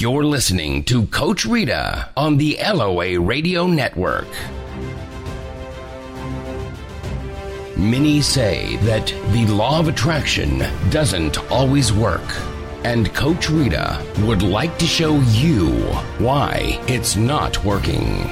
You're 0.00 0.22
listening 0.22 0.84
to 0.84 1.06
Coach 1.08 1.44
Rita 1.44 2.10
on 2.16 2.36
the 2.36 2.56
LOA 2.62 3.18
Radio 3.18 3.66
Network. 3.66 4.28
Many 7.76 8.22
say 8.22 8.76
that 8.82 9.08
the 9.32 9.46
law 9.46 9.80
of 9.80 9.88
attraction 9.88 10.60
doesn't 10.90 11.50
always 11.50 11.92
work. 11.92 12.22
And 12.84 13.12
Coach 13.12 13.50
Rita 13.50 14.00
would 14.20 14.42
like 14.42 14.78
to 14.78 14.86
show 14.86 15.18
you 15.32 15.72
why 16.18 16.80
it's 16.86 17.16
not 17.16 17.64
working. 17.64 18.22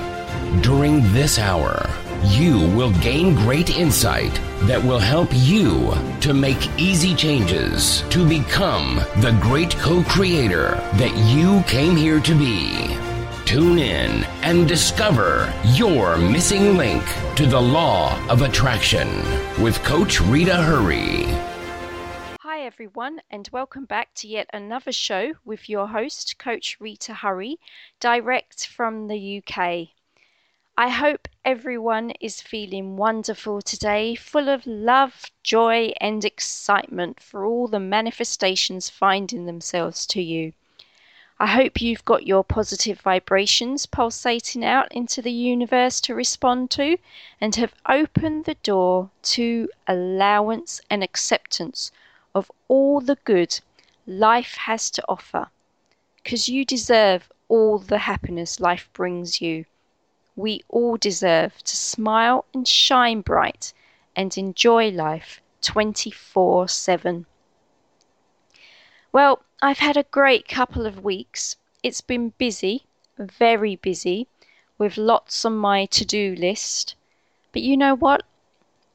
During 0.62 1.02
this 1.12 1.36
hour, 1.36 1.90
you 2.24 2.58
will 2.76 2.92
gain 3.00 3.34
great 3.34 3.70
insight 3.70 4.34
that 4.62 4.82
will 4.82 4.98
help 4.98 5.28
you 5.32 5.92
to 6.20 6.32
make 6.32 6.70
easy 6.78 7.14
changes 7.14 8.02
to 8.10 8.26
become 8.28 8.96
the 9.18 9.36
great 9.40 9.76
co 9.76 10.02
creator 10.04 10.76
that 10.94 11.14
you 11.16 11.62
came 11.64 11.96
here 11.96 12.20
to 12.20 12.34
be. 12.34 12.96
Tune 13.44 13.78
in 13.78 14.24
and 14.42 14.66
discover 14.66 15.52
your 15.66 16.16
missing 16.16 16.76
link 16.76 17.04
to 17.36 17.46
the 17.46 17.60
law 17.60 18.18
of 18.28 18.42
attraction 18.42 19.08
with 19.62 19.82
Coach 19.84 20.20
Rita 20.20 20.56
Hurry. 20.56 21.26
Hi, 22.42 22.62
everyone, 22.62 23.20
and 23.30 23.48
welcome 23.52 23.84
back 23.84 24.14
to 24.14 24.28
yet 24.28 24.48
another 24.52 24.90
show 24.90 25.34
with 25.44 25.68
your 25.68 25.86
host, 25.86 26.38
Coach 26.38 26.78
Rita 26.80 27.14
Hurry, 27.14 27.58
direct 28.00 28.66
from 28.66 29.08
the 29.08 29.42
UK. 29.42 29.95
I 30.78 30.90
hope 30.90 31.26
everyone 31.42 32.10
is 32.20 32.42
feeling 32.42 32.98
wonderful 32.98 33.62
today, 33.62 34.14
full 34.14 34.50
of 34.50 34.66
love, 34.66 35.30
joy, 35.42 35.94
and 36.02 36.22
excitement 36.22 37.18
for 37.18 37.46
all 37.46 37.66
the 37.66 37.80
manifestations 37.80 38.90
finding 38.90 39.46
themselves 39.46 40.04
to 40.08 40.20
you. 40.20 40.52
I 41.38 41.46
hope 41.46 41.80
you've 41.80 42.04
got 42.04 42.26
your 42.26 42.44
positive 42.44 43.00
vibrations 43.00 43.86
pulsating 43.86 44.62
out 44.66 44.92
into 44.92 45.22
the 45.22 45.32
universe 45.32 45.98
to 46.02 46.14
respond 46.14 46.70
to 46.72 46.98
and 47.40 47.54
have 47.54 47.74
opened 47.88 48.44
the 48.44 48.56
door 48.56 49.08
to 49.32 49.70
allowance 49.86 50.82
and 50.90 51.02
acceptance 51.02 51.90
of 52.34 52.52
all 52.68 53.00
the 53.00 53.16
good 53.24 53.60
life 54.06 54.56
has 54.56 54.90
to 54.90 55.04
offer. 55.08 55.48
Because 56.22 56.50
you 56.50 56.66
deserve 56.66 57.32
all 57.48 57.78
the 57.78 57.98
happiness 58.00 58.60
life 58.60 58.90
brings 58.92 59.40
you. 59.40 59.64
We 60.36 60.62
all 60.68 60.98
deserve 60.98 61.62
to 61.64 61.76
smile 61.76 62.44
and 62.52 62.68
shine 62.68 63.22
bright 63.22 63.72
and 64.14 64.36
enjoy 64.36 64.90
life 64.90 65.40
24 65.62 66.68
7. 66.68 67.24
Well, 69.12 69.42
I've 69.62 69.78
had 69.78 69.96
a 69.96 70.02
great 70.02 70.46
couple 70.46 70.84
of 70.84 71.02
weeks. 71.02 71.56
It's 71.82 72.02
been 72.02 72.34
busy, 72.36 72.84
very 73.18 73.76
busy, 73.76 74.28
with 74.76 74.98
lots 74.98 75.46
on 75.46 75.56
my 75.56 75.86
to 75.86 76.04
do 76.04 76.36
list. 76.36 76.94
But 77.52 77.62
you 77.62 77.78
know 77.78 77.94
what? 77.94 78.22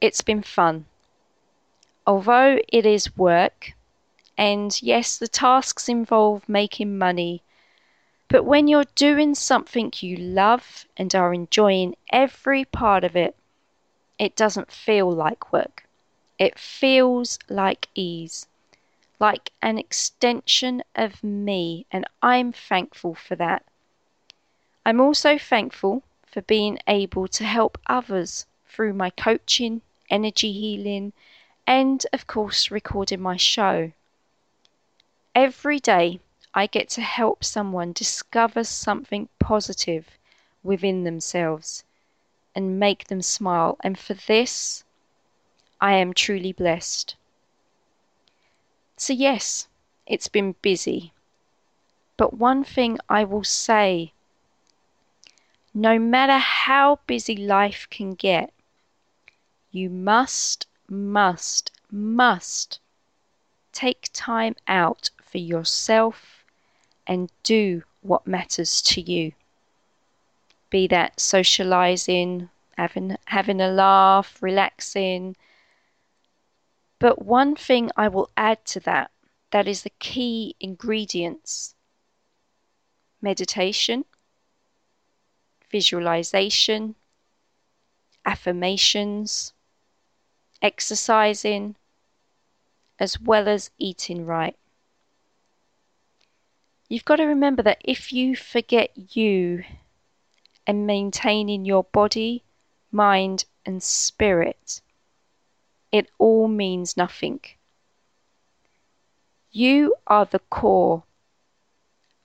It's 0.00 0.20
been 0.20 0.42
fun. 0.42 0.86
Although 2.06 2.60
it 2.68 2.86
is 2.86 3.16
work, 3.16 3.72
and 4.38 4.80
yes, 4.80 5.16
the 5.18 5.26
tasks 5.26 5.88
involve 5.88 6.48
making 6.48 6.98
money, 6.98 7.42
but 8.32 8.44
when 8.46 8.66
you're 8.66 8.86
doing 8.94 9.34
something 9.34 9.92
you 10.00 10.16
love 10.16 10.86
and 10.96 11.14
are 11.14 11.34
enjoying 11.34 11.94
every 12.10 12.64
part 12.64 13.04
of 13.04 13.14
it, 13.14 13.36
it 14.18 14.34
doesn't 14.34 14.72
feel 14.72 15.12
like 15.12 15.52
work. 15.52 15.86
It 16.38 16.58
feels 16.58 17.38
like 17.50 17.88
ease 17.94 18.46
like 19.22 19.52
an 19.62 19.78
extension 19.78 20.82
of 20.96 21.22
me, 21.22 21.86
and 21.92 22.04
I'm 22.20 22.52
thankful 22.52 23.14
for 23.14 23.36
that. 23.36 23.64
I'm 24.84 25.00
also 25.00 25.38
thankful 25.38 26.02
for 26.26 26.42
being 26.42 26.78
able 26.88 27.28
to 27.28 27.44
help 27.44 27.78
others 27.86 28.46
through 28.66 28.94
my 28.94 29.10
coaching, 29.10 29.80
energy 30.10 30.50
healing, 30.50 31.12
and 31.68 32.04
of 32.12 32.26
course, 32.26 32.70
recording 32.70 33.20
my 33.20 33.36
show. 33.36 33.92
Every 35.36 35.78
day, 35.78 36.18
I 36.54 36.66
get 36.66 36.90
to 36.90 37.00
help 37.00 37.44
someone 37.44 37.92
discover 37.92 38.62
something 38.62 39.30
positive 39.38 40.18
within 40.62 41.04
themselves 41.04 41.84
and 42.54 42.78
make 42.78 43.06
them 43.06 43.22
smile, 43.22 43.78
and 43.82 43.98
for 43.98 44.12
this, 44.12 44.84
I 45.80 45.94
am 45.94 46.12
truly 46.12 46.52
blessed. 46.52 47.16
So, 48.98 49.14
yes, 49.14 49.66
it's 50.06 50.28
been 50.28 50.54
busy. 50.60 51.12
But 52.18 52.34
one 52.34 52.64
thing 52.64 52.98
I 53.08 53.24
will 53.24 53.44
say 53.44 54.12
no 55.72 55.98
matter 55.98 56.36
how 56.36 57.00
busy 57.06 57.34
life 57.34 57.86
can 57.90 58.12
get, 58.12 58.52
you 59.70 59.88
must, 59.88 60.66
must, 60.86 61.72
must 61.90 62.78
take 63.72 64.10
time 64.12 64.54
out 64.68 65.08
for 65.24 65.38
yourself 65.38 66.41
and 67.06 67.30
do 67.42 67.82
what 68.00 68.26
matters 68.26 68.82
to 68.82 69.00
you. 69.00 69.32
Be 70.70 70.86
that 70.88 71.20
socializing, 71.20 72.48
having, 72.76 73.16
having 73.26 73.60
a 73.60 73.68
laugh, 73.68 74.42
relaxing, 74.42 75.36
but 77.02 77.24
one 77.24 77.56
thing 77.56 77.90
I 77.96 78.06
will 78.06 78.30
add 78.36 78.64
to 78.66 78.80
that, 78.80 79.10
that 79.50 79.66
is 79.66 79.82
the 79.82 79.90
key 79.98 80.54
ingredients 80.60 81.74
meditation, 83.20 84.04
visualization, 85.68 86.94
affirmations, 88.24 89.52
exercising, 90.62 91.74
as 93.00 93.20
well 93.20 93.48
as 93.48 93.70
eating 93.78 94.24
right. 94.24 94.56
You've 96.92 97.06
got 97.06 97.16
to 97.16 97.24
remember 97.24 97.62
that 97.62 97.80
if 97.82 98.12
you 98.12 98.36
forget 98.36 99.16
you 99.16 99.64
and 100.66 100.86
maintaining 100.86 101.64
your 101.64 101.84
body, 101.84 102.44
mind, 102.90 103.46
and 103.64 103.82
spirit, 103.82 104.82
it 105.90 106.10
all 106.18 106.48
means 106.48 106.94
nothing. 106.94 107.40
You 109.50 109.94
are 110.06 110.26
the 110.26 110.40
core 110.50 111.04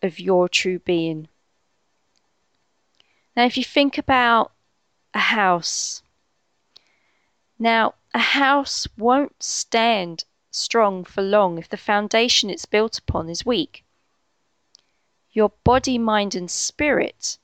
of 0.03 0.19
your 0.19 0.49
true 0.49 0.79
being. 0.79 1.29
Now, 3.37 3.45
if 3.45 3.55
you 3.55 3.63
think 3.63 3.97
about 3.97 4.51
a 5.13 5.19
house, 5.19 6.03
now 7.57 7.93
a 8.13 8.19
house 8.19 8.85
won't 8.97 9.41
stand 9.41 10.25
strong 10.51 11.05
for 11.05 11.21
long 11.21 11.57
if 11.57 11.69
the 11.69 11.77
foundation 11.77 12.49
it's 12.49 12.65
built 12.65 12.97
upon 12.97 13.29
is 13.29 13.45
weak. 13.45 13.85
Your 15.37 15.51
body, 15.63 15.99
mind, 15.99 16.33
and 16.33 16.49
spirit 16.49 17.37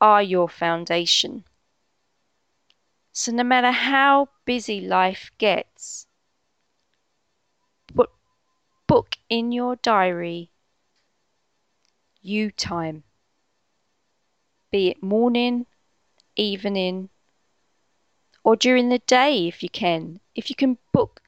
are 0.00 0.20
your 0.20 0.48
foundation. 0.48 1.44
So, 3.12 3.30
no 3.30 3.44
matter 3.44 3.70
how 3.70 4.30
busy 4.44 4.80
life 4.80 5.30
gets, 5.38 6.08
put, 7.94 8.10
book 8.88 9.14
in 9.28 9.52
your 9.52 9.76
diary 9.76 10.50
you 12.20 12.50
time. 12.50 13.04
Be 14.72 14.88
it 14.88 15.00
morning, 15.00 15.66
evening, 16.34 17.10
or 18.42 18.56
during 18.56 18.88
the 18.88 18.98
day 18.98 19.46
if 19.46 19.62
you 19.62 19.68
can. 19.68 20.18
If 20.34 20.50
you 20.50 20.56
can 20.56 20.78
book 20.92 21.22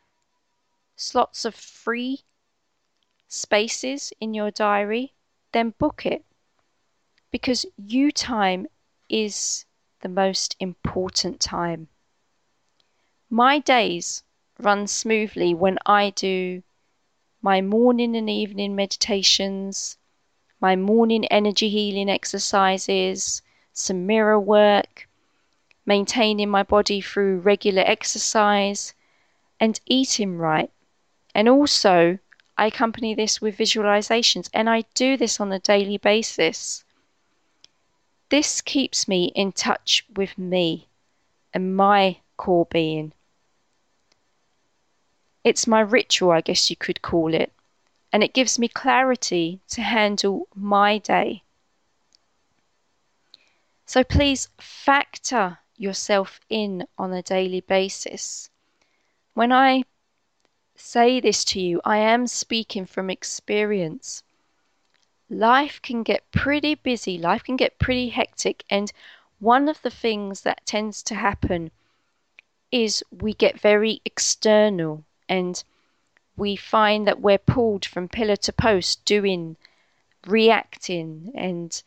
slots 0.96 1.44
of 1.44 1.54
free 1.54 2.24
spaces 3.28 4.12
in 4.20 4.34
your 4.34 4.50
diary, 4.50 5.14
then 5.52 5.74
book 5.78 6.04
it. 6.06 6.24
Because 7.30 7.66
you 7.76 8.10
time 8.10 8.66
is 9.08 9.64
the 10.00 10.08
most 10.08 10.56
important 10.60 11.40
time. 11.40 11.88
My 13.30 13.58
days 13.58 14.22
run 14.58 14.86
smoothly 14.86 15.54
when 15.54 15.78
I 15.84 16.10
do 16.10 16.62
my 17.42 17.60
morning 17.60 18.16
and 18.16 18.28
evening 18.28 18.74
meditations, 18.74 19.96
my 20.60 20.74
morning 20.74 21.24
energy 21.26 21.68
healing 21.68 22.10
exercises, 22.10 23.42
some 23.72 24.06
mirror 24.06 24.40
work, 24.40 25.08
maintaining 25.86 26.48
my 26.50 26.62
body 26.62 27.00
through 27.00 27.38
regular 27.38 27.82
exercise, 27.86 28.94
and 29.60 29.80
eating 29.86 30.36
right. 30.36 30.70
And 31.34 31.48
also, 31.48 32.18
I 32.58 32.66
accompany 32.66 33.14
this 33.14 33.40
with 33.40 33.56
visualizations, 33.56 34.50
and 34.52 34.68
I 34.68 34.82
do 34.94 35.16
this 35.16 35.38
on 35.38 35.52
a 35.52 35.60
daily 35.60 35.96
basis. 35.96 36.84
This 38.30 38.60
keeps 38.60 39.06
me 39.06 39.26
in 39.36 39.52
touch 39.52 40.04
with 40.16 40.36
me 40.36 40.88
and 41.54 41.76
my 41.76 42.18
core 42.36 42.66
being. 42.68 43.12
It's 45.44 45.68
my 45.68 45.80
ritual, 45.80 46.32
I 46.32 46.40
guess 46.40 46.68
you 46.68 46.74
could 46.74 47.00
call 47.00 47.32
it, 47.32 47.52
and 48.12 48.24
it 48.24 48.34
gives 48.34 48.58
me 48.58 48.66
clarity 48.66 49.60
to 49.68 49.80
handle 49.80 50.48
my 50.52 50.98
day. 50.98 51.44
So 53.86 54.02
please 54.02 54.48
factor 54.58 55.60
yourself 55.76 56.40
in 56.50 56.88
on 56.98 57.12
a 57.12 57.22
daily 57.22 57.60
basis. 57.60 58.50
When 59.34 59.52
I 59.52 59.84
say 60.80 61.18
this 61.18 61.44
to 61.44 61.60
you, 61.60 61.80
I 61.84 61.98
am 61.98 62.28
speaking 62.28 62.86
from 62.86 63.10
experience. 63.10 64.22
Life 65.28 65.82
can 65.82 66.04
get 66.04 66.30
pretty 66.30 66.76
busy, 66.76 67.18
life 67.18 67.42
can 67.42 67.56
get 67.56 67.78
pretty 67.78 68.10
hectic, 68.10 68.64
and 68.70 68.92
one 69.40 69.68
of 69.68 69.82
the 69.82 69.90
things 69.90 70.42
that 70.42 70.64
tends 70.64 71.02
to 71.02 71.14
happen 71.16 71.72
is 72.70 73.04
we 73.10 73.34
get 73.34 73.60
very 73.60 74.00
external 74.04 75.04
and 75.28 75.64
we 76.36 76.54
find 76.54 77.06
that 77.08 77.20
we're 77.20 77.38
pulled 77.38 77.84
from 77.84 78.08
pillar 78.08 78.36
to 78.36 78.52
post 78.52 79.04
doing, 79.04 79.56
reacting, 80.26 81.32
and 81.34 81.82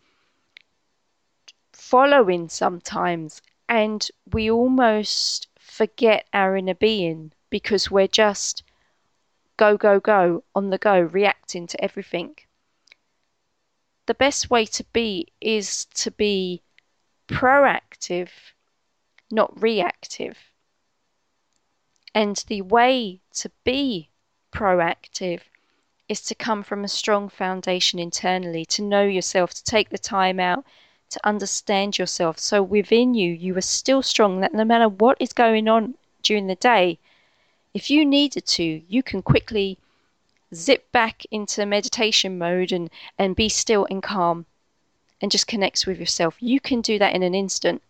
following 1.71 2.49
sometimes, 2.49 3.41
and 3.69 4.09
we 4.31 4.51
almost 4.51 5.47
forget 5.57 6.27
our 6.33 6.57
inner 6.57 6.73
being 6.75 7.31
because 7.49 7.89
we're 7.89 8.07
just 8.07 8.63
go, 9.61 9.77
go, 9.77 9.99
go, 9.99 10.43
on 10.55 10.71
the 10.71 10.79
go, 10.79 10.99
reacting 10.99 11.67
to 11.67 11.83
everything. 11.83 12.35
The 14.07 14.15
best 14.15 14.49
way 14.49 14.65
to 14.65 14.83
be 14.91 15.27
is 15.39 15.85
to 16.01 16.09
be 16.09 16.63
proactive, 17.27 18.29
not 19.29 19.61
reactive. 19.61 20.35
And 22.15 22.37
the 22.47 22.63
way 22.63 23.21
to 23.35 23.51
be 23.63 24.09
proactive 24.51 25.41
is 26.09 26.21
to 26.23 26.33
come 26.33 26.63
from 26.63 26.83
a 26.83 26.97
strong 26.99 27.29
foundation 27.29 27.99
internally, 27.99 28.65
to 28.65 28.81
know 28.81 29.03
yourself, 29.03 29.53
to 29.53 29.63
take 29.63 29.89
the 29.91 29.99
time 30.17 30.39
out 30.39 30.65
to 31.11 31.19
understand 31.23 31.99
yourself. 31.99 32.39
So 32.39 32.63
within 32.63 33.13
you, 33.13 33.31
you 33.31 33.55
are 33.57 33.61
still 33.77 34.01
strong 34.01 34.39
that 34.39 34.55
no 34.55 34.65
matter 34.65 34.89
what 34.89 35.17
is 35.19 35.33
going 35.33 35.67
on 35.67 35.93
during 36.23 36.47
the 36.47 36.55
day, 36.55 36.97
if 37.73 37.89
you 37.89 38.05
needed 38.05 38.45
to, 38.45 38.81
you 38.87 39.03
can 39.03 39.21
quickly 39.21 39.77
zip 40.53 40.91
back 40.91 41.23
into 41.31 41.65
meditation 41.65 42.37
mode 42.37 42.71
and, 42.71 42.89
and 43.17 43.35
be 43.35 43.47
still 43.49 43.87
and 43.89 44.03
calm 44.03 44.45
and 45.21 45.31
just 45.31 45.47
connect 45.47 45.87
with 45.87 45.99
yourself. 45.99 46.35
You 46.39 46.59
can 46.59 46.81
do 46.81 46.99
that 46.99 47.13
in 47.13 47.23
an 47.23 47.35
instant. 47.35 47.81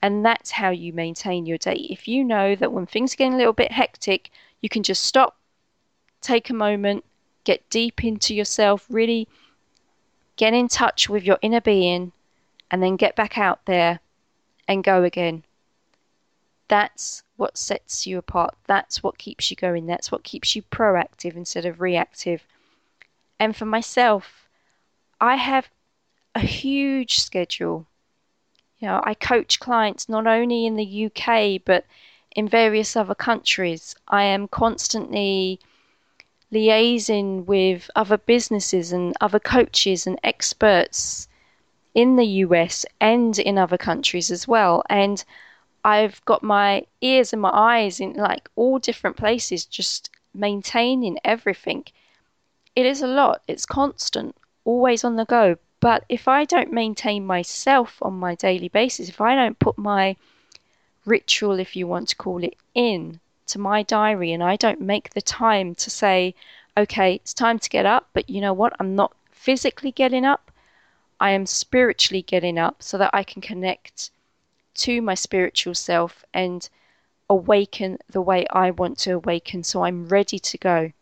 And 0.00 0.24
that's 0.24 0.52
how 0.52 0.70
you 0.70 0.92
maintain 0.92 1.44
your 1.44 1.58
day. 1.58 1.86
If 1.90 2.06
you 2.06 2.22
know 2.22 2.54
that 2.54 2.72
when 2.72 2.86
things 2.86 3.12
are 3.12 3.16
getting 3.16 3.34
a 3.34 3.36
little 3.36 3.52
bit 3.52 3.72
hectic, 3.72 4.30
you 4.60 4.68
can 4.68 4.84
just 4.84 5.04
stop, 5.04 5.36
take 6.20 6.48
a 6.48 6.54
moment, 6.54 7.04
get 7.42 7.68
deep 7.68 8.04
into 8.04 8.34
yourself, 8.34 8.86
really 8.88 9.26
get 10.36 10.54
in 10.54 10.68
touch 10.68 11.08
with 11.08 11.24
your 11.24 11.38
inner 11.42 11.60
being, 11.60 12.12
and 12.70 12.80
then 12.80 12.94
get 12.94 13.16
back 13.16 13.36
out 13.36 13.64
there 13.64 13.98
and 14.68 14.84
go 14.84 15.02
again. 15.02 15.42
That's 16.68 17.22
what 17.36 17.56
sets 17.56 18.06
you 18.06 18.18
apart. 18.18 18.54
That's 18.66 19.02
what 19.02 19.18
keeps 19.18 19.50
you 19.50 19.56
going. 19.56 19.86
That's 19.86 20.12
what 20.12 20.22
keeps 20.22 20.54
you 20.54 20.62
proactive 20.62 21.34
instead 21.34 21.64
of 21.64 21.80
reactive. 21.80 22.44
And 23.40 23.56
for 23.56 23.64
myself, 23.64 24.48
I 25.20 25.36
have 25.36 25.68
a 26.34 26.40
huge 26.40 27.18
schedule. 27.18 27.86
You 28.78 28.88
know, 28.88 29.00
I 29.02 29.14
coach 29.14 29.58
clients 29.58 30.08
not 30.08 30.26
only 30.26 30.66
in 30.66 30.76
the 30.76 31.06
UK 31.06 31.62
but 31.64 31.84
in 32.36 32.48
various 32.48 32.96
other 32.96 33.14
countries. 33.14 33.96
I 34.06 34.24
am 34.24 34.46
constantly 34.48 35.58
liaising 36.52 37.44
with 37.46 37.90
other 37.96 38.16
businesses 38.16 38.92
and 38.92 39.16
other 39.20 39.40
coaches 39.40 40.06
and 40.06 40.18
experts 40.22 41.28
in 41.94 42.16
the 42.16 42.26
US 42.44 42.86
and 43.00 43.38
in 43.38 43.58
other 43.58 43.78
countries 43.78 44.30
as 44.30 44.46
well. 44.46 44.82
And 44.88 45.24
I've 45.88 46.22
got 46.26 46.42
my 46.42 46.84
ears 47.00 47.32
and 47.32 47.40
my 47.40 47.50
eyes 47.50 47.98
in 47.98 48.12
like 48.12 48.50
all 48.56 48.78
different 48.78 49.16
places, 49.16 49.64
just 49.64 50.10
maintaining 50.34 51.18
everything. 51.24 51.86
It 52.76 52.84
is 52.84 53.00
a 53.00 53.06
lot, 53.06 53.40
it's 53.48 53.64
constant, 53.64 54.36
always 54.66 55.02
on 55.02 55.16
the 55.16 55.24
go. 55.24 55.56
But 55.80 56.04
if 56.10 56.28
I 56.28 56.44
don't 56.44 56.74
maintain 56.74 57.24
myself 57.24 57.96
on 58.02 58.18
my 58.18 58.34
daily 58.34 58.68
basis, 58.68 59.08
if 59.08 59.18
I 59.22 59.34
don't 59.34 59.58
put 59.58 59.78
my 59.78 60.16
ritual, 61.06 61.58
if 61.58 61.74
you 61.74 61.86
want 61.86 62.10
to 62.10 62.16
call 62.16 62.44
it, 62.44 62.56
in 62.74 63.20
to 63.46 63.58
my 63.58 63.82
diary 63.82 64.30
and 64.34 64.42
I 64.42 64.56
don't 64.56 64.82
make 64.82 65.14
the 65.14 65.22
time 65.22 65.74
to 65.76 65.88
say, 65.88 66.34
okay, 66.76 67.14
it's 67.14 67.32
time 67.32 67.58
to 67.60 67.70
get 67.70 67.86
up, 67.86 68.10
but 68.12 68.28
you 68.28 68.42
know 68.42 68.52
what? 68.52 68.74
I'm 68.78 68.94
not 68.94 69.16
physically 69.30 69.92
getting 69.92 70.26
up, 70.26 70.52
I 71.18 71.30
am 71.30 71.46
spiritually 71.46 72.20
getting 72.20 72.58
up 72.58 72.82
so 72.82 72.98
that 72.98 73.14
I 73.14 73.22
can 73.22 73.40
connect 73.40 74.10
to 74.78 75.02
my 75.02 75.14
spiritual 75.14 75.74
self 75.74 76.24
and 76.32 76.68
awaken 77.30 77.98
the 78.08 78.22
way 78.22 78.46
I 78.50 78.70
want 78.70 78.98
to 79.00 79.12
awaken 79.12 79.62
so 79.62 79.84
I'm 79.84 80.08
ready 80.08 80.38
to 80.38 80.58
go. 80.58 80.92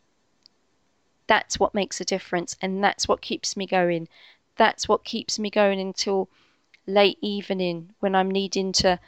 That's 1.27 1.59
what 1.59 1.75
makes 1.75 2.01
a 2.01 2.05
difference 2.05 2.57
and 2.61 2.83
that's 2.83 3.07
what 3.09 3.21
keeps 3.21 3.57
me 3.57 3.67
going. 3.67 4.09
That's 4.57 4.89
what 4.89 5.05
keeps 5.05 5.39
me 5.39 5.51
going 5.51 5.81
until 5.81 6.29
late 6.87 7.19
evening 7.21 7.95
when 8.01 8.15
I'm 8.15 8.31
needing 8.31 8.73
to 8.73 8.99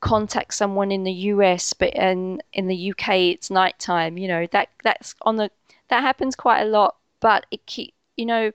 contact 0.00 0.54
someone 0.54 0.92
in 0.92 1.04
the 1.04 1.12
US 1.12 1.72
but 1.72 1.92
in 1.94 2.42
in 2.52 2.68
the 2.68 2.90
UK 2.90 3.08
it's 3.32 3.50
nighttime, 3.50 4.18
you 4.18 4.28
know. 4.28 4.46
That 4.52 4.68
that's 4.82 5.14
on 5.22 5.36
the 5.36 5.50
that 5.88 6.02
happens 6.02 6.36
quite 6.36 6.62
a 6.62 6.68
lot, 6.78 6.96
but 7.20 7.46
it 7.50 7.66
keep 7.66 7.94
you 8.16 8.26
know, 8.26 8.52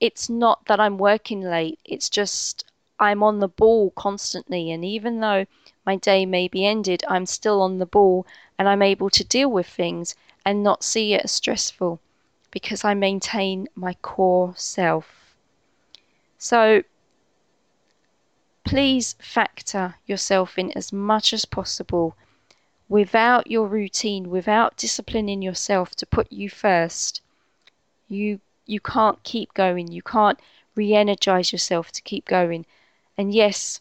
it's 0.00 0.28
not 0.28 0.64
that 0.66 0.80
I'm 0.80 0.98
working 0.98 1.42
late. 1.42 1.78
It's 1.84 2.08
just 2.08 2.64
I'm 3.02 3.24
on 3.24 3.40
the 3.40 3.48
ball 3.48 3.90
constantly. 3.90 4.70
And 4.70 4.84
even 4.84 5.18
though 5.18 5.46
my 5.84 5.96
day 5.96 6.24
may 6.24 6.46
be 6.46 6.64
ended, 6.64 7.02
I'm 7.08 7.26
still 7.26 7.60
on 7.60 7.78
the 7.78 7.86
ball 7.86 8.24
and 8.56 8.68
I'm 8.68 8.80
able 8.80 9.10
to 9.10 9.24
deal 9.24 9.50
with 9.50 9.66
things 9.66 10.14
and 10.46 10.62
not 10.62 10.84
see 10.84 11.12
it 11.12 11.24
as 11.24 11.32
stressful 11.32 11.98
because 12.52 12.84
I 12.84 12.94
maintain 12.94 13.66
my 13.74 13.94
core 13.94 14.54
self. 14.56 15.34
So 16.38 16.84
please 18.64 19.16
factor 19.18 19.96
yourself 20.06 20.56
in 20.56 20.70
as 20.72 20.92
much 20.92 21.32
as 21.32 21.44
possible 21.44 22.16
without 22.88 23.50
your 23.50 23.66
routine, 23.66 24.30
without 24.30 24.76
disciplining 24.76 25.42
yourself 25.42 25.96
to 25.96 26.06
put 26.06 26.30
you 26.30 26.48
first. 26.48 27.20
You 28.06 28.38
you 28.64 28.78
can't 28.78 29.20
keep 29.24 29.54
going. 29.54 29.90
You 29.90 30.02
can't 30.02 30.38
re-energize 30.76 31.50
yourself 31.50 31.90
to 31.92 32.02
keep 32.02 32.26
going. 32.26 32.64
And 33.18 33.34
yes, 33.34 33.80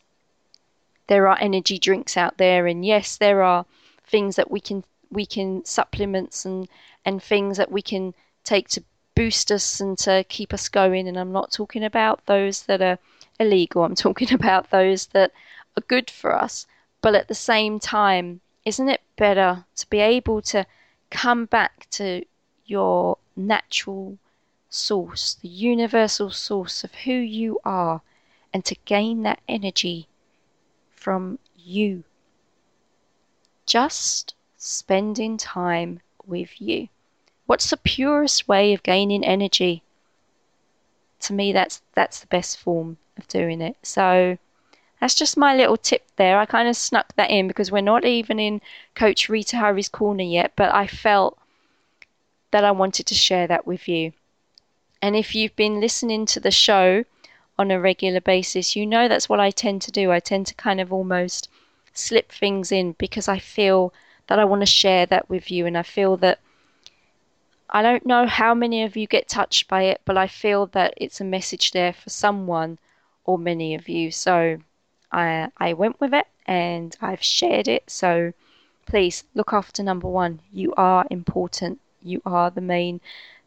there 1.07 1.27
are 1.27 1.38
energy 1.39 1.77
drinks 1.77 2.17
out 2.17 2.38
there, 2.38 2.67
and 2.67 2.85
yes, 2.85 3.17
there 3.17 3.41
are 3.43 3.65
things 4.05 4.35
that 4.35 4.51
we 4.51 4.59
can 4.59 4.83
we 5.09 5.25
can 5.25 5.63
supplements 5.65 6.45
and 6.45 6.67
and 7.05 7.21
things 7.21 7.57
that 7.57 7.71
we 7.71 7.81
can 7.81 8.13
take 8.43 8.67
to 8.69 8.83
boost 9.15 9.51
us 9.51 9.79
and 9.79 9.97
to 10.00 10.23
keep 10.29 10.53
us 10.53 10.69
going. 10.69 11.07
And 11.07 11.17
I'm 11.17 11.31
not 11.31 11.51
talking 11.51 11.83
about 11.83 12.25
those 12.25 12.63
that 12.63 12.81
are 12.81 12.97
illegal. 13.39 13.83
I'm 13.83 13.95
talking 13.95 14.33
about 14.39 14.69
those 14.69 15.07
that 15.07 15.31
are 15.77 15.83
good 15.88 16.09
for 16.09 16.35
us. 16.35 16.67
But 17.01 17.15
at 17.15 17.27
the 17.27 17.35
same 17.35 17.79
time, 17.79 18.41
isn't 18.65 18.89
it 18.89 19.01
better 19.17 19.65
to 19.75 19.89
be 19.89 20.00
able 20.00 20.41
to 20.43 20.65
come 21.09 21.45
back 21.45 21.88
to 21.91 22.23
your 22.65 23.17
natural 23.35 24.17
source, 24.69 25.33
the 25.41 25.47
universal 25.47 26.29
source 26.29 26.83
of 26.83 26.93
who 26.93 27.13
you 27.13 27.59
are, 27.65 28.01
and 28.53 28.65
to 28.65 28.75
gain 28.86 29.24
that 29.24 29.39
energy 29.48 30.08
from 30.89 31.39
you. 31.55 32.03
Just 33.65 34.36
spending 34.58 35.38
time 35.38 36.01
with 36.25 36.62
you. 36.62 36.88
What's 37.46 37.70
the 37.70 37.77
purest 37.77 38.48
way 38.48 38.74
of 38.74 38.84
gaining 38.84 39.24
energy? 39.24 39.84
To 41.22 41.34
me, 41.34 41.51
that's 41.51 41.81
that's 41.93 42.20
the 42.20 42.27
best 42.27 42.58
form 42.58 42.98
of 43.17 43.27
doing 43.27 43.62
it. 43.62 43.77
So 43.84 44.38
that's 45.00 45.15
just 45.15 45.36
my 45.36 45.55
little 45.55 45.77
tip 45.77 46.05
there. 46.15 46.39
I 46.39 46.46
kind 46.46 46.67
of 46.67 46.75
snuck 46.75 47.15
that 47.15 47.31
in 47.31 47.48
because 47.48 47.72
we're 47.72 47.81
not 47.81 48.05
even 48.05 48.39
in 48.39 48.62
Coach 48.96 49.29
Rita 49.29 49.58
Hurry's 49.58 49.89
corner 49.89 50.24
yet, 50.24 50.53
but 50.55 50.74
I 50.74 50.88
felt 50.88 51.38
that 52.51 52.63
I 52.63 52.72
wanted 52.72 53.08
to 53.08 53.15
share 53.15 53.48
that 53.48 53.65
with 53.65 53.88
you. 53.88 54.13
And 55.01 55.15
if 55.15 55.34
you've 55.34 55.55
been 55.55 55.81
listening 55.81 56.25
to 56.27 56.39
the 56.39 56.51
show 56.51 57.05
on 57.58 57.72
a 57.72 57.79
regular 57.79 58.22
basis, 58.22 58.75
you 58.75 58.86
know 58.86 59.08
that's 59.08 59.29
what 59.29 59.39
I 59.39 59.51
tend 59.51 59.81
to 59.84 59.91
do. 59.91 60.12
I 60.12 60.20
tend 60.20 60.48
to 60.48 60.55
kind 60.55 60.79
of 60.79 60.91
almost 60.91 61.50
slip 61.93 62.31
things 62.31 62.72
in 62.72 62.93
because 62.93 63.27
I 63.27 63.39
feel 63.39 63.93
that 64.27 64.39
I 64.39 64.46
want 64.46 64.62
to 64.62 64.65
share 64.65 65.05
that 65.08 65.29
with 65.29 65.51
you. 65.51 65.65
And 65.65 65.77
I 65.77 65.84
feel 65.84 66.17
that 66.17 66.39
I 67.70 67.81
don't 67.81 68.05
know 68.05 68.27
how 68.27 68.53
many 68.53 68.84
of 68.84 68.96
you 68.98 69.08
get 69.08 69.27
touched 69.27 69.67
by 69.67 69.84
it, 69.84 70.01
but 70.05 70.17
I 70.17 70.27
feel 70.27 70.65
that 70.67 70.93
it's 70.98 71.22
a 71.22 71.25
message 71.25 71.72
there 71.72 71.93
for 71.93 72.10
someone 72.10 72.79
or 73.25 73.38
many 73.38 73.75
of 73.75 73.88
you. 73.88 74.12
So 74.12 74.58
I, 75.12 75.50
I 75.58 75.74
went 75.74 76.00
with 76.00 76.13
it 76.13 76.27
and 76.46 76.96
I've 77.01 77.24
shared 77.24 77.67
it. 77.67 77.89
So 77.89 78.34
please 78.86 79.24
look 79.36 79.53
after 79.53 79.84
number 79.84 80.08
one. 80.08 80.41
You 80.51 80.74
are 80.75 81.05
important. 81.10 81.79
You 82.01 82.22
are 82.25 82.50
the 82.50 82.62
main 82.62 83.00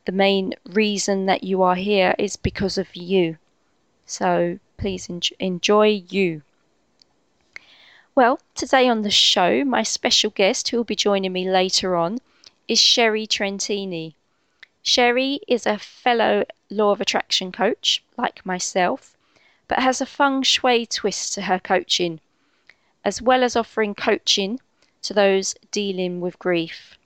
the 0.06 0.12
main 0.12 0.54
reason 0.66 1.24
that 1.26 1.44
you 1.44 1.62
are 1.62 1.76
here 1.76 2.14
is 2.18 2.36
because 2.36 2.76
of 2.76 2.94
you. 2.94 3.38
So 4.06 4.58
please 4.76 5.08
en- 5.08 5.20
enjoy 5.38 6.04
you. 6.08 6.42
Well, 8.14 8.38
today 8.54 8.88
on 8.88 9.02
the 9.02 9.10
show, 9.10 9.64
my 9.64 9.82
special 9.82 10.30
guest 10.30 10.68
who 10.68 10.76
will 10.76 10.84
be 10.84 10.94
joining 10.94 11.32
me 11.32 11.50
later 11.50 11.96
on 11.96 12.18
is 12.68 12.78
Sherry 12.78 13.26
Trentini. 13.26 14.14
Sherry 14.82 15.40
is 15.48 15.66
a 15.66 15.78
fellow 15.78 16.44
law 16.70 16.90
of 16.92 17.00
attraction 17.00 17.50
coach, 17.50 18.04
like 18.16 18.44
myself, 18.44 19.16
but 19.66 19.78
has 19.78 20.00
a 20.00 20.06
feng 20.06 20.42
shui 20.42 20.86
twist 20.86 21.32
to 21.32 21.42
her 21.42 21.58
coaching, 21.58 22.20
as 23.04 23.22
well 23.22 23.42
as 23.42 23.56
offering 23.56 23.94
coaching 23.94 24.60
to 25.02 25.14
those 25.14 25.54
dealing 25.70 26.20
with 26.20 26.38
grief. 26.38 26.98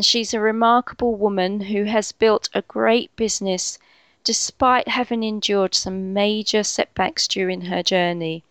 She's 0.00 0.34
a 0.34 0.40
remarkable 0.40 1.14
woman 1.14 1.62
who 1.62 1.84
has 1.84 2.12
built 2.12 2.48
a 2.52 2.62
great 2.62 3.14
business 3.16 3.78
despite 4.24 4.88
having 4.88 5.22
endured 5.22 5.74
some 5.74 6.12
major 6.12 6.64
setbacks 6.64 7.28
during 7.28 7.62
her 7.62 7.82
journey. 7.82 8.42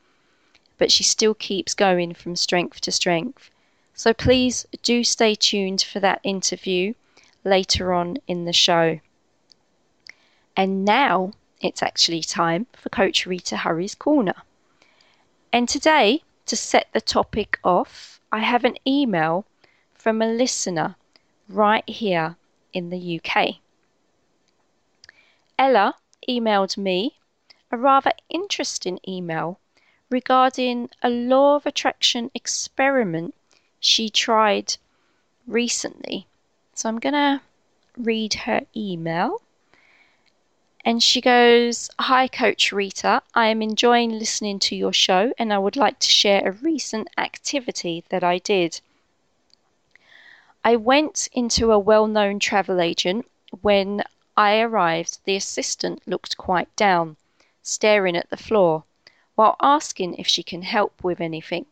But 0.78 0.92
she 0.92 1.04
still 1.04 1.34
keeps 1.34 1.74
going 1.74 2.14
from 2.14 2.36
strength 2.36 2.80
to 2.82 2.92
strength. 2.92 3.50
So 3.96 4.14
please 4.14 4.66
do 4.84 5.04
stay 5.04 5.36
tuned 5.36 5.82
for 5.82 6.00
that 6.00 6.22
interview 6.24 6.94
later 7.44 7.94
on 7.94 8.18
in 8.28 8.46
the 8.46 8.54
show. 8.54 9.00
And 10.56 10.86
now 10.86 11.34
it's 11.62 11.82
actually 11.82 12.22
time 12.22 12.68
for 12.74 12.90
Coach 12.90 13.26
Rita 13.26 13.58
Hurry's 13.58 13.96
Corner. 13.96 14.36
And 15.52 15.68
today, 15.68 16.22
to 16.46 16.56
set 16.56 16.88
the 16.94 17.02
topic 17.02 17.60
off, 17.64 18.20
I 18.32 18.40
have 18.40 18.64
an 18.64 18.78
email 18.86 19.46
from 19.94 20.22
a 20.22 20.28
listener 20.28 20.96
right 21.48 21.88
here 21.88 22.36
in 22.74 22.90
the 22.90 23.20
UK. 23.20 23.63
Ella 25.58 25.96
emailed 26.28 26.78
me 26.78 27.18
a 27.72 27.78
rather 27.78 28.12
interesting 28.30 29.00
email 29.08 29.60
regarding 30.10 30.90
a 31.02 31.10
law 31.10 31.56
of 31.56 31.66
attraction 31.66 32.32
experiment 32.34 33.36
she 33.80 34.10
tried 34.10 34.78
recently. 35.48 36.28
So 36.74 36.90
I'm 36.90 37.00
going 37.00 37.14
to 37.14 37.42
read 37.98 38.34
her 38.46 38.62
email. 38.76 39.42
And 40.86 41.02
she 41.02 41.22
goes, 41.22 41.90
Hi, 42.00 42.28
Coach 42.28 42.72
Rita. 42.72 43.22
I 43.34 43.48
am 43.48 43.62
enjoying 43.62 44.12
listening 44.12 44.60
to 44.60 44.76
your 44.76 44.94
show 44.94 45.34
and 45.38 45.54
I 45.54 45.58
would 45.58 45.76
like 45.76 46.00
to 46.00 46.10
share 46.10 46.48
a 46.48 46.52
recent 46.52 47.10
activity 47.18 48.04
that 48.10 48.24
I 48.24 48.40
did. 48.40 48.82
I 50.64 50.76
went 50.76 51.30
into 51.34 51.72
a 51.72 51.80
well 51.80 52.08
known 52.08 52.40
travel 52.40 52.82
agent. 52.82 53.26
When 53.62 54.04
I 54.36 54.60
arrived, 54.60 55.20
the 55.26 55.36
assistant 55.36 56.02
looked 56.08 56.38
quite 56.38 56.76
down, 56.76 57.18
staring 57.62 58.16
at 58.16 58.30
the 58.30 58.38
floor, 58.38 58.84
while 59.36 59.56
asking 59.62 60.16
if 60.16 60.28
she 60.28 60.42
can 60.42 60.64
help 60.64 61.04
with 61.04 61.22
anything. 61.22 61.68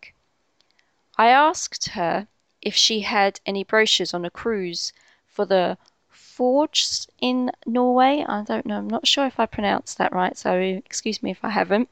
I 1.18 1.28
asked 1.30 1.90
her 1.90 2.28
if 2.62 2.76
she 2.76 3.02
had 3.02 3.40
any 3.46 3.64
brochures 3.64 4.14
on 4.14 4.26
a 4.26 4.30
cruise 4.30 4.94
for 5.26 5.46
the 5.46 5.78
Fjords 6.10 7.08
in 7.20 7.52
Norway. 7.66 8.24
I 8.28 8.44
don't 8.44 8.66
know, 8.66 8.78
I'm 8.78 8.88
not 8.88 9.08
sure 9.08 9.26
if 9.26 9.40
I 9.40 9.46
pronounced 9.46 9.98
that 9.98 10.14
right, 10.14 10.38
so 10.38 10.60
excuse 10.60 11.24
me 11.24 11.32
if 11.32 11.44
I 11.44 11.50
haven't. 11.50 11.90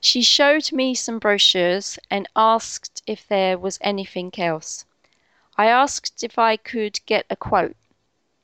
She 0.00 0.22
showed 0.22 0.72
me 0.72 0.94
some 0.94 1.18
brochures 1.18 1.98
and 2.10 2.26
asked 2.34 3.02
if 3.06 3.28
there 3.28 3.58
was 3.58 3.78
anything 3.82 4.32
else. 4.38 4.86
I 5.58 5.66
asked 5.66 6.24
if 6.24 6.38
I 6.38 6.56
could 6.56 7.00
get 7.04 7.26
a 7.28 7.36
quote. 7.36 7.76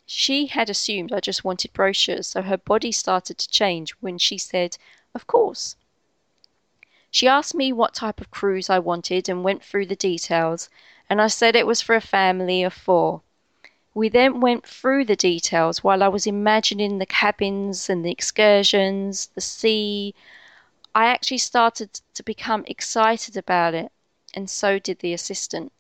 She 0.09 0.47
had 0.47 0.71
assumed 0.71 1.13
I 1.13 1.19
just 1.19 1.43
wanted 1.43 1.73
brochures, 1.73 2.29
so 2.29 2.43
her 2.43 2.57
body 2.57 2.93
started 2.93 3.39
to 3.39 3.49
change 3.49 3.91
when 4.01 4.19
she 4.19 4.39
said, 4.39 4.79
Of 5.15 5.27
course. 5.27 5.75
She 7.11 7.27
asked 7.27 7.57
me 7.57 7.73
what 7.73 7.95
type 7.95 8.21
of 8.21 8.31
cruise 8.31 8.71
I 8.71 8.79
wanted 8.79 9.29
and 9.29 9.43
went 9.43 9.65
through 9.65 9.87
the 9.87 9.97
details, 9.97 10.71
and 11.11 11.21
I 11.21 11.27
said 11.27 11.57
it 11.57 11.67
was 11.67 11.81
for 11.83 11.97
a 11.97 12.01
family 12.01 12.63
of 12.63 12.73
four. 12.73 13.23
We 13.95 14.09
then 14.09 14.41
went 14.41 14.65
through 14.65 15.07
the 15.07 15.17
details 15.17 15.83
while 15.83 16.03
I 16.03 16.09
was 16.09 16.27
imagining 16.27 16.99
the 16.99 17.07
cabins 17.07 17.91
and 17.91 18.05
the 18.05 18.13
excursions, 18.13 19.27
the 19.35 19.41
sea. 19.41 20.15
I 20.95 21.07
actually 21.07 21.39
started 21.39 22.01
to 22.15 22.23
become 22.23 22.65
excited 22.69 23.37
about 23.37 23.75
it, 23.75 23.91
and 24.35 24.49
so 24.49 24.79
did 24.79 25.01
the 25.01 25.15
assistant. 25.15 25.73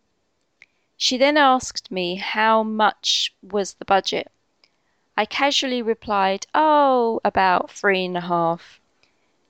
She 0.98 1.18
then 1.18 1.36
asked 1.36 1.90
me 1.90 2.14
how 2.14 2.62
much 2.62 3.34
was 3.42 3.74
the 3.74 3.84
budget. 3.84 4.32
I 5.16 5.26
casually 5.26 5.82
replied, 5.82 6.46
Oh, 6.54 7.20
about 7.24 7.70
three 7.70 8.04
and 8.06 8.16
a 8.16 8.22
half. 8.22 8.80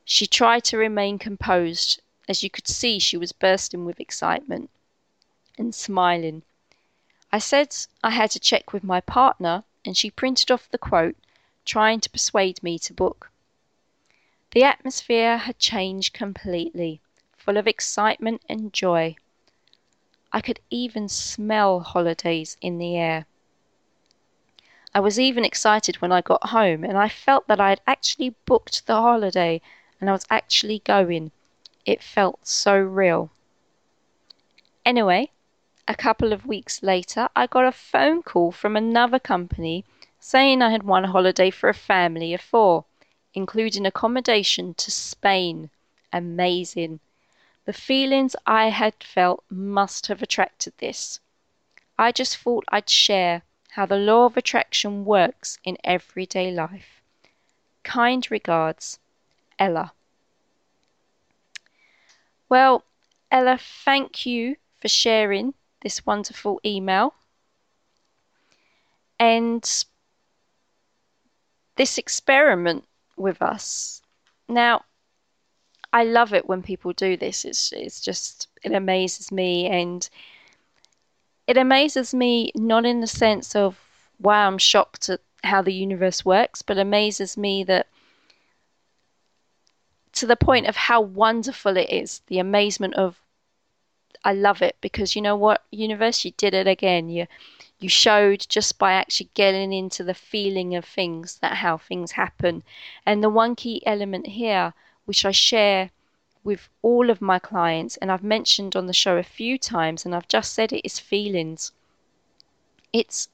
She 0.05 0.27
tried 0.27 0.65
to 0.65 0.77
remain 0.77 1.19
composed, 1.19 2.01
as 2.29 2.43
you 2.43 2.51
could 2.51 2.67
see 2.67 2.99
she 2.99 3.17
was 3.17 3.33
bursting 3.33 3.85
with 3.85 4.01
excitement 4.01 4.71
and 5.57 5.75
smiling. 5.75 6.43
I 7.33 7.39
said 7.39 7.75
I 8.03 8.11
had 8.11 8.31
to 8.33 8.41
check 8.41 8.73
with 8.73 8.83
my 8.83 9.01
partner, 9.01 9.65
and 9.85 9.97
she 9.97 10.11
printed 10.11 10.51
off 10.51 10.69
the 10.71 10.79
quote, 10.79 11.17
trying 11.65 12.01
to 12.01 12.11
persuade 12.11 12.63
me 12.63 12.79
to 12.81 12.93
book. 12.93 13.31
The 14.51 14.65
atmosphere 14.65 15.39
had 15.39 15.59
changed 15.59 16.13
completely, 16.13 17.01
full 17.37 17.57
of 17.57 17.67
excitement 17.67 18.43
and 18.49 18.73
joy. 18.73 19.17
I 20.37 20.43
could 20.43 20.61
even 20.69 21.09
smell 21.09 21.81
holidays 21.81 22.59
in 22.61 22.77
the 22.77 22.95
air. 22.95 23.25
I 24.95 25.01
was 25.01 25.19
even 25.19 25.47
excited 25.47 26.03
when 26.03 26.13
I 26.13 26.21
got 26.21 26.49
home 26.49 26.85
and 26.85 26.99
I 26.99 27.09
felt 27.09 27.47
that 27.49 27.59
I 27.59 27.71
had 27.71 27.81
actually 27.87 28.35
booked 28.45 28.85
the 28.85 28.97
holiday 28.97 29.63
and 29.99 30.11
I 30.11 30.13
was 30.13 30.27
actually 30.29 30.81
going. 30.81 31.31
It 31.87 32.03
felt 32.03 32.47
so 32.47 32.77
real. 32.77 33.31
Anyway, 34.85 35.31
a 35.89 35.95
couple 35.95 36.35
of 36.35 36.45
weeks 36.45 36.83
later, 36.83 37.31
I 37.35 37.47
got 37.47 37.65
a 37.65 37.73
phone 37.73 38.23
call 38.23 38.53
from 38.53 38.77
another 38.77 39.19
company 39.19 39.87
saying 40.21 40.61
I 40.61 40.69
had 40.69 40.83
won 40.83 41.07
a 41.07 41.13
holiday 41.13 41.49
for 41.49 41.71
a 41.71 41.75
family 41.75 42.35
of 42.35 42.43
four, 42.43 42.85
including 43.33 43.87
accommodation 43.87 44.75
to 44.75 44.91
Spain. 44.91 45.71
Amazing. 46.13 47.01
The 47.67 47.73
feelings 47.73 48.37
I 48.47 48.71
had 48.71 48.95
felt 49.03 49.45
must 49.51 50.07
have 50.07 50.23
attracted 50.23 50.73
this. 50.79 51.19
I 51.99 52.13
just 52.13 52.37
thought 52.37 52.65
I'd 52.69 52.89
share 52.89 53.43
how 53.71 53.87
the 53.87 53.99
law 53.99 54.27
of 54.27 54.37
attraction 54.37 55.05
works 55.05 55.59
in 55.65 55.77
everyday 55.83 56.51
life. 56.51 57.03
Kind 57.83 58.31
regards, 58.31 58.99
Ella. 59.59 59.93
Well, 62.49 62.85
Ella, 63.33 63.59
thank 63.59 64.25
you 64.25 64.57
for 64.81 64.89
sharing 64.89 65.53
this 65.83 66.07
wonderful 66.07 66.61
email. 66.65 67.15
And 69.19 69.63
this 71.75 71.99
experiment 71.99 72.85
with 73.17 73.43
us. 73.43 74.03
Now, 74.49 74.86
I 75.93 76.05
love 76.05 76.33
it 76.35 76.47
when 76.49 76.63
people 76.63 76.93
do 76.93 77.17
this. 77.17 77.45
It's 77.45 77.73
it's 77.73 78.01
just 78.01 78.49
it 78.63 78.73
amazes 78.73 79.33
me 79.33 79.67
and 79.67 80.09
it 81.47 81.57
amazes 81.57 82.13
me 82.15 82.53
not 82.55 82.85
in 82.85 83.01
the 83.01 83.07
sense 83.07 83.55
of 83.55 83.79
wow 84.19 84.47
I'm 84.47 84.59
shocked 84.59 85.09
at 85.09 85.21
how 85.45 85.63
the 85.63 85.73
universe 85.73 86.25
works, 86.25 86.63
but 86.63 86.79
amazes 86.79 87.37
me 87.37 87.65
that 87.65 87.87
to 90.13 90.27
the 90.27 90.37
point 90.37 90.67
of 90.67 90.77
how 90.77 91.01
wonderful 91.01 91.77
it 91.77 91.91
is, 91.91 92.21
the 92.27 92.39
amazement 92.39 92.95
of 92.95 93.21
I 94.25 94.33
love 94.33 94.61
it 94.63 94.77
because 94.81 95.15
you 95.15 95.23
know 95.23 95.37
what, 95.37 95.63
universe, 95.71 96.25
you 96.25 96.33
did 96.33 96.53
it 96.55 96.67
again. 96.67 97.09
You 97.11 97.27
you 97.79 97.89
showed 97.89 98.47
just 98.49 98.79
by 98.79 98.93
actually 98.95 99.29
getting 99.35 99.73
into 99.73 100.03
the 100.03 100.15
feeling 100.15 100.75
of 100.75 100.85
things 100.85 101.39
that 101.39 101.59
how 101.59 101.77
things 101.77 102.13
happen. 102.13 102.63
And 103.05 103.23
the 103.23 103.29
one 103.29 103.55
key 103.55 103.87
element 103.87 104.27
here 104.27 104.73
which 105.07 105.25
I 105.25 105.31
share 105.31 105.91
with 106.45 106.69
all 106.83 107.11
of 107.11 107.21
my 107.21 107.39
clients, 107.39 107.97
and 107.97 108.13
I've 108.13 108.23
mentioned 108.23 108.77
on 108.77 108.87
the 108.87 108.93
show 108.93 109.17
a 109.17 109.23
few 109.23 109.59
times, 109.59 110.05
and 110.05 110.15
I've 110.15 110.29
just 110.29 110.53
said 110.53 110.73
it 110.73 110.85
is 110.85 110.99
feelings. 110.99 111.73
It's 112.93 113.29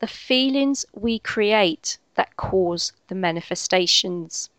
the 0.00 0.06
feelings 0.06 0.84
we 0.92 1.18
create 1.18 1.98
that 2.14 2.36
cause 2.36 2.92
the 3.08 3.14
manifestations. 3.14 4.50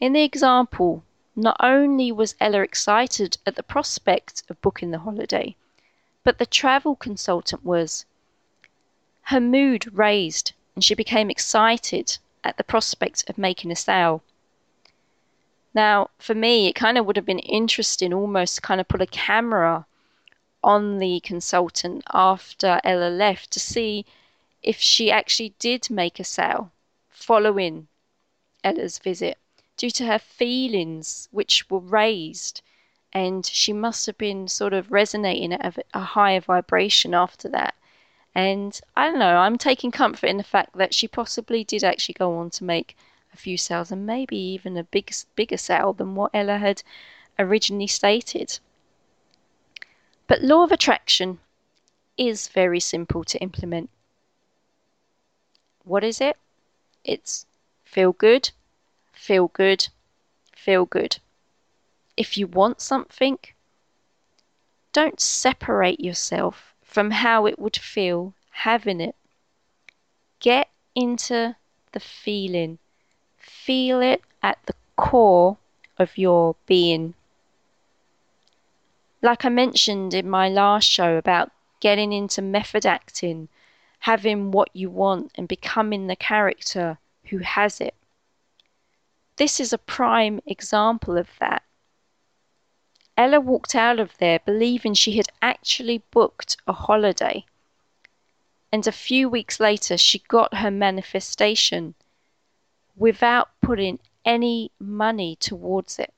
In 0.00 0.14
the 0.14 0.22
example, 0.22 1.04
not 1.36 1.56
only 1.60 2.10
was 2.10 2.34
Ella 2.40 2.60
excited 2.60 3.38
at 3.46 3.56
the 3.56 3.62
prospect 3.62 4.42
of 4.48 4.60
booking 4.60 4.90
the 4.90 4.98
holiday, 4.98 5.56
but 6.24 6.38
the 6.38 6.46
travel 6.46 6.96
consultant 6.96 7.64
was. 7.64 8.04
Her 9.22 9.40
mood 9.40 9.92
raised 9.96 10.52
and 10.74 10.84
she 10.84 10.94
became 10.94 11.30
excited 11.30 12.18
at 12.44 12.56
the 12.56 12.64
prospect 12.64 13.28
of 13.30 13.38
making 13.38 13.70
a 13.70 13.76
sale. 13.76 14.22
Now, 15.74 16.10
for 16.18 16.34
me, 16.34 16.68
it 16.68 16.74
kind 16.74 16.98
of 16.98 17.06
would 17.06 17.16
have 17.16 17.24
been 17.24 17.38
interesting 17.38 18.12
almost 18.12 18.56
to 18.56 18.60
kind 18.60 18.80
of 18.80 18.88
put 18.88 19.00
a 19.00 19.06
camera 19.06 19.86
on 20.62 20.98
the 20.98 21.20
consultant 21.20 22.04
after 22.12 22.80
Ella 22.84 23.08
left 23.08 23.50
to 23.52 23.60
see 23.60 24.04
if 24.62 24.80
she 24.80 25.10
actually 25.10 25.54
did 25.58 25.90
make 25.90 26.20
a 26.20 26.24
sale 26.24 26.70
following 27.08 27.88
Ella's 28.62 28.98
visit 28.98 29.38
due 29.76 29.90
to 29.90 30.06
her 30.06 30.18
feelings 30.18 31.28
which 31.32 31.68
were 31.70 31.80
raised 31.80 32.62
and 33.12 33.44
she 33.44 33.72
must 33.72 34.06
have 34.06 34.16
been 34.16 34.48
sort 34.48 34.72
of 34.72 34.92
resonating 34.92 35.52
at 35.52 35.84
a, 35.92 36.00
higher 36.00 36.40
vibration 36.40 37.12
after 37.14 37.48
that. 37.48 37.74
And 38.34 38.80
I 38.96 39.08
don't 39.08 39.18
know 39.18 39.36
I'm 39.38 39.58
taking 39.58 39.90
comfort 39.90 40.28
in 40.28 40.36
the 40.36 40.44
fact 40.44 40.76
that 40.76 40.94
she 40.94 41.08
possibly 41.08 41.64
did 41.64 41.82
actually 41.82 42.14
go 42.14 42.38
on 42.38 42.50
to 42.50 42.64
make 42.64 42.96
a 43.32 43.36
few 43.36 43.56
sales 43.56 43.90
and 43.90 44.06
maybe 44.06 44.36
even 44.36 44.76
a 44.76 44.84
big, 44.84 45.14
bigger 45.34 45.56
sale 45.56 45.92
than 45.92 46.14
what 46.14 46.30
Ella 46.34 46.58
had 46.58 46.82
originally 47.38 47.86
stated. 47.86 48.58
But 50.26 50.42
law 50.42 50.64
of 50.64 50.72
attraction 50.72 51.40
is 52.16 52.48
very 52.48 52.80
simple 52.80 53.24
to 53.24 53.38
implement. 53.38 53.90
What 55.84 56.04
is 56.04 56.20
it? 56.20 56.36
It's 57.04 57.46
feel 57.82 58.12
good, 58.12 58.50
feel 59.12 59.48
good, 59.48 59.88
feel 60.54 60.86
good. 60.86 61.18
If 62.16 62.36
you 62.36 62.46
want 62.46 62.80
something, 62.80 63.38
don't 64.92 65.20
separate 65.20 66.00
yourself 66.00 66.74
from 66.82 67.10
how 67.10 67.46
it 67.46 67.58
would 67.58 67.76
feel 67.76 68.34
having 68.50 69.00
it. 69.00 69.16
Get 70.40 70.68
into 70.94 71.56
the 71.92 72.00
feeling. 72.00 72.78
Feel 73.64 74.02
it 74.02 74.22
at 74.42 74.58
the 74.66 74.74
core 74.96 75.56
of 75.96 76.18
your 76.18 76.56
being. 76.66 77.14
Like 79.22 79.44
I 79.44 79.50
mentioned 79.50 80.14
in 80.14 80.28
my 80.28 80.48
last 80.48 80.90
show 80.90 81.16
about 81.16 81.52
getting 81.78 82.12
into 82.12 82.42
method 82.42 82.84
acting, 82.84 83.48
having 84.00 84.50
what 84.50 84.70
you 84.74 84.90
want, 84.90 85.30
and 85.36 85.46
becoming 85.46 86.08
the 86.08 86.16
character 86.16 86.98
who 87.26 87.38
has 87.38 87.80
it. 87.80 87.94
This 89.36 89.60
is 89.60 89.72
a 89.72 89.78
prime 89.78 90.40
example 90.44 91.16
of 91.16 91.28
that. 91.38 91.62
Ella 93.16 93.38
walked 93.38 93.76
out 93.76 94.00
of 94.00 94.18
there 94.18 94.40
believing 94.44 94.94
she 94.94 95.18
had 95.18 95.28
actually 95.40 95.98
booked 96.10 96.56
a 96.66 96.72
holiday. 96.72 97.44
And 98.72 98.88
a 98.88 98.92
few 99.06 99.28
weeks 99.28 99.60
later, 99.60 99.96
she 99.96 100.18
got 100.26 100.54
her 100.54 100.70
manifestation 100.72 101.94
without 103.02 103.48
putting 103.60 103.98
any 104.24 104.70
money 104.78 105.34
towards 105.34 105.98
it. 105.98 106.14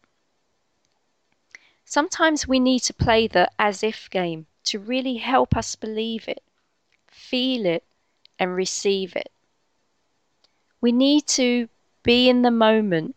Sometimes 1.86 2.46
we 2.46 2.60
need 2.60 2.80
to 2.80 2.92
play 2.92 3.26
the 3.26 3.50
as 3.58 3.82
if 3.82 4.10
game 4.10 4.44
to 4.64 4.78
really 4.78 5.16
help 5.16 5.56
us 5.56 5.76
believe 5.76 6.28
it, 6.28 6.42
feel 7.06 7.64
it, 7.64 7.84
and 8.38 8.54
receive 8.54 9.16
it. 9.16 9.32
We 10.82 10.92
need 10.92 11.26
to 11.28 11.70
be 12.02 12.28
in 12.28 12.42
the 12.42 12.50
moment. 12.50 13.16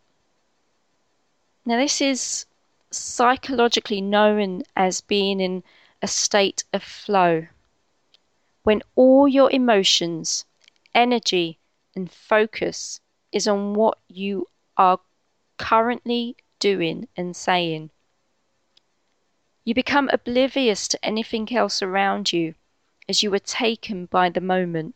Now, 1.66 1.76
this 1.76 2.00
is 2.00 2.46
psychologically 2.90 4.00
known 4.00 4.64
as 4.78 5.02
being 5.02 5.42
in 5.42 5.62
a 6.02 6.08
state 6.08 6.64
of 6.72 6.84
flow. 6.84 7.48
When 8.64 8.82
all 8.96 9.28
your 9.28 9.52
emotions, 9.52 10.46
energy, 10.96 11.60
and 11.94 12.10
focus 12.10 13.02
is 13.32 13.48
on 13.48 13.74
what 13.74 13.98
you 14.08 14.48
are 14.78 15.00
currently 15.58 16.36
doing 16.60 17.08
and 17.16 17.36
saying. 17.36 17.90
You 19.64 19.74
become 19.74 20.10
oblivious 20.14 20.88
to 20.88 21.06
anything 21.06 21.54
else 21.54 21.82
around 21.82 22.32
you 22.32 22.56
as 23.10 23.24
you 23.24 23.34
are 23.34 23.40
taken 23.40 24.06
by 24.06 24.30
the 24.30 24.42
moment. 24.42 24.96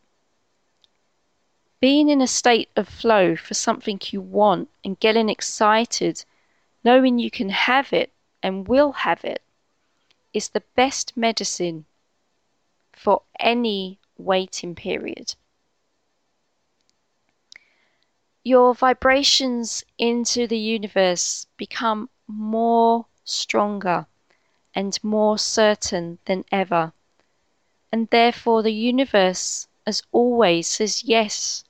Being 1.79 2.09
in 2.09 2.21
a 2.21 2.27
state 2.27 2.69
of 2.75 2.87
flow 2.87 3.35
for 3.35 3.53
something 3.53 3.99
you 4.11 4.21
want 4.21 4.69
and 4.85 4.99
getting 4.99 5.29
excited, 5.29 6.23
knowing 6.83 7.19
you 7.19 7.31
can 7.31 7.49
have 7.49 7.91
it 7.91 8.11
and 8.43 8.67
will 8.67 8.91
have 8.91 9.25
it, 9.25 9.41
is 10.33 10.49
the 10.49 10.63
best 10.75 11.17
medicine 11.17 11.85
for 12.93 13.23
any 13.39 13.99
waiting 14.17 14.75
period. 14.75 15.35
Your 18.43 18.73
vibrations 18.73 19.83
into 19.97 20.47
the 20.47 20.57
universe 20.57 21.45
become 21.57 22.09
more 22.27 23.05
stronger 23.23 24.07
and 24.73 24.97
more 25.03 25.37
certain 25.37 26.17
than 26.25 26.45
ever. 26.51 26.93
And 27.91 28.09
therefore, 28.09 28.63
the 28.63 28.73
universe, 28.73 29.67
as 29.85 30.01
always, 30.11 30.67
says 30.67 31.03
yes 31.03 31.63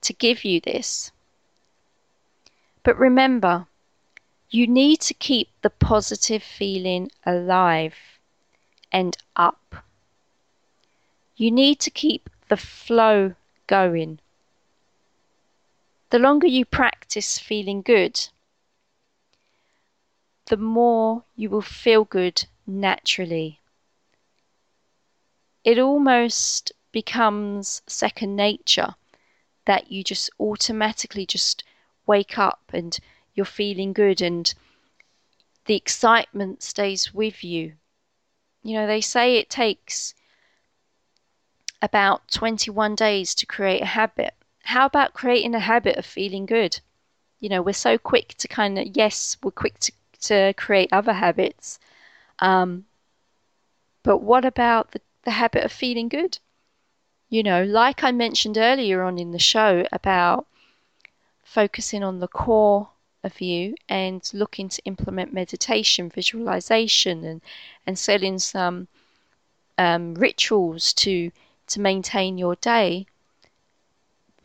to 0.00 0.12
give 0.12 0.44
you 0.44 0.60
this. 0.60 1.10
But 2.82 2.96
remember, 2.96 3.66
you 4.48 4.66
need 4.66 5.00
to 5.02 5.14
keep 5.14 5.50
the 5.60 5.70
positive 5.70 6.42
feeling 6.42 7.10
alive 7.24 7.96
and 8.92 9.16
up. 9.34 9.84
You 11.36 11.50
need 11.50 11.80
to 11.80 11.90
keep 11.90 12.30
the 12.48 12.56
flow 12.56 13.34
going. 13.66 14.20
The 16.10 16.18
longer 16.20 16.46
you 16.46 16.64
practice 16.64 17.38
feeling 17.38 17.82
good, 17.82 18.28
the 20.46 20.56
more 20.56 21.24
you 21.34 21.50
will 21.50 21.62
feel 21.62 22.04
good 22.04 22.46
naturally. 22.66 23.60
It 25.64 25.80
almost 25.80 26.70
becomes 26.92 27.82
second 27.88 28.36
nature 28.36 28.94
that 29.64 29.90
you 29.90 30.04
just 30.04 30.30
automatically 30.38 31.26
just 31.26 31.64
wake 32.06 32.38
up 32.38 32.62
and 32.72 32.96
you're 33.34 33.44
feeling 33.44 33.92
good 33.92 34.20
and 34.22 34.54
the 35.64 35.74
excitement 35.74 36.62
stays 36.62 37.12
with 37.12 37.42
you. 37.42 37.74
You 38.62 38.74
know, 38.74 38.86
they 38.86 39.00
say 39.00 39.36
it 39.36 39.50
takes 39.50 40.14
about 41.82 42.28
21 42.30 42.94
days 42.94 43.34
to 43.34 43.46
create 43.46 43.82
a 43.82 43.86
habit. 43.86 44.34
How 44.66 44.86
about 44.86 45.14
creating 45.14 45.54
a 45.54 45.60
habit 45.60 45.96
of 45.96 46.04
feeling 46.04 46.46
good? 46.46 46.80
You 47.40 47.48
know, 47.48 47.62
we're 47.62 47.72
so 47.72 47.98
quick 47.98 48.34
to 48.38 48.48
kind 48.48 48.78
of, 48.78 48.86
yes, 48.96 49.36
we're 49.42 49.50
quick 49.50 49.78
to 49.80 49.92
to 50.22 50.54
create 50.54 50.92
other 50.92 51.12
habits. 51.12 51.78
Um, 52.40 52.86
but 54.02 54.18
what 54.18 54.44
about 54.44 54.90
the, 54.92 55.00
the 55.22 55.30
habit 55.32 55.64
of 55.64 55.72
feeling 55.72 56.08
good? 56.08 56.38
You 57.28 57.42
know, 57.42 57.64
like 57.64 58.02
I 58.04 58.12
mentioned 58.12 58.56
earlier 58.58 59.02
on 59.02 59.18
in 59.18 59.32
the 59.32 59.38
show 59.38 59.86
about 59.92 60.46
focusing 61.44 62.02
on 62.02 62.18
the 62.20 62.28
core 62.28 62.90
of 63.22 63.40
you 63.40 63.74
and 63.88 64.28
looking 64.32 64.68
to 64.68 64.82
implement 64.84 65.32
meditation, 65.32 66.08
visualization, 66.10 67.24
and, 67.24 67.40
and 67.86 67.98
setting 67.98 68.38
some 68.38 68.88
um, 69.78 70.14
rituals 70.14 70.92
to 70.94 71.30
to 71.68 71.80
maintain 71.80 72.38
your 72.38 72.56
day. 72.56 73.06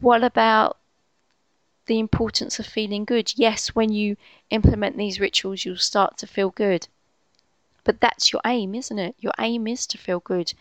What 0.02 0.24
about 0.24 0.78
the 1.92 2.00
importance 2.00 2.60
of 2.60 2.66
feeling 2.66 3.06
good. 3.06 3.34
Yes, 3.36 3.70
when 3.70 3.92
you 3.92 4.16
implement 4.50 4.98
these 4.98 5.20
rituals, 5.20 5.66
you'll 5.66 5.78
start 5.78 6.18
to 6.18 6.28
feel 6.28 6.50
good. 6.50 6.88
But 7.84 8.00
that's 8.00 8.32
your 8.32 8.42
aim, 8.46 8.76
isn't 8.76 9.00
it? 9.00 9.16
Your 9.20 9.34
aim 9.40 9.68
is 9.68 9.88
to 9.88 9.98
feel 9.98 10.20
good. 10.20 10.54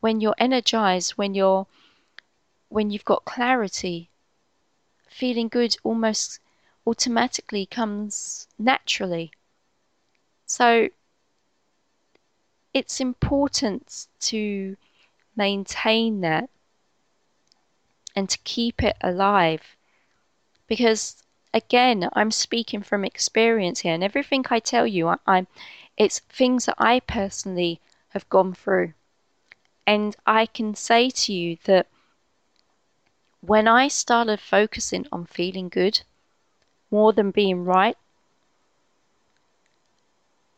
When 0.00 0.20
you're 0.20 0.36
energized, 0.38 1.12
when 1.12 1.34
you're 1.34 1.66
when 2.68 2.90
you've 2.90 3.04
got 3.04 3.24
clarity, 3.24 4.10
feeling 5.08 5.48
good 5.48 5.76
almost 5.82 6.40
automatically 6.86 7.66
comes 7.66 8.46
naturally. 8.58 9.32
So 10.46 10.88
it's 12.72 13.00
important 13.00 14.08
to 14.20 14.76
maintain 15.36 16.20
that 16.20 16.50
and 18.14 18.28
to 18.30 18.38
keep 18.44 18.82
it 18.82 18.96
alive 19.00 19.76
because 20.66 21.22
again 21.52 22.08
i'm 22.12 22.30
speaking 22.30 22.82
from 22.82 23.04
experience 23.04 23.80
here 23.80 23.94
and 23.94 24.04
everything 24.04 24.44
i 24.50 24.58
tell 24.58 24.86
you 24.86 25.08
I, 25.08 25.16
i'm 25.26 25.46
it's 25.96 26.20
things 26.20 26.66
that 26.66 26.76
i 26.78 27.00
personally 27.00 27.80
have 28.10 28.28
gone 28.28 28.54
through 28.54 28.92
and 29.86 30.16
i 30.26 30.46
can 30.46 30.74
say 30.74 31.10
to 31.10 31.32
you 31.32 31.56
that 31.64 31.86
when 33.46 33.68
I 33.68 33.88
started 33.88 34.40
focusing 34.40 35.06
on 35.12 35.26
feeling 35.26 35.68
good 35.68 36.00
more 36.90 37.12
than 37.12 37.30
being 37.30 37.64
right, 37.64 37.96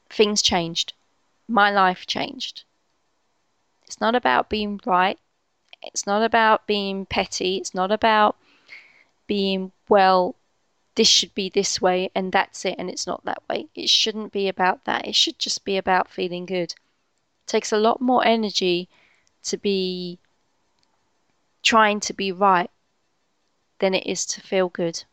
things 0.08 0.40
changed. 0.40 0.92
My 1.48 1.70
life 1.70 2.06
changed. 2.06 2.62
It's 3.84 4.00
not 4.00 4.14
about 4.14 4.48
being 4.48 4.80
right. 4.84 5.18
It's 5.82 6.06
not 6.06 6.22
about 6.22 6.66
being 6.66 7.06
petty. 7.06 7.56
It's 7.56 7.74
not 7.74 7.92
about 7.92 8.36
being, 9.26 9.72
well, 9.88 10.34
this 10.96 11.08
should 11.08 11.34
be 11.34 11.48
this 11.48 11.80
way 11.80 12.10
and 12.14 12.32
that's 12.32 12.64
it 12.64 12.74
and 12.78 12.88
it's 12.90 13.06
not 13.06 13.24
that 13.24 13.42
way. 13.48 13.66
It 13.74 13.90
shouldn't 13.90 14.32
be 14.32 14.48
about 14.48 14.84
that. 14.84 15.06
It 15.06 15.14
should 15.14 15.38
just 15.38 15.64
be 15.64 15.76
about 15.76 16.10
feeling 16.10 16.46
good. 16.46 16.72
It 16.72 17.46
takes 17.46 17.70
a 17.70 17.78
lot 17.78 18.00
more 18.00 18.24
energy 18.24 18.88
to 19.44 19.56
be 19.56 20.18
trying 21.62 22.00
to 22.00 22.14
be 22.14 22.32
right 22.32 22.70
than 23.78 23.94
it 23.94 24.06
is 24.06 24.24
to 24.26 24.40
feel 24.40 24.68
good. 24.68 25.04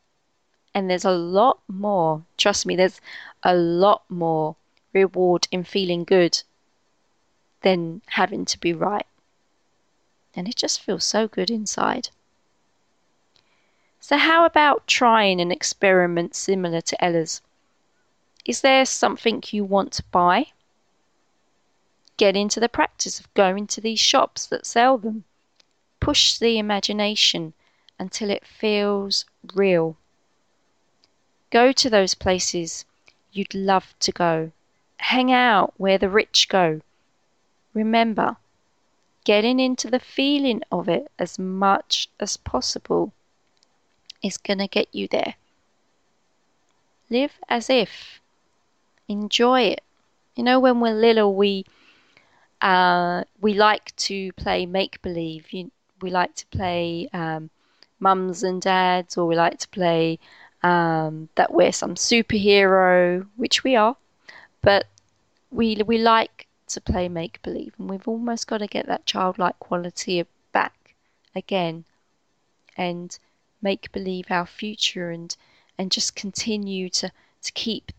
And 0.74 0.90
there's 0.90 1.06
a 1.06 1.12
lot 1.12 1.60
more, 1.68 2.24
trust 2.38 2.66
me, 2.66 2.76
there's 2.76 3.02
a 3.44 3.54
lot 3.54 4.04
more 4.10 4.56
reward 4.94 5.48
in 5.52 5.64
feeling 5.64 6.04
good 6.04 6.42
than 7.62 8.02
having 8.08 8.46
to 8.46 8.60
be 8.60 8.74
right. 8.74 9.06
And 10.36 10.48
it 10.48 10.56
just 10.56 10.82
feels 10.82 11.06
so 11.06 11.28
good 11.28 11.50
inside. 11.50 12.10
So, 14.00 14.18
how 14.18 14.46
about 14.46 14.88
trying 14.88 15.40
an 15.40 15.52
experiment 15.52 16.36
similar 16.36 16.82
to 16.82 17.04
Ella's? 17.04 17.42
Is 18.46 18.62
there 18.62 18.86
something 18.86 19.42
you 19.48 19.64
want 19.64 19.94
to 19.94 20.04
buy? 20.12 20.48
Get 22.18 22.36
into 22.36 22.60
the 22.60 22.68
practice 22.68 23.20
of 23.20 23.34
going 23.34 23.68
to 23.68 23.82
these 23.82 24.00
shops 24.00 24.46
that 24.48 24.66
sell 24.66 24.98
them. 24.98 25.24
Push 26.00 26.38
the 26.38 26.58
imagination 26.58 27.54
until 27.98 28.30
it 28.30 28.46
feels 28.46 29.26
real. 29.54 29.96
Go 31.50 31.72
to 31.72 31.90
those 31.90 32.16
places 32.16 32.84
you'd 33.32 33.54
love 33.54 33.96
to 34.00 34.12
go. 34.12 34.52
Hang 34.98 35.32
out 35.32 35.74
where 35.78 35.98
the 35.98 36.10
rich 36.10 36.50
go. 36.50 36.82
Remember, 37.74 38.38
getting 39.24 39.60
into 39.60 39.90
the 39.90 40.00
feeling 40.00 40.62
of 40.72 40.90
it 40.90 41.12
as 41.18 41.40
much 41.40 42.10
as 42.20 42.38
possible 42.38 43.14
is 44.22 44.38
going 44.38 44.60
to 44.60 44.68
get 44.68 44.88
you 44.94 45.08
there. 45.08 45.36
Live 47.10 47.40
as 47.50 47.70
if. 47.70 48.20
Enjoy 49.08 49.62
it. 49.62 49.82
You 50.36 50.44
know, 50.44 50.60
when 50.60 50.80
we're 50.80 50.94
little, 50.94 51.36
we 51.36 51.66
uh, 52.62 53.24
we 53.42 53.54
like 53.54 53.96
to 53.98 54.32
play 54.34 54.66
make 54.66 55.02
believe. 55.02 55.48
We 56.02 56.10
like 56.10 56.34
to 56.36 56.48
play 56.48 57.10
um, 57.14 57.50
mums 58.00 58.44
and 58.44 58.62
dads, 58.62 59.18
or 59.18 59.28
we 59.28 59.36
like 59.36 59.60
to 59.60 59.68
play 59.70 60.20
um, 60.64 61.30
that 61.36 61.54
we're 61.54 61.74
some 61.74 61.96
superhero, 61.96 63.28
which 63.36 63.64
we 63.64 63.76
are, 63.76 63.98
but 64.62 64.86
we 65.52 65.82
we 65.86 65.98
like 65.98 66.48
to 66.74 66.82
play 66.82 67.10
make 67.10 67.42
believe, 67.42 67.74
and 67.78 67.90
we've 67.90 68.08
almost 68.08 68.48
got 68.48 68.60
to 68.60 68.68
get 68.68 68.86
that 68.88 69.06
childlike 69.06 69.60
quality 69.60 70.26
back 70.52 70.96
again, 71.36 71.86
and 72.78 73.18
make 73.62 73.92
believe 73.92 74.28
our 74.30 74.46
future, 74.46 75.10
and 75.10 75.36
and 75.78 75.92
just 75.92 76.16
continue 76.16 76.90
to 76.90 77.12
to 77.42 77.52
keep 77.54 77.92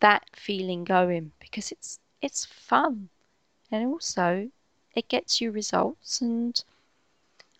that 0.00 0.24
feeling 0.34 0.84
going 0.84 1.32
because 1.40 1.72
it's 1.72 1.98
it's 2.20 2.44
fun, 2.44 3.08
and 3.70 3.86
also 3.86 4.50
it 4.94 5.08
gets 5.08 5.40
you 5.40 5.50
results 5.50 6.20
and 6.20 6.64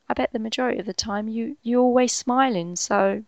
I 0.08 0.14
bet 0.14 0.32
the 0.32 0.38
majority 0.38 0.78
of 0.78 0.86
the 0.86 0.92
time 0.92 1.28
you 1.28 1.56
you're 1.62 1.80
always 1.80 2.12
smiling. 2.12 2.76
So 2.76 3.24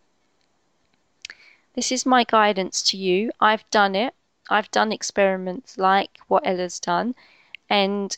this 1.73 1.91
is 1.91 2.05
my 2.05 2.23
guidance 2.23 2.83
to 2.83 2.97
you. 2.97 3.31
I've 3.39 3.67
done 3.71 3.95
it. 3.95 4.13
I've 4.49 4.69
done 4.69 4.91
experiments 4.91 5.77
like 5.79 6.19
what 6.27 6.45
Ella's 6.45 6.79
done, 6.79 7.15
and 7.69 8.17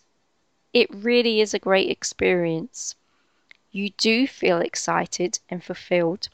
it 0.73 0.93
really 0.93 1.41
is 1.41 1.53
a 1.53 1.59
great 1.59 1.89
experience. 1.89 2.95
You 3.71 3.89
do 3.91 4.27
feel 4.27 4.59
excited 4.59 5.39
and 5.49 5.63
fulfilled, 5.63 6.29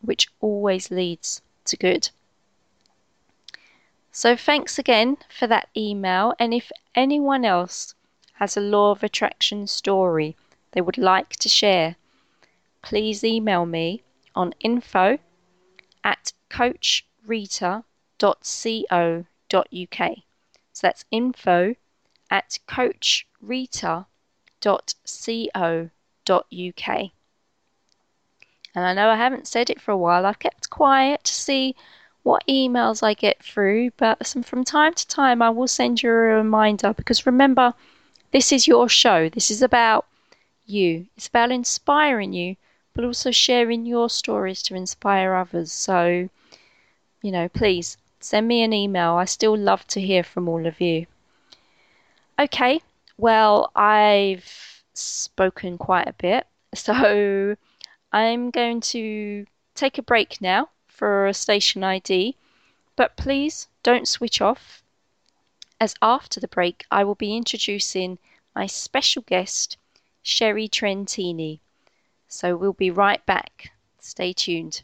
which 0.00 0.28
always 0.40 0.90
leads 0.90 1.42
to 1.64 1.76
good. 1.76 2.10
So, 4.12 4.36
thanks 4.36 4.78
again 4.78 5.18
for 5.28 5.46
that 5.46 5.68
email. 5.76 6.34
And 6.38 6.52
if 6.52 6.70
anyone 6.94 7.44
else 7.44 7.94
has 8.34 8.56
a 8.56 8.60
law 8.60 8.90
of 8.90 9.02
attraction 9.02 9.66
story 9.66 10.36
they 10.72 10.80
would 10.80 10.98
like 10.98 11.30
to 11.36 11.48
share, 11.48 11.96
please 12.82 13.24
email 13.24 13.66
me 13.66 14.02
on 14.34 14.54
info 14.60 15.18
at 16.04 16.32
coachrita.co.uk. 16.50 17.82
So 20.72 20.86
that's 20.86 21.04
info 21.10 21.74
at 22.30 22.58
coachrita.co.uk. 22.68 24.08
And 28.74 28.84
I 28.86 28.92
know 28.92 29.08
I 29.08 29.16
haven't 29.16 29.48
said 29.48 29.70
it 29.70 29.80
for 29.80 29.92
a 29.92 29.96
while. 29.96 30.26
I've 30.26 30.38
kept 30.38 30.70
quiet 30.70 31.24
to 31.24 31.32
see 31.32 31.74
what 32.22 32.46
emails 32.46 33.02
I 33.02 33.14
get 33.14 33.42
through, 33.42 33.90
but 33.96 34.26
from 34.44 34.62
time 34.62 34.92
to 34.94 35.06
time 35.08 35.40
I 35.40 35.50
will 35.50 35.66
send 35.66 36.02
you 36.02 36.10
a 36.10 36.12
reminder 36.12 36.92
because 36.92 37.24
remember, 37.26 37.74
this 38.30 38.52
is 38.52 38.66
your 38.66 38.88
show. 38.88 39.28
This 39.28 39.50
is 39.50 39.62
about 39.62 40.04
you. 40.66 41.06
It's 41.16 41.28
about 41.28 41.50
inspiring 41.50 42.34
you, 42.34 42.56
but 42.92 43.04
also 43.04 43.30
sharing 43.30 43.86
your 43.86 44.10
stories 44.10 44.62
to 44.64 44.74
inspire 44.74 45.34
others. 45.34 45.72
So, 45.72 46.28
you 47.22 47.32
know, 47.32 47.48
please 47.48 47.96
send 48.20 48.46
me 48.46 48.62
an 48.62 48.74
email. 48.74 49.14
I 49.14 49.24
still 49.24 49.56
love 49.56 49.86
to 49.88 50.00
hear 50.00 50.22
from 50.22 50.48
all 50.48 50.66
of 50.66 50.80
you. 50.80 51.06
Okay, 52.38 52.80
well, 53.16 53.72
I've 53.74 54.82
spoken 54.94 55.76
quite 55.76 56.06
a 56.06 56.12
bit, 56.12 56.46
so 56.74 57.56
I'm 58.12 58.50
going 58.50 58.80
to 58.80 59.44
take 59.74 59.98
a 59.98 60.02
break 60.02 60.40
now 60.40 60.68
for 60.86 61.26
a 61.26 61.34
station 61.34 61.82
ID, 61.84 62.36
but 62.96 63.16
please 63.16 63.68
don't 63.82 64.08
switch 64.08 64.40
off, 64.40 64.82
as 65.80 65.94
after 66.02 66.40
the 66.40 66.48
break 66.48 66.84
I 66.90 67.04
will 67.04 67.14
be 67.14 67.36
introducing 67.36 68.18
my 68.54 68.66
special 68.66 69.22
guest 69.22 69.76
Sherry 70.22 70.68
Trentini. 70.68 71.60
So 72.28 72.56
we'll 72.56 72.72
be 72.72 72.90
right 72.90 73.24
back. 73.24 73.70
Stay 74.00 74.32
tuned. 74.32 74.82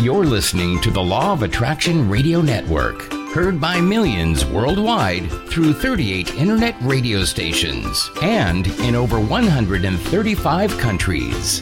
You're 0.00 0.26
listening 0.26 0.80
to 0.82 0.90
the 0.90 1.02
Law 1.02 1.32
of 1.32 1.42
Attraction 1.42 2.08
Radio 2.08 2.42
Network, 2.42 3.10
heard 3.36 3.60
by 3.60 3.78
millions 3.78 4.46
worldwide 4.46 5.30
through 5.50 5.70
38 5.70 6.36
internet 6.36 6.74
radio 6.80 7.22
stations 7.22 8.10
and 8.22 8.66
in 8.80 8.94
over 8.94 9.20
135 9.20 10.78
countries. 10.78 11.60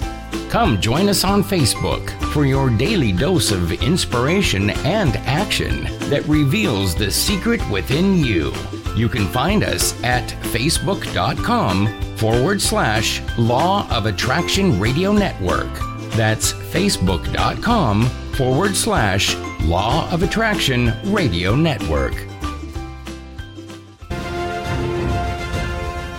Come 0.51 0.81
join 0.81 1.09
us 1.09 1.25
on 1.25 1.43
Facebook 1.43 2.11
for 2.33 2.47
your 2.47 2.71
daily 2.71 3.11
dose 3.11 3.51
of 3.51 3.73
inspiration 3.73 4.71
and 4.87 5.17
action 5.27 5.83
that 6.11 6.25
reveals 6.29 6.95
the 6.95 7.11
secret 7.11 7.61
within 7.69 8.19
you. 8.19 8.53
You 8.95 9.09
can 9.09 9.27
find 9.27 9.65
us 9.65 10.01
at 10.05 10.29
facebook.com 10.53 12.17
forward 12.19 12.63
slash 12.63 13.21
Law 13.37 13.91
of 13.91 14.07
Attraction 14.07 14.79
Radio 14.79 15.11
Network. 15.11 15.73
That's 16.13 16.53
facebook.com 16.53 18.09
forward 18.37 18.75
slash 18.75 19.37
Law 19.63 20.11
of 20.11 20.23
Attraction 20.25 20.93
Radio 21.13 21.55
Network. 21.55 22.15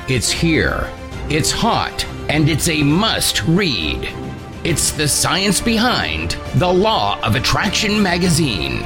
It's 0.08 0.32
here, 0.32 0.90
it's 1.30 1.52
hot, 1.52 2.06
and 2.30 2.48
it's 2.48 2.70
a 2.70 2.84
must 2.84 3.44
read. 3.44 4.08
It's 4.64 4.92
the 4.92 5.08
science 5.08 5.60
behind 5.60 6.38
the 6.56 6.72
Law 6.72 7.20
of 7.22 7.36
Attraction 7.36 8.02
magazine. 8.02 8.84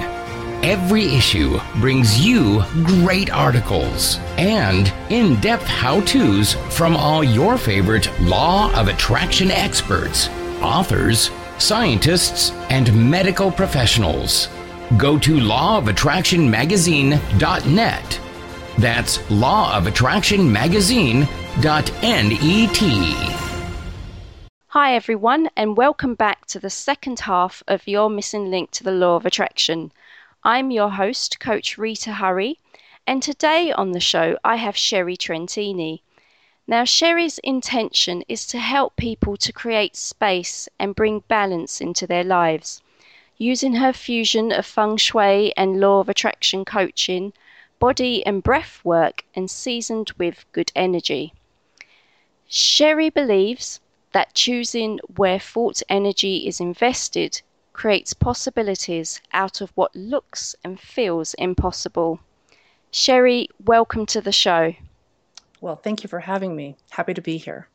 Every 0.63 1.05
issue 1.13 1.59
brings 1.75 2.19
you 2.19 2.63
great 2.83 3.29
articles 3.31 4.17
and 4.37 4.91
in 5.09 5.39
depth 5.39 5.67
how 5.67 6.01
to's 6.01 6.55
from 6.75 6.97
all 6.97 7.23
your 7.23 7.57
favorite 7.57 8.09
law 8.21 8.73
of 8.73 8.87
attraction 8.87 9.51
experts, 9.51 10.29
authors, 10.61 11.29
scientists, 11.61 12.51
and 12.69 13.09
medical 13.09 13.51
professionals. 13.51 14.49
Go 14.97 15.17
to 15.19 15.37
lawofattractionmagazine.net. 15.37 18.19
That's 18.77 19.17
lawofattractionmagazine.net. 19.17 21.39
Hi, 24.67 24.95
everyone, 24.95 25.49
and 25.57 25.75
welcome 25.75 26.15
back 26.15 26.45
to 26.45 26.59
the 26.59 26.69
second 26.69 27.19
half 27.19 27.61
of 27.67 27.85
Your 27.87 28.09
Missing 28.09 28.49
Link 28.49 28.71
to 28.71 28.81
the 28.83 28.91
Law 28.91 29.17
of 29.17 29.25
Attraction. 29.25 29.91
I'm 30.43 30.71
your 30.71 30.91
host, 30.91 31.41
Coach 31.41 31.77
Rita 31.77 32.13
Hurry, 32.13 32.57
and 33.05 33.21
today 33.21 33.73
on 33.73 33.91
the 33.91 33.99
show 33.99 34.37
I 34.43 34.55
have 34.55 34.77
Sherry 34.77 35.17
Trentini. 35.17 35.99
Now, 36.69 36.83
Sherry's 36.83 37.39
intention 37.39 38.23
is 38.27 38.45
to 38.45 38.59
help 38.59 38.95
people 38.95 39.37
to 39.37 39.51
create 39.51 39.95
space 39.95 40.69
and 40.77 40.93
bring 40.93 41.21
balance 41.21 41.81
into 41.81 42.05
their 42.05 42.23
lives. 42.23 42.83
Using 43.39 43.73
her 43.77 43.91
fusion 43.91 44.51
of 44.51 44.67
feng 44.67 44.97
shui 44.97 45.51
and 45.57 45.79
law 45.79 45.99
of 45.99 46.09
attraction 46.09 46.65
coaching, 46.65 47.33
body 47.79 48.23
and 48.23 48.43
breath 48.43 48.81
work, 48.85 49.25
and 49.33 49.49
seasoned 49.49 50.11
with 50.19 50.45
good 50.51 50.71
energy. 50.75 51.33
Sherry 52.47 53.09
believes 53.09 53.79
that 54.11 54.35
choosing 54.35 54.99
where 55.15 55.39
thought 55.39 55.81
energy 55.89 56.47
is 56.47 56.59
invested 56.59 57.41
creates 57.73 58.13
possibilities 58.13 59.21
out 59.33 59.59
of 59.59 59.71
what 59.73 59.95
looks 59.95 60.55
and 60.63 60.79
feels 60.79 61.33
impossible. 61.39 62.19
Sherry, 62.91 63.49
welcome 63.57 64.05
to 64.05 64.21
the 64.21 64.31
show. 64.31 64.75
Well, 65.61 65.75
thank 65.75 66.03
you 66.03 66.09
for 66.09 66.19
having 66.19 66.55
me. 66.55 66.75
Happy 66.89 67.13
to 67.13 67.21
be 67.21 67.37
here. 67.37 67.67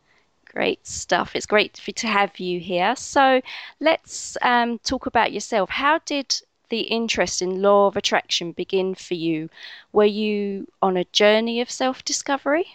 Great 0.47 0.87
stuff. 0.87 1.35
It's 1.35 1.47
great 1.47 1.75
to 1.75 2.07
have 2.07 2.39
you 2.39 2.61
here. 2.61 2.95
So 2.97 3.41
let's 3.81 4.37
um, 4.43 4.79
talk 4.79 5.07
about 5.07 5.33
yourself. 5.33 5.69
How 5.69 5.99
did 6.07 6.41
the 6.69 6.81
interest 6.81 7.43
in 7.43 7.61
law 7.61 7.87
of 7.87 7.97
attraction 7.97 8.53
begin 8.53 8.95
for 8.95 9.15
you? 9.15 9.49
Were 9.93 10.05
you 10.05 10.67
on 10.81 10.97
a 10.97 11.05
journey 11.07 11.61
of 11.61 11.71
self 11.71 12.05
discovery? 12.05 12.67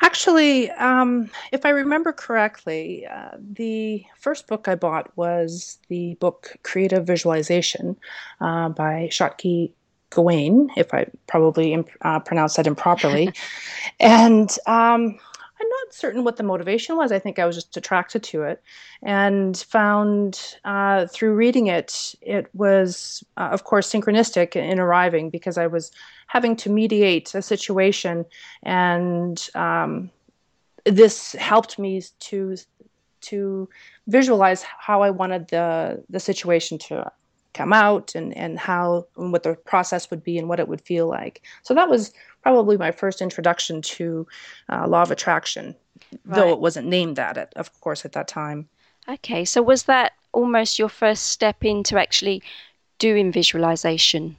Actually, 0.00 0.70
um, 0.72 1.30
if 1.52 1.64
I 1.64 1.70
remember 1.70 2.12
correctly, 2.12 3.06
uh, 3.06 3.30
the 3.38 4.04
first 4.18 4.48
book 4.48 4.68
I 4.68 4.74
bought 4.74 5.16
was 5.16 5.78
the 5.88 6.14
book 6.14 6.56
Creative 6.62 7.06
Visualization 7.06 7.96
uh, 8.40 8.68
by 8.70 9.08
Shakti 9.10 9.72
Gawain, 10.10 10.70
if 10.76 10.92
I 10.94 11.06
probably 11.26 11.84
uh, 12.02 12.20
pronounced 12.20 12.56
that 12.56 12.66
improperly. 12.66 13.32
and 14.00 14.50
um, 14.66 15.18
I'm 15.60 15.68
not 15.68 15.92
certain 15.92 16.24
what 16.24 16.36
the 16.36 16.42
motivation 16.42 16.96
was. 16.96 17.12
I 17.12 17.18
think 17.18 17.38
I 17.38 17.46
was 17.46 17.56
just 17.56 17.76
attracted 17.76 18.22
to 18.24 18.42
it 18.42 18.62
and 19.02 19.56
found 19.56 20.56
uh, 20.64 21.06
through 21.06 21.34
reading 21.34 21.68
it, 21.68 22.14
it 22.20 22.48
was, 22.54 23.24
uh, 23.36 23.48
of 23.52 23.64
course, 23.64 23.90
synchronistic 23.90 24.56
in 24.56 24.78
arriving 24.78 25.30
because 25.30 25.56
I 25.56 25.66
was 25.66 25.90
having 26.26 26.56
to 26.56 26.70
mediate 26.70 27.34
a 27.34 27.42
situation 27.42 28.24
and 28.62 29.48
um, 29.54 30.10
this 30.84 31.32
helped 31.32 31.78
me 31.78 32.02
to 32.20 32.56
to 33.20 33.68
visualize 34.06 34.62
how 34.62 35.00
I 35.00 35.10
wanted 35.10 35.48
the 35.48 36.04
the 36.10 36.20
situation 36.20 36.78
to 36.78 37.10
come 37.54 37.72
out 37.72 38.14
and 38.14 38.36
and 38.36 38.58
how 38.58 39.06
and 39.16 39.32
what 39.32 39.44
the 39.44 39.54
process 39.54 40.10
would 40.10 40.22
be 40.22 40.38
and 40.38 40.48
what 40.48 40.60
it 40.60 40.68
would 40.68 40.80
feel 40.82 41.06
like. 41.08 41.42
So 41.62 41.72
that 41.74 41.88
was 41.88 42.12
probably 42.42 42.76
my 42.76 42.90
first 42.90 43.22
introduction 43.22 43.80
to 43.80 44.26
uh, 44.68 44.86
law 44.86 45.02
of 45.02 45.10
attraction, 45.10 45.74
right. 46.26 46.36
though 46.36 46.52
it 46.52 46.60
wasn't 46.60 46.88
named 46.88 47.16
that, 47.16 47.38
at, 47.38 47.52
of 47.56 47.80
course, 47.80 48.04
at 48.04 48.12
that 48.12 48.28
time. 48.28 48.68
Okay, 49.08 49.44
so 49.44 49.62
was 49.62 49.84
that 49.84 50.12
almost 50.32 50.78
your 50.78 50.88
first 50.88 51.28
step 51.28 51.64
into 51.64 51.98
actually 51.98 52.42
doing 52.98 53.32
visualization? 53.32 54.36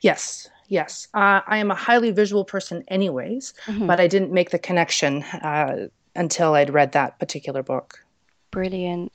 Yes, 0.00 0.48
yes. 0.68 1.08
Uh, 1.14 1.40
I 1.46 1.58
am 1.58 1.70
a 1.70 1.74
highly 1.74 2.10
visual 2.10 2.44
person, 2.44 2.84
anyways, 2.88 3.54
mm-hmm. 3.66 3.86
but 3.86 4.00
I 4.00 4.06
didn't 4.06 4.32
make 4.32 4.50
the 4.50 4.58
connection 4.58 5.22
uh, 5.22 5.88
until 6.14 6.54
I'd 6.54 6.72
read 6.72 6.92
that 6.92 7.18
particular 7.18 7.62
book. 7.62 8.04
Brilliant. 8.50 9.12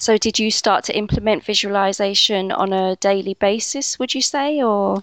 So, 0.00 0.16
did 0.16 0.38
you 0.38 0.50
start 0.50 0.84
to 0.84 0.96
implement 0.96 1.44
visualization 1.44 2.52
on 2.52 2.72
a 2.72 2.96
daily 2.96 3.34
basis, 3.34 3.98
would 3.98 4.14
you 4.14 4.22
say, 4.22 4.62
or? 4.62 5.02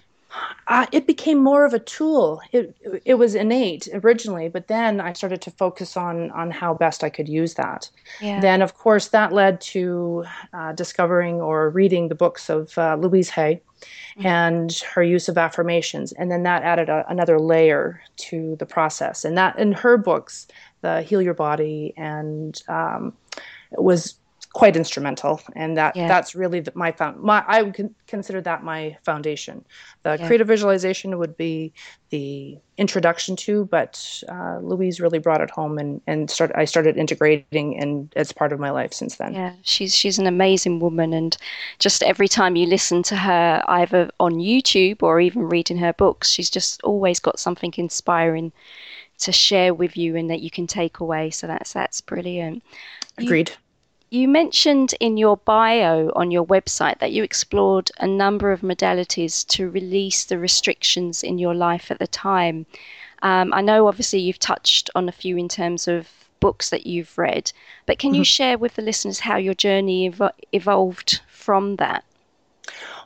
Uh, 0.68 0.86
it 0.90 1.06
became 1.06 1.38
more 1.38 1.64
of 1.64 1.72
a 1.72 1.78
tool. 1.78 2.40
It 2.52 2.76
it 3.04 3.14
was 3.14 3.34
innate 3.34 3.88
originally, 3.94 4.48
but 4.48 4.66
then 4.66 5.00
I 5.00 5.12
started 5.12 5.40
to 5.42 5.50
focus 5.50 5.96
on 5.96 6.30
on 6.32 6.50
how 6.50 6.74
best 6.74 7.04
I 7.04 7.10
could 7.10 7.28
use 7.28 7.54
that. 7.54 7.88
Yeah. 8.20 8.40
Then, 8.40 8.62
of 8.62 8.74
course, 8.74 9.08
that 9.08 9.32
led 9.32 9.60
to 9.72 10.24
uh, 10.52 10.72
discovering 10.72 11.40
or 11.40 11.70
reading 11.70 12.08
the 12.08 12.14
books 12.14 12.50
of 12.50 12.76
uh, 12.76 12.96
Louise 12.96 13.30
Hay 13.30 13.60
mm-hmm. 14.18 14.26
and 14.26 14.72
her 14.94 15.02
use 15.02 15.28
of 15.28 15.38
affirmations, 15.38 16.12
and 16.12 16.30
then 16.30 16.42
that 16.42 16.62
added 16.62 16.88
a, 16.88 17.04
another 17.08 17.38
layer 17.38 18.02
to 18.16 18.56
the 18.56 18.66
process. 18.66 19.24
And 19.24 19.38
that 19.38 19.58
in 19.58 19.72
her 19.72 19.96
books, 19.96 20.48
the 20.80 21.02
Heal 21.02 21.22
Your 21.22 21.34
Body, 21.34 21.94
and 21.96 22.60
um, 22.68 23.12
was 23.72 24.16
quite 24.56 24.74
instrumental 24.74 25.38
and 25.54 25.76
that 25.76 25.94
yeah. 25.94 26.08
that's 26.08 26.34
really 26.34 26.60
the, 26.60 26.72
my 26.74 26.90
found 26.90 27.20
my 27.20 27.44
i 27.46 27.60
would 27.60 27.94
consider 28.06 28.40
that 28.40 28.64
my 28.64 28.96
foundation. 29.04 29.62
The 30.02 30.16
yeah. 30.18 30.26
creative 30.26 30.46
visualization 30.46 31.18
would 31.18 31.36
be 31.36 31.74
the 32.08 32.56
introduction 32.78 33.36
to 33.36 33.66
but 33.66 34.22
uh, 34.30 34.58
louise 34.62 34.98
really 34.98 35.18
brought 35.18 35.42
it 35.42 35.50
home 35.50 35.76
and 35.76 36.00
and 36.06 36.30
start 36.30 36.52
i 36.54 36.64
started 36.64 36.96
integrating 36.96 37.78
and 37.78 38.10
it's 38.16 38.32
part 38.32 38.50
of 38.50 38.58
my 38.58 38.70
life 38.70 38.94
since 38.94 39.16
then. 39.16 39.34
Yeah 39.34 39.52
she's 39.60 39.94
she's 39.94 40.18
an 40.18 40.26
amazing 40.26 40.80
woman 40.80 41.12
and 41.12 41.36
just 41.78 42.02
every 42.02 42.26
time 42.26 42.56
you 42.56 42.66
listen 42.66 43.02
to 43.02 43.16
her 43.16 43.62
either 43.68 44.08
on 44.20 44.36
youtube 44.36 45.02
or 45.02 45.20
even 45.20 45.42
reading 45.42 45.76
her 45.76 45.92
books 45.92 46.30
she's 46.30 46.48
just 46.48 46.80
always 46.82 47.20
got 47.20 47.38
something 47.38 47.74
inspiring 47.76 48.52
to 49.18 49.32
share 49.32 49.74
with 49.74 49.96
you 49.96 50.16
and 50.16 50.30
that 50.30 50.40
you 50.40 50.50
can 50.50 50.66
take 50.66 51.00
away. 51.00 51.30
So 51.30 51.46
that's 51.46 51.72
that's 51.72 52.00
brilliant. 52.00 52.62
Agreed. 53.18 53.50
you, 53.50 53.56
you 54.10 54.28
mentioned 54.28 54.94
in 55.00 55.16
your 55.16 55.36
bio 55.38 56.12
on 56.14 56.30
your 56.30 56.46
website 56.46 56.98
that 57.00 57.12
you 57.12 57.22
explored 57.22 57.90
a 57.98 58.06
number 58.06 58.52
of 58.52 58.60
modalities 58.60 59.46
to 59.48 59.70
release 59.70 60.24
the 60.24 60.38
restrictions 60.38 61.22
in 61.22 61.38
your 61.38 61.54
life 61.54 61.90
at 61.90 61.98
the 61.98 62.06
time. 62.06 62.66
Um, 63.22 63.52
I 63.52 63.60
know 63.60 63.88
obviously 63.88 64.20
you've 64.20 64.38
touched 64.38 64.90
on 64.94 65.08
a 65.08 65.12
few 65.12 65.36
in 65.36 65.48
terms 65.48 65.88
of 65.88 66.08
books 66.38 66.70
that 66.70 66.86
you've 66.86 67.16
read, 67.18 67.50
but 67.86 67.98
can 67.98 68.10
mm-hmm. 68.10 68.18
you 68.18 68.24
share 68.24 68.58
with 68.58 68.76
the 68.76 68.82
listeners 68.82 69.18
how 69.20 69.36
your 69.36 69.54
journey 69.54 70.06
ev- 70.06 70.32
evolved 70.52 71.20
from 71.28 71.76
that? 71.76 72.04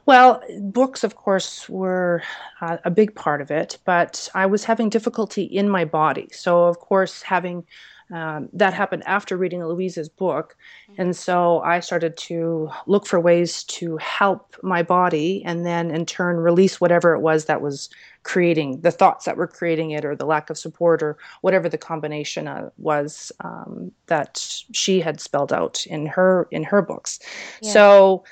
Well, 0.07 0.43
books, 0.59 1.05
of 1.05 1.15
course, 1.15 1.69
were 1.69 2.23
uh, 2.61 2.79
a 2.85 2.91
big 2.91 3.15
part 3.15 3.41
of 3.41 3.51
it, 3.51 3.79
but 3.85 4.29
I 4.35 4.47
was 4.47 4.65
having 4.65 4.89
difficulty 4.89 5.45
in 5.45 5.69
my 5.69 5.85
body. 5.85 6.29
So, 6.33 6.65
of 6.65 6.81
course, 6.81 7.23
having 7.23 7.65
um, 8.13 8.49
that 8.53 8.75
happened 8.75 9.03
after 9.07 9.37
reading 9.37 9.65
Louise's 9.65 10.09
book. 10.09 10.57
Mm-hmm. 10.91 11.01
And 11.01 11.17
so 11.17 11.61
I 11.61 11.81
started 11.81 12.17
to 12.19 12.71
look 12.87 13.07
for 13.07 13.21
ways 13.21 13.65
to 13.65 13.97
help 13.99 14.57
my 14.63 14.83
body 14.83 15.43
and 15.45 15.65
then 15.65 15.91
in 15.91 16.07
turn 16.07 16.37
release 16.39 16.81
whatever 16.81 17.15
it 17.15 17.21
was 17.21 17.45
that 17.45 17.61
was 17.61 17.89
creating 18.23 18.81
the 18.81 18.91
thoughts 18.91 19.25
that 19.25 19.37
were 19.37 19.47
creating 19.47 19.93
it 19.93 20.05
or 20.05 20.15
the 20.15 20.27
lack 20.27 20.51
of 20.51 20.59
support 20.59 21.03
or 21.03 21.17
whatever 21.41 21.69
the 21.69 21.79
combination 21.79 22.49
uh, 22.49 22.69
was 22.79 23.33
um, 23.41 23.93
that 24.07 24.63
she 24.73 25.01
had 25.01 25.21
spelled 25.21 25.53
out 25.53 25.87
in 25.87 26.07
her 26.07 26.49
in 26.51 26.63
her 26.65 26.83
books. 26.83 27.21
Yeah. 27.63 27.73
So 27.73 28.25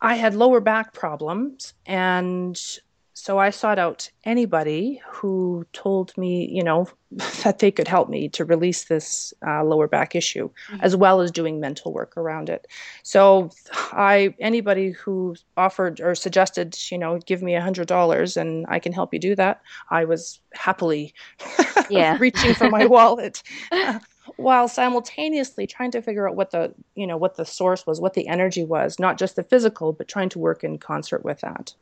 I 0.00 0.14
had 0.14 0.34
lower 0.34 0.60
back 0.60 0.94
problems 0.94 1.74
and 1.84 2.60
so 3.20 3.36
I 3.38 3.50
sought 3.50 3.80
out 3.80 4.10
anybody 4.24 5.02
who 5.10 5.66
told 5.72 6.16
me, 6.16 6.48
you 6.48 6.62
know, 6.62 6.86
that 7.42 7.58
they 7.58 7.72
could 7.72 7.88
help 7.88 8.08
me 8.08 8.28
to 8.28 8.44
release 8.44 8.84
this 8.84 9.34
uh, 9.44 9.64
lower 9.64 9.88
back 9.88 10.14
issue, 10.14 10.48
mm-hmm. 10.48 10.80
as 10.82 10.94
well 10.94 11.20
as 11.20 11.32
doing 11.32 11.58
mental 11.58 11.92
work 11.92 12.16
around 12.16 12.48
it. 12.48 12.68
So 13.02 13.50
I 13.90 14.36
anybody 14.38 14.92
who 14.92 15.34
offered 15.56 16.00
or 16.00 16.14
suggested, 16.14 16.78
you 16.92 16.98
know, 16.98 17.18
give 17.18 17.42
me 17.42 17.56
a 17.56 17.60
hundred 17.60 17.88
dollars 17.88 18.36
and 18.36 18.64
I 18.68 18.78
can 18.78 18.92
help 18.92 19.12
you 19.12 19.18
do 19.18 19.34
that, 19.34 19.62
I 19.90 20.04
was 20.04 20.40
happily 20.54 21.12
yeah. 21.90 22.16
reaching 22.20 22.54
for 22.54 22.70
my 22.70 22.86
wallet. 22.86 23.42
Uh, 23.72 23.98
while 24.36 24.68
simultaneously 24.68 25.66
trying 25.66 25.90
to 25.90 26.02
figure 26.02 26.28
out 26.28 26.36
what 26.36 26.50
the 26.50 26.72
you 26.94 27.06
know 27.06 27.16
what 27.16 27.36
the 27.36 27.46
source 27.46 27.86
was 27.86 27.98
what 27.98 28.12
the 28.12 28.28
energy 28.28 28.62
was 28.62 28.98
not 28.98 29.18
just 29.18 29.36
the 29.36 29.42
physical 29.42 29.94
but 29.94 30.06
trying 30.06 30.28
to 30.28 30.38
work 30.38 30.62
in 30.62 30.76
concert 30.76 31.24
with 31.24 31.40
that 31.40 31.72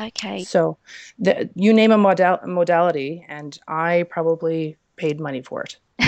Okay. 0.00 0.44
So 0.44 0.78
the, 1.18 1.50
you 1.54 1.72
name 1.72 1.92
a 1.92 1.98
modal- 1.98 2.40
modality, 2.46 3.24
and 3.28 3.58
I 3.68 4.06
probably 4.08 4.76
paid 4.96 5.20
money 5.20 5.42
for 5.42 5.62
it. 5.62 5.76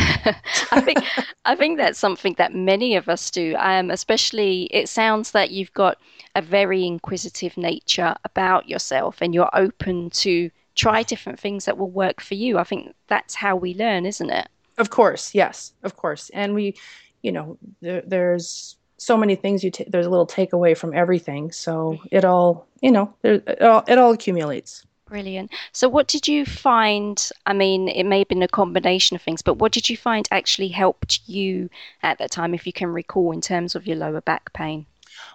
I 0.73 0.81
think 0.81 1.01
I 1.45 1.55
think 1.55 1.79
that's 1.79 1.99
something 1.99 2.35
that 2.39 2.55
many 2.55 2.97
of 2.97 3.09
us 3.09 3.31
do. 3.31 3.55
Um, 3.59 3.91
especially, 3.91 4.65
it 4.71 4.89
sounds 4.89 5.33
that 5.33 5.51
you've 5.51 5.75
got 5.75 5.99
a 6.35 6.41
very 6.41 6.87
inquisitive 6.87 7.57
nature 7.57 8.15
about 8.25 8.69
yourself, 8.69 9.19
and 9.21 9.35
you're 9.35 9.51
open 9.53 10.11
to 10.11 10.51
try 10.75 11.03
different 11.03 11.39
things 11.39 11.67
that 11.67 11.77
will 11.77 11.91
work 11.91 12.21
for 12.21 12.35
you. 12.35 12.59
I 12.59 12.65
think 12.65 12.95
that's 13.09 13.35
how 13.35 13.57
we 13.57 13.75
learn, 13.75 14.07
isn't 14.07 14.31
it? 14.31 14.49
Of 14.79 14.89
course, 14.91 15.35
yes, 15.35 15.73
of 15.83 15.97
course. 15.97 16.31
And 16.31 16.55
we, 16.55 16.77
you 17.23 17.33
know, 17.33 17.59
there, 17.83 18.03
there's 18.07 18.77
so 19.03 19.17
many 19.17 19.35
things 19.35 19.65
you 19.65 19.71
t- 19.71 19.87
there's 19.89 20.07
a 20.07 20.11
little 20.11 20.27
takeaway 20.27 20.77
from 20.77 20.95
everything. 20.95 21.53
So 21.53 21.73
mm-hmm. 21.93 22.07
it 22.11 22.25
all 22.25 22.67
you 22.81 22.91
know 22.91 23.15
it 23.23 23.63
all, 23.63 23.85
it 23.87 23.99
all 23.99 24.13
accumulates. 24.13 24.85
Brilliant. 25.07 25.53
So 25.73 25.91
what 25.91 26.09
did 26.09 26.27
you 26.27 26.47
find 26.47 27.31
i 27.45 27.53
mean 27.53 27.89
it 27.89 28.05
may 28.05 28.21
have 28.21 28.29
been 28.29 28.43
a 28.43 28.49
combination 28.49 29.15
of 29.15 29.23
things 29.23 29.43
but 29.43 29.59
what 29.59 29.73
did 29.73 29.91
you 29.91 29.97
find 29.97 30.27
actually 30.31 30.69
helped 30.69 31.21
you 31.27 31.69
at 32.03 32.19
that 32.19 32.31
time 32.31 32.55
if 32.55 32.67
you 32.67 32.73
can 32.73 32.89
recall 32.89 33.33
in 33.33 33.41
terms 33.41 33.75
of 33.75 33.87
your 33.87 33.97
lower 33.97 34.23
back 34.23 34.53
pain 34.55 34.87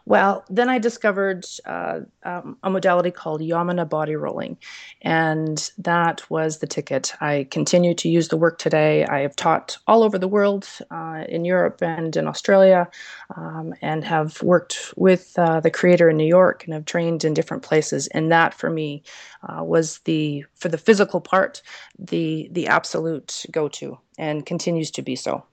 Well, 0.05 0.45
then 0.49 0.69
I 0.69 0.79
discovered 0.79 1.45
uh, 1.65 2.01
um, 2.23 2.57
a 2.63 2.69
modality 2.69 3.11
called 3.11 3.41
Yamuna 3.41 3.89
body 3.89 4.15
rolling, 4.15 4.57
and 5.01 5.69
that 5.77 6.29
was 6.29 6.59
the 6.59 6.67
ticket. 6.67 7.13
I 7.21 7.47
continue 7.51 7.93
to 7.95 8.09
use 8.09 8.29
the 8.29 8.37
work 8.37 8.57
today. 8.57 9.05
I 9.05 9.19
have 9.19 9.35
taught 9.35 9.77
all 9.87 10.03
over 10.03 10.17
the 10.17 10.27
world, 10.27 10.67
uh, 10.91 11.25
in 11.27 11.45
Europe 11.45 11.81
and 11.81 12.15
in 12.15 12.27
Australia, 12.27 12.89
um, 13.35 13.73
and 13.81 14.03
have 14.03 14.41
worked 14.41 14.93
with 14.95 15.33
uh, 15.37 15.59
the 15.59 15.71
creator 15.71 16.09
in 16.09 16.17
New 16.17 16.27
York 16.27 16.63
and 16.63 16.73
have 16.73 16.85
trained 16.85 17.23
in 17.23 17.33
different 17.33 17.63
places. 17.63 18.07
And 18.07 18.31
that, 18.31 18.53
for 18.53 18.69
me, 18.69 19.03
uh, 19.43 19.63
was 19.63 19.99
the 19.99 20.45
for 20.55 20.69
the 20.69 20.77
physical 20.77 21.21
part, 21.21 21.61
the 21.99 22.49
the 22.51 22.67
absolute 22.67 23.45
go 23.51 23.67
to, 23.69 23.97
and 24.17 24.45
continues 24.45 24.91
to 24.91 25.01
be 25.01 25.15
so. 25.15 25.43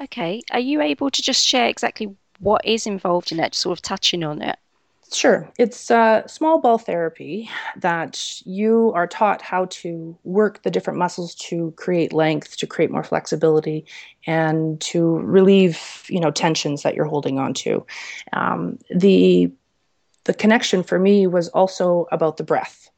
Okay, 0.00 0.42
are 0.50 0.60
you 0.60 0.80
able 0.80 1.10
to 1.10 1.22
just 1.22 1.46
share 1.46 1.68
exactly 1.68 2.08
what 2.42 2.64
is 2.64 2.86
involved 2.86 3.32
in 3.32 3.40
it, 3.40 3.54
sort 3.54 3.78
of 3.78 3.82
touching 3.82 4.24
on 4.24 4.42
it? 4.42 4.58
Sure. 5.12 5.48
It's 5.58 5.90
uh, 5.90 6.26
small 6.26 6.58
ball 6.58 6.78
therapy 6.78 7.50
that 7.76 8.40
you 8.46 8.92
are 8.94 9.06
taught 9.06 9.42
how 9.42 9.66
to 9.66 10.16
work 10.24 10.62
the 10.62 10.70
different 10.70 10.98
muscles 10.98 11.34
to 11.34 11.72
create 11.76 12.12
length, 12.12 12.56
to 12.56 12.66
create 12.66 12.90
more 12.90 13.04
flexibility, 13.04 13.84
and 14.26 14.80
to 14.80 15.18
relieve, 15.18 16.04
you 16.08 16.18
know, 16.18 16.30
tensions 16.30 16.82
that 16.82 16.94
you're 16.94 17.04
holding 17.04 17.38
on 17.38 17.54
to. 17.54 17.86
Um, 18.32 18.78
the 18.94 19.52
the 20.24 20.34
connection 20.34 20.82
for 20.82 20.98
me 20.98 21.26
was 21.26 21.48
also 21.48 22.06
about 22.10 22.38
the 22.38 22.44
breath, 22.44 22.88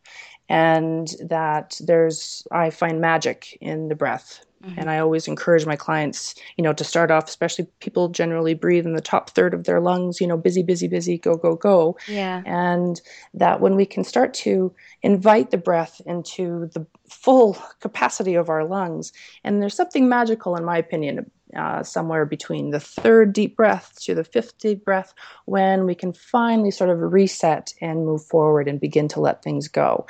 and 0.49 1.09
that 1.21 1.81
there's 1.85 2.47
I 2.53 2.71
find 2.71 3.01
magic 3.01 3.59
in 3.61 3.89
the 3.89 3.97
breath 3.97 4.45
Mm-hmm. 4.65 4.81
And 4.81 4.91
I 4.91 4.99
always 4.99 5.29
encourage 5.29 5.67
my 5.67 5.77
clients, 5.77 6.35
you 6.57 6.65
know, 6.65 6.73
to 6.73 6.85
start 6.85 7.11
off, 7.11 7.29
especially 7.29 7.67
people 7.81 8.09
generally 8.09 8.55
breathe 8.55 8.87
in 8.87 8.95
the 8.95 9.01
top 9.01 9.31
third 9.31 9.55
of 9.55 9.65
their 9.65 9.81
lungs, 9.81 10.21
you 10.21 10.27
know, 10.27 10.37
busy, 10.37 10.63
busy, 10.63 10.89
busy, 10.89 11.19
go, 11.19 11.37
go, 11.37 11.57
go. 11.57 11.97
Yeah. 12.09 12.43
And 12.47 13.01
that 13.35 13.61
when 13.61 13.77
we 13.77 13.87
can 13.87 14.05
start 14.05 14.33
to 14.35 14.75
invite 15.03 15.51
the 15.51 15.59
breath 15.59 16.01
into 16.07 16.71
the 16.73 16.87
full 17.09 17.59
capacity 17.81 18.35
of 18.35 18.49
our 18.49 18.65
lungs, 18.65 19.13
and 19.43 19.61
there's 19.61 19.77
something 19.77 20.09
magical, 20.09 20.57
in 20.57 20.65
my 20.65 20.79
opinion, 20.79 21.31
uh, 21.57 21.83
somewhere 21.83 22.25
between 22.25 22.71
the 22.71 22.81
third 22.81 23.33
deep 23.33 23.57
breath 23.57 23.95
to 24.01 24.15
the 24.15 24.25
fifth 24.25 24.59
deep 24.59 24.85
breath 24.85 25.15
when 25.45 25.85
we 25.87 25.95
can 25.95 26.13
finally 26.13 26.71
sort 26.71 26.91
of 26.91 26.99
reset 27.01 27.73
and 27.81 28.07
move 28.07 28.25
forward 28.25 28.67
and 28.67 28.81
begin 28.81 29.09
to 29.09 29.21
let 29.21 29.43
things 29.43 29.69
go. 29.69 30.07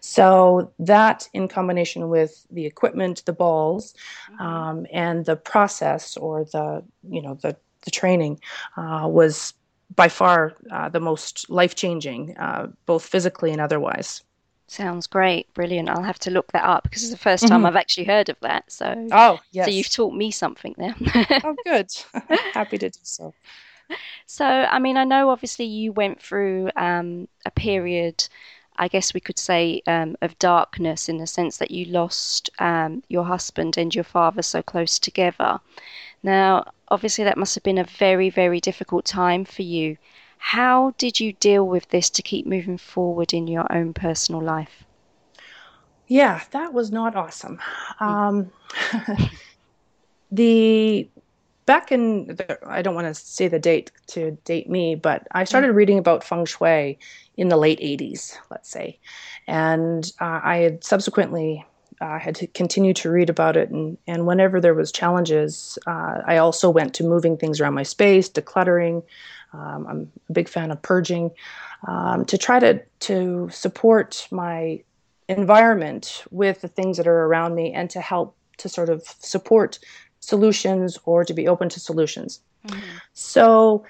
So, 0.00 0.72
that 0.78 1.28
in 1.34 1.48
combination 1.48 2.08
with 2.08 2.46
the 2.50 2.66
equipment, 2.66 3.22
the 3.26 3.32
balls, 3.32 3.94
mm-hmm. 4.32 4.42
um, 4.42 4.86
and 4.92 5.24
the 5.24 5.36
process 5.36 6.16
or 6.16 6.44
the, 6.44 6.82
you 7.08 7.22
know, 7.22 7.34
the, 7.34 7.56
the 7.82 7.90
training 7.90 8.40
uh, 8.76 9.06
was 9.08 9.54
by 9.94 10.08
far 10.08 10.54
uh, 10.70 10.88
the 10.88 11.00
most 11.00 11.48
life 11.48 11.74
changing, 11.74 12.36
uh, 12.38 12.68
both 12.86 13.04
physically 13.04 13.50
and 13.50 13.60
otherwise. 13.60 14.22
Sounds 14.70 15.06
great, 15.06 15.52
brilliant. 15.54 15.88
I'll 15.88 16.02
have 16.02 16.18
to 16.20 16.30
look 16.30 16.52
that 16.52 16.62
up 16.62 16.82
because 16.82 17.02
it's 17.02 17.10
the 17.10 17.28
1st 17.28 17.48
time 17.48 17.58
mm-hmm. 17.60 17.66
I've 17.66 17.76
actually 17.76 18.04
heard 18.04 18.28
of 18.28 18.38
that. 18.40 18.70
So, 18.70 19.08
oh 19.12 19.40
yes, 19.50 19.64
so 19.66 19.72
you've 19.72 19.90
taught 19.90 20.12
me 20.12 20.30
something 20.30 20.74
there. 20.76 20.94
oh, 21.42 21.56
good. 21.64 21.90
Happy 22.52 22.76
to 22.76 22.90
do 22.90 22.98
so. 23.02 23.32
So, 24.26 24.44
I 24.44 24.78
mean, 24.78 24.98
I 24.98 25.04
know 25.04 25.30
obviously 25.30 25.64
you 25.64 25.92
went 25.92 26.20
through 26.20 26.70
um, 26.76 27.28
a 27.46 27.50
period, 27.50 28.28
I 28.76 28.88
guess 28.88 29.14
we 29.14 29.20
could 29.20 29.38
say, 29.38 29.80
um, 29.86 30.16
of 30.20 30.38
darkness 30.38 31.08
in 31.08 31.16
the 31.16 31.26
sense 31.26 31.56
that 31.56 31.70
you 31.70 31.86
lost 31.86 32.50
um, 32.58 33.02
your 33.08 33.24
husband 33.24 33.78
and 33.78 33.94
your 33.94 34.04
father 34.04 34.42
so 34.42 34.60
close 34.62 34.98
together. 34.98 35.60
Now, 36.22 36.72
obviously, 36.88 37.24
that 37.24 37.38
must 37.38 37.54
have 37.54 37.64
been 37.64 37.78
a 37.78 37.84
very, 37.84 38.28
very 38.28 38.60
difficult 38.60 39.06
time 39.06 39.46
for 39.46 39.62
you. 39.62 39.96
How 40.38 40.94
did 40.98 41.20
you 41.20 41.32
deal 41.34 41.66
with 41.66 41.88
this 41.90 42.08
to 42.10 42.22
keep 42.22 42.46
moving 42.46 42.78
forward 42.78 43.34
in 43.34 43.46
your 43.46 43.70
own 43.72 43.92
personal 43.92 44.40
life? 44.40 44.84
Yeah, 46.06 46.40
that 46.52 46.72
was 46.72 46.90
not 46.90 47.14
awesome. 47.14 47.60
Um, 48.00 48.50
the 50.32 51.06
back 51.66 51.92
in 51.92 52.28
the, 52.28 52.58
I 52.66 52.80
don't 52.80 52.94
want 52.94 53.08
to 53.08 53.14
say 53.14 53.46
the 53.46 53.58
date 53.58 53.92
to 54.08 54.30
date 54.44 54.70
me, 54.70 54.94
but 54.94 55.26
I 55.32 55.44
started 55.44 55.72
reading 55.72 55.98
about 55.98 56.24
feng 56.24 56.46
shui 56.46 56.98
in 57.36 57.48
the 57.48 57.58
late 57.58 57.80
80s, 57.80 58.36
let's 58.50 58.70
say. 58.70 58.98
And 59.46 60.10
uh, 60.18 60.40
I 60.42 60.56
had 60.58 60.82
subsequently 60.82 61.66
uh, 62.00 62.18
had 62.18 62.34
to 62.36 62.46
continue 62.46 62.94
to 62.94 63.10
read 63.10 63.28
about 63.28 63.56
it 63.56 63.70
and, 63.70 63.98
and 64.06 64.26
whenever 64.26 64.60
there 64.60 64.74
was 64.74 64.92
challenges 64.92 65.78
uh, 65.86 66.20
i 66.26 66.36
also 66.36 66.70
went 66.70 66.94
to 66.94 67.02
moving 67.02 67.36
things 67.36 67.60
around 67.60 67.74
my 67.74 67.82
space 67.82 68.28
decluttering 68.28 69.02
um, 69.52 69.86
I'm 69.88 70.12
a 70.28 70.32
big 70.32 70.48
fan 70.48 70.70
of 70.70 70.80
purging 70.82 71.30
um, 71.86 72.24
to 72.26 72.38
try 72.38 72.58
to 72.58 72.82
to 73.00 73.48
support 73.50 74.28
my 74.30 74.82
environment 75.28 76.24
with 76.30 76.60
the 76.60 76.68
things 76.68 76.96
that 76.96 77.06
are 77.06 77.24
around 77.24 77.54
me 77.54 77.72
and 77.72 77.90
to 77.90 78.00
help 78.00 78.36
to 78.58 78.68
sort 78.68 78.88
of 78.88 79.02
support 79.20 79.78
solutions 80.20 80.98
or 81.04 81.24
to 81.24 81.34
be 81.34 81.46
open 81.46 81.68
to 81.68 81.80
solutions. 81.80 82.40
Mm-hmm. 82.66 82.80
So 83.12 83.84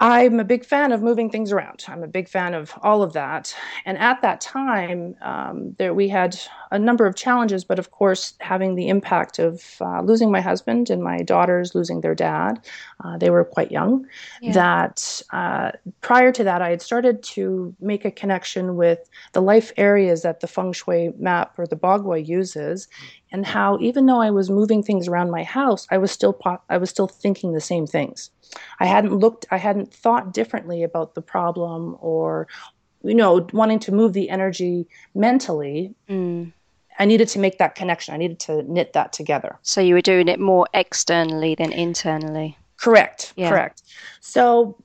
I'm 0.00 0.38
a 0.38 0.44
big 0.44 0.64
fan 0.64 0.92
of 0.92 1.02
moving 1.02 1.28
things 1.28 1.50
around. 1.50 1.84
I'm 1.88 2.04
a 2.04 2.08
big 2.08 2.28
fan 2.28 2.54
of 2.54 2.72
all 2.82 3.02
of 3.02 3.14
that. 3.14 3.54
And 3.84 3.98
at 3.98 4.22
that 4.22 4.40
time, 4.40 5.16
um, 5.20 5.74
there 5.78 5.92
we 5.92 6.08
had 6.08 6.38
a 6.70 6.78
number 6.78 7.06
of 7.06 7.16
challenges, 7.16 7.64
but 7.64 7.78
of 7.78 7.90
course, 7.90 8.34
having 8.40 8.74
the 8.74 8.88
impact 8.88 9.38
of 9.38 9.64
uh, 9.80 10.00
losing 10.02 10.30
my 10.30 10.40
husband 10.40 10.90
and 10.90 11.02
my 11.02 11.18
daughters 11.22 11.74
losing 11.74 12.00
their 12.00 12.14
dad, 12.14 12.60
uh, 13.04 13.16
they 13.18 13.30
were 13.30 13.44
quite 13.44 13.70
young. 13.70 14.06
Yeah. 14.40 14.52
That 14.52 15.22
uh, 15.32 15.72
prior 16.00 16.32
to 16.32 16.44
that, 16.44 16.62
I 16.62 16.70
had 16.70 16.82
started 16.82 17.22
to 17.34 17.74
make 17.80 18.04
a 18.04 18.10
connection 18.10 18.76
with 18.76 19.08
the 19.32 19.42
life 19.42 19.72
areas 19.76 20.22
that 20.22 20.40
the 20.40 20.46
feng 20.46 20.72
shui 20.72 21.12
map 21.18 21.58
or 21.58 21.66
the 21.66 21.76
Bagua 21.76 22.26
uses, 22.26 22.88
and 23.32 23.46
how 23.46 23.78
even 23.80 24.06
though 24.06 24.20
I 24.20 24.30
was 24.30 24.50
moving 24.50 24.82
things 24.82 25.08
around 25.08 25.30
my 25.30 25.44
house, 25.44 25.86
I 25.90 25.98
was 25.98 26.10
still 26.10 26.32
po- 26.32 26.62
I 26.68 26.78
was 26.78 26.90
still 26.90 27.08
thinking 27.08 27.52
the 27.52 27.60
same 27.60 27.86
things. 27.86 28.30
I 28.80 28.86
hadn't 28.86 29.14
looked, 29.14 29.46
I 29.50 29.56
hadn't 29.58 29.92
thought 29.92 30.32
differently 30.32 30.82
about 30.82 31.14
the 31.14 31.22
problem 31.22 31.96
or, 32.00 32.48
you 33.02 33.14
know, 33.14 33.46
wanting 33.52 33.78
to 33.80 33.92
move 33.92 34.12
the 34.12 34.30
energy 34.30 34.86
mentally. 35.14 35.94
Mm. 36.08 36.52
I 36.98 37.04
needed 37.04 37.28
to 37.28 37.38
make 37.38 37.58
that 37.58 37.74
connection. 37.74 38.14
I 38.14 38.16
needed 38.16 38.40
to 38.40 38.62
knit 38.62 38.92
that 38.92 39.12
together. 39.12 39.58
So 39.62 39.80
you 39.80 39.94
were 39.94 40.00
doing 40.00 40.28
it 40.28 40.40
more 40.40 40.66
externally 40.74 41.54
than 41.54 41.72
internally. 41.72 42.58
Correct. 42.76 43.32
Yeah. 43.36 43.50
Correct. 43.50 43.82
So 44.20 44.76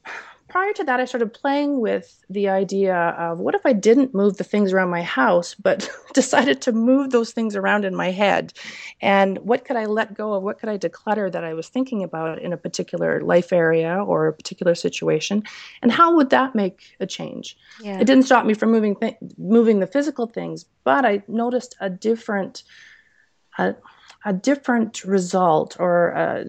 prior 0.54 0.72
to 0.72 0.84
that, 0.84 1.00
I 1.00 1.06
started 1.06 1.34
playing 1.34 1.80
with 1.80 2.24
the 2.30 2.48
idea 2.48 2.96
of 2.96 3.39
what 3.39 3.56
if 3.56 3.66
I 3.66 3.74
didn't 3.74 4.13
move 4.13 4.38
the 4.38 4.44
things 4.44 4.72
around 4.72 4.92
my 4.92 5.02
house, 5.02 5.56
but 5.56 5.89
decided 6.13 6.62
to 6.62 6.72
move 6.72 7.10
those 7.10 7.32
things 7.32 7.56
around 7.56 7.86
in 7.86 7.96
my 7.96 8.12
head? 8.12 8.54
And 9.02 9.39
what 9.39 9.66
could 9.66 9.78
I 9.78 9.86
let 9.86 10.13
go 10.13 10.34
of? 10.34 10.44
What 10.44 10.60
could 10.60 10.70
I 10.70 10.78
declutter 10.78 11.32
that 11.32 11.44
I 11.44 11.56
was 11.56 11.70
thinking 11.70 12.04
about 12.04 12.39
in 12.39 12.54
a 12.54 12.58
particular 12.58 13.20
life 13.22 13.52
area 13.52 13.96
or 13.96 14.28
a 14.28 14.34
particular 14.34 14.76
situation? 14.76 15.42
And 15.82 15.92
how 15.92 16.16
would 16.16 16.30
that 16.30 16.54
make 16.54 16.96
a 17.00 17.08
change? 17.08 17.58
Yeah. 17.82 18.00
It 18.00 18.06
didn't 18.06 18.26
stop 18.26 18.46
me 18.46 18.54
from 18.54 18.70
moving 18.70 18.96
th- 18.96 19.18
moving 19.39 19.80
the 19.80 19.88
physical 19.88 20.28
things, 20.28 20.68
but 20.84 21.04
I 21.04 21.24
noticed 21.28 21.76
a 21.80 21.89
different 21.89 22.62
a, 23.58 23.74
a 24.24 24.34
different 24.34 25.04
result 25.04 25.78
or 25.80 26.10
a, 26.10 26.46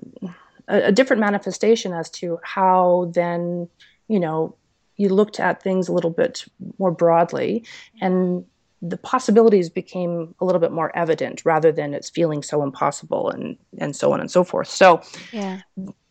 a 0.69 0.93
different 0.93 1.21
manifestation 1.21 1.95
as 1.95 2.11
to 2.11 2.39
how 2.43 3.11
then 3.15 3.71
you 4.09 4.21
know, 4.21 4.57
you 4.97 5.09
looked 5.09 5.41
at 5.41 5.63
things 5.63 5.89
a 5.89 5.93
little 5.93 6.11
bit 6.11 6.45
more 6.79 6.91
broadly 6.91 7.65
and 8.01 8.45
the 8.81 8.97
possibilities 8.99 9.71
became 9.71 10.35
a 10.41 10.45
little 10.45 10.61
bit 10.61 10.71
more 10.71 10.95
evident 10.95 11.43
rather 11.45 11.73
than 11.73 11.95
it's 11.95 12.11
feeling 12.11 12.43
so 12.43 12.63
impossible 12.63 13.31
and 13.31 13.57
and 13.79 13.97
so 13.97 14.13
on 14.13 14.21
and 14.21 14.31
so 14.31 14.45
forth. 14.45 14.69
So 14.69 15.03
yeah. 15.33 15.61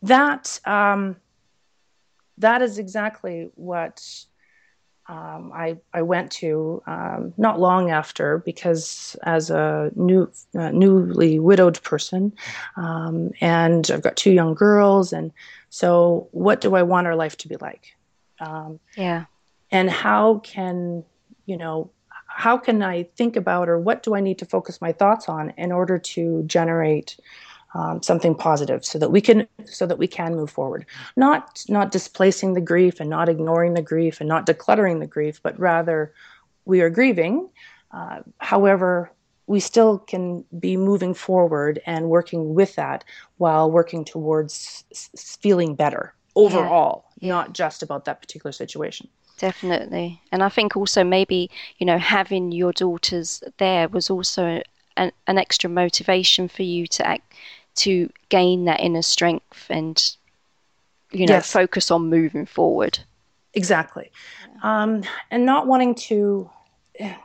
that 0.01 0.59
um, 0.65 1.15
that 2.39 2.61
is 2.61 2.79
exactly 2.79 3.51
what 3.55 4.25
um, 5.13 5.51
I, 5.53 5.77
I 5.93 6.01
went 6.01 6.31
to 6.33 6.81
um, 6.87 7.33
not 7.37 7.59
long 7.59 7.91
after 7.91 8.39
because 8.39 9.15
as 9.23 9.49
a 9.49 9.91
new 9.95 10.31
uh, 10.55 10.71
newly 10.71 11.39
widowed 11.39 11.81
person 11.83 12.33
um, 12.77 13.31
and 13.39 13.89
I've 13.91 14.01
got 14.01 14.15
two 14.15 14.31
young 14.31 14.53
girls 14.53 15.13
and 15.13 15.31
so, 15.73 16.27
what 16.33 16.61
do 16.61 16.75
I 16.75 16.83
want 16.83 17.07
our 17.07 17.15
life 17.15 17.35
to 17.37 17.47
be 17.47 17.55
like? 17.55 17.95
Um, 18.39 18.79
yeah. 18.95 19.25
And 19.71 19.89
how 19.89 20.37
can, 20.43 21.03
you 21.47 21.57
know, 21.57 21.89
how 22.27 22.59
can 22.59 22.83
I 22.83 23.07
think 23.15 23.35
about 23.35 23.67
or 23.67 23.79
what 23.79 24.03
do 24.03 24.13
I 24.13 24.19
need 24.19 24.37
to 24.37 24.45
focus 24.45 24.79
my 24.81 24.91
thoughts 24.91 25.27
on 25.27 25.49
in 25.57 25.71
order 25.71 25.97
to 25.97 26.43
generate 26.45 27.17
um, 27.73 28.01
something 28.03 28.35
positive 28.35 28.85
so 28.85 28.99
that 28.99 29.09
we 29.09 29.21
can 29.21 29.47
so 29.65 29.85
that 29.85 29.97
we 29.97 30.07
can 30.07 30.35
move 30.35 30.49
forward 30.49 30.85
not 31.15 31.63
not 31.69 31.91
displacing 31.91 32.53
the 32.53 32.61
grief 32.61 32.99
and 32.99 33.09
not 33.09 33.29
ignoring 33.29 33.73
the 33.73 33.81
grief 33.81 34.19
and 34.19 34.27
not 34.27 34.45
decluttering 34.45 34.99
the 34.99 35.07
grief 35.07 35.41
but 35.43 35.59
rather 35.59 36.13
we 36.65 36.81
are 36.81 36.89
grieving 36.89 37.49
uh, 37.91 38.19
however 38.39 39.11
we 39.47 39.59
still 39.59 39.99
can 39.99 40.43
be 40.59 40.77
moving 40.77 41.13
forward 41.13 41.81
and 41.85 42.09
working 42.09 42.53
with 42.55 42.75
that 42.75 43.03
while 43.37 43.69
working 43.69 44.05
towards 44.05 44.85
feeling 45.17 45.75
better 45.75 46.13
overall, 46.35 47.05
yeah. 47.19 47.29
not 47.29 47.53
just 47.53 47.83
about 47.83 48.05
that 48.05 48.21
particular 48.21 48.51
situation. 48.51 49.07
Definitely. 49.37 50.21
And 50.31 50.43
I 50.43 50.49
think 50.49 50.77
also 50.77 51.03
maybe, 51.03 51.49
you 51.77 51.85
know, 51.85 51.97
having 51.97 52.51
your 52.51 52.71
daughters 52.71 53.43
there 53.57 53.87
was 53.89 54.09
also 54.09 54.61
an, 54.95 55.11
an 55.27 55.37
extra 55.37 55.69
motivation 55.69 56.47
for 56.47 56.63
you 56.63 56.87
to 56.87 57.05
act, 57.05 57.33
to 57.75 58.09
gain 58.29 58.65
that 58.65 58.79
inner 58.79 59.01
strength 59.01 59.65
and, 59.69 60.15
you 61.11 61.25
know, 61.25 61.35
Yes. 61.35 61.51
focus 61.51 61.91
on 61.91 62.09
moving 62.09 62.45
forward. 62.45 62.99
Exactly. 63.53 64.11
Um, 64.63 65.03
and 65.29 65.45
not 65.45 65.67
wanting 65.67 65.95
to, 65.95 66.49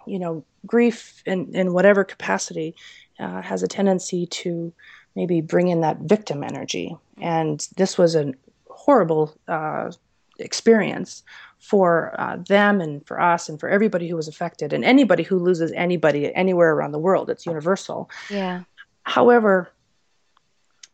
you 0.07 0.19
know, 0.19 0.45
grief 0.67 1.23
in, 1.27 1.55
in 1.55 1.73
whatever 1.73 2.05
capacity 2.05 2.75
uh, 3.19 3.43
has 3.43 3.63
a 3.63 3.69
tendency 3.69 4.27
to 4.27 4.73
maybe 5.17 5.41
bring 5.41 5.69
in 5.69 5.81
that 5.81 5.99
victim 6.01 6.43
energy. 6.45 6.97
And 7.21 7.67
this 7.77 7.97
was 7.97 8.15
a 8.15 8.33
horrible 8.69 9.37
uh, 9.49 9.91
experience 10.39 11.23
for 11.59 12.15
uh, 12.19 12.37
them 12.49 12.81
and 12.81 13.05
for 13.07 13.21
us 13.21 13.49
and 13.49 13.59
for 13.59 13.69
everybody 13.69 14.09
who 14.09 14.17
was 14.17 14.29
affected 14.29 14.73
and 14.73 14.85
anybody 14.85 15.23
who 15.23 15.39
loses 15.39 15.73
anybody 15.73 16.33
anywhere 16.35 16.73
around 16.73 16.93
the 16.93 16.99
world. 16.99 17.31
It's 17.31 17.47
universal. 17.47 18.09
Yeah. 18.31 18.63
However, 19.03 19.71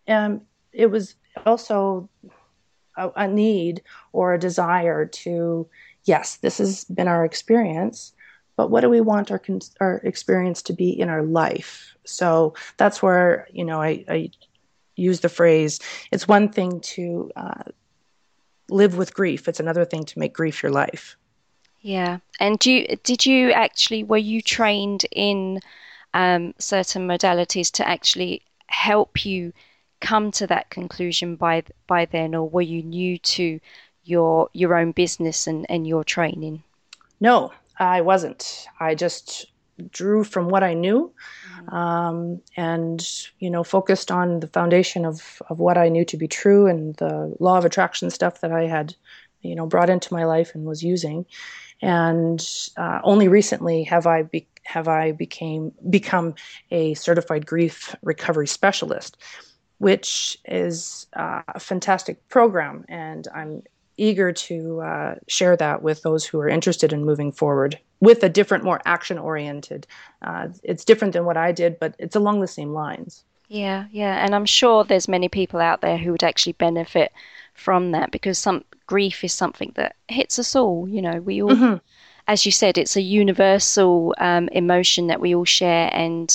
um, 0.09 0.43
it 0.73 0.87
was 0.87 1.15
also 1.47 2.09
a, 2.97 3.11
a 3.17 3.29
need 3.29 3.83
or 4.13 4.35
a 4.35 4.39
desire 4.39 5.07
to, 5.07 5.67
yes, 6.05 6.37
this 6.37 6.59
has 6.59 6.85
been 6.85 7.09
our 7.09 7.25
experience, 7.25 8.13
but 8.57 8.71
what 8.71 8.83
do 8.83 8.89
we 8.89 9.01
want 9.01 9.31
our 9.31 9.43
our 9.81 9.97
experience 10.05 10.63
to 10.63 10.73
be 10.73 10.91
in 10.91 11.09
our 11.09 11.23
life? 11.23 11.97
So 12.05 12.55
that's 12.77 13.03
where 13.03 13.49
you 13.53 13.65
know 13.65 13.83
I, 13.83 14.05
I 14.09 14.31
use 14.95 15.21
the 15.21 15.29
phrase. 15.29 15.81
It's 16.13 16.29
one 16.29 16.49
thing 16.49 16.81
to 16.81 17.31
uh, 17.35 17.65
live 18.71 18.97
with 18.97 19.13
grief; 19.13 19.49
it's 19.49 19.59
another 19.59 19.85
thing 19.85 20.05
to 20.05 20.19
make 20.21 20.35
grief 20.35 20.63
your 20.63 20.71
life. 20.71 21.17
Yeah. 21.85 22.21
And 22.41 22.59
do 22.59 22.73
you, 22.73 22.97
did 23.03 23.27
you 23.27 23.53
actually, 23.53 24.05
were 24.05 24.17
you 24.17 24.41
trained 24.41 25.05
in 25.13 25.61
um, 26.15 26.55
certain 26.59 27.07
modalities 27.07 27.71
to 27.73 27.87
actually 27.87 28.41
help 28.69 29.27
you 29.27 29.53
come 30.05 30.31
to 30.33 30.47
that 30.47 30.71
conclusion 30.71 31.37
by 31.37 31.65
by 31.87 32.05
then, 32.05 32.35
or 32.35 32.49
were 32.49 32.63
you 32.63 32.83
new 32.83 33.19
to 33.19 33.61
your 34.05 34.49
your 34.53 34.77
own 34.77 34.93
business 34.93 35.47
and, 35.47 35.67
and 35.69 35.87
your 35.87 36.05
training? 36.05 36.63
No, 37.21 37.53
I 37.79 38.03
wasn't. 38.03 38.67
I 38.79 38.95
just 38.95 39.47
drew 39.91 40.23
from 40.23 40.49
what 40.49 40.63
I 40.63 40.75
knew, 40.75 41.13
um, 41.69 42.41
and 42.57 43.01
you 43.39 43.51
know, 43.51 43.65
focused 43.65 44.11
on 44.11 44.41
the 44.41 44.49
foundation 44.49 45.05
of 45.05 45.43
of 45.49 45.59
what 45.59 45.79
I 45.79 45.89
knew 45.89 46.05
to 46.05 46.17
be 46.17 46.29
true 46.29 46.67
and 46.67 46.95
the 46.97 47.35
law 47.41 47.59
of 47.59 47.65
attraction 47.65 48.11
stuff 48.11 48.41
that 48.41 48.53
I 48.53 48.67
had, 48.67 48.95
you 49.43 49.55
know, 49.55 49.67
brought 49.67 49.91
into 49.91 50.15
my 50.15 50.25
life 50.25 50.55
and 50.55 50.65
was 50.65 50.85
using. 50.85 51.27
And 51.83 52.47
uh, 52.77 53.01
only 53.03 53.29
recently 53.29 53.83
have 53.85 54.07
I 54.07 54.23
be, 54.23 54.47
have 54.65 54.89
I 54.89 55.13
became 55.13 55.73
become 55.91 56.35
a 56.71 56.95
certified 56.95 57.47
grief 57.47 57.95
recovery 58.03 58.47
specialist, 58.47 59.17
which 59.85 60.39
is 60.47 61.07
uh, 61.13 61.43
a 61.49 61.61
fantastic 61.61 62.27
program, 62.31 62.87
and 62.89 63.29
I'm 63.35 63.63
eager 63.99 64.33
to 64.33 64.81
uh, 64.81 65.15
share 65.29 65.59
that 65.59 65.83
with 65.83 66.01
those 66.01 66.25
who 66.25 66.41
are 66.41 66.49
interested 66.49 66.91
in 66.91 67.05
moving 67.05 67.31
forward 67.31 67.79
with 68.01 68.23
a 68.23 68.31
different, 68.31 68.65
more 68.65 68.81
action 68.87 69.19
oriented. 69.19 69.87
Uh, 70.23 70.49
it's 70.63 70.87
different 70.87 71.13
than 71.13 71.27
what 71.27 71.37
I 71.37 71.53
did, 71.53 71.79
but 71.79 71.95
it's 71.99 72.17
along 72.17 72.41
the 72.41 72.47
same 72.47 72.73
lines. 72.73 73.25
Yeah, 73.49 73.85
yeah, 73.93 74.25
and 74.25 74.35
I'm 74.35 74.47
sure 74.47 74.85
there's 74.85 75.07
many 75.07 75.29
people 75.29 75.61
out 75.61 75.83
there 75.83 75.99
who 75.99 76.13
would 76.13 76.25
actually 76.25 76.55
benefit 76.55 77.13
from 77.53 77.93
that 77.93 78.11
because 78.11 78.39
some 78.39 78.65
grief 78.87 79.23
is 79.23 79.35
something 79.35 79.73
that 79.75 79.97
hits 80.09 80.39
us 80.39 80.57
all. 80.57 80.89
You 80.89 81.03
know, 81.03 81.21
we 81.21 81.43
all, 81.43 81.79
as 82.27 82.47
you 82.47 82.53
said, 82.53 82.79
it's 82.79 82.97
a 82.97 83.03
universal 83.03 84.15
um, 84.17 84.49
emotion 84.49 85.09
that 85.09 85.21
we 85.21 85.35
all 85.35 85.45
share, 85.45 85.91
and 85.93 86.35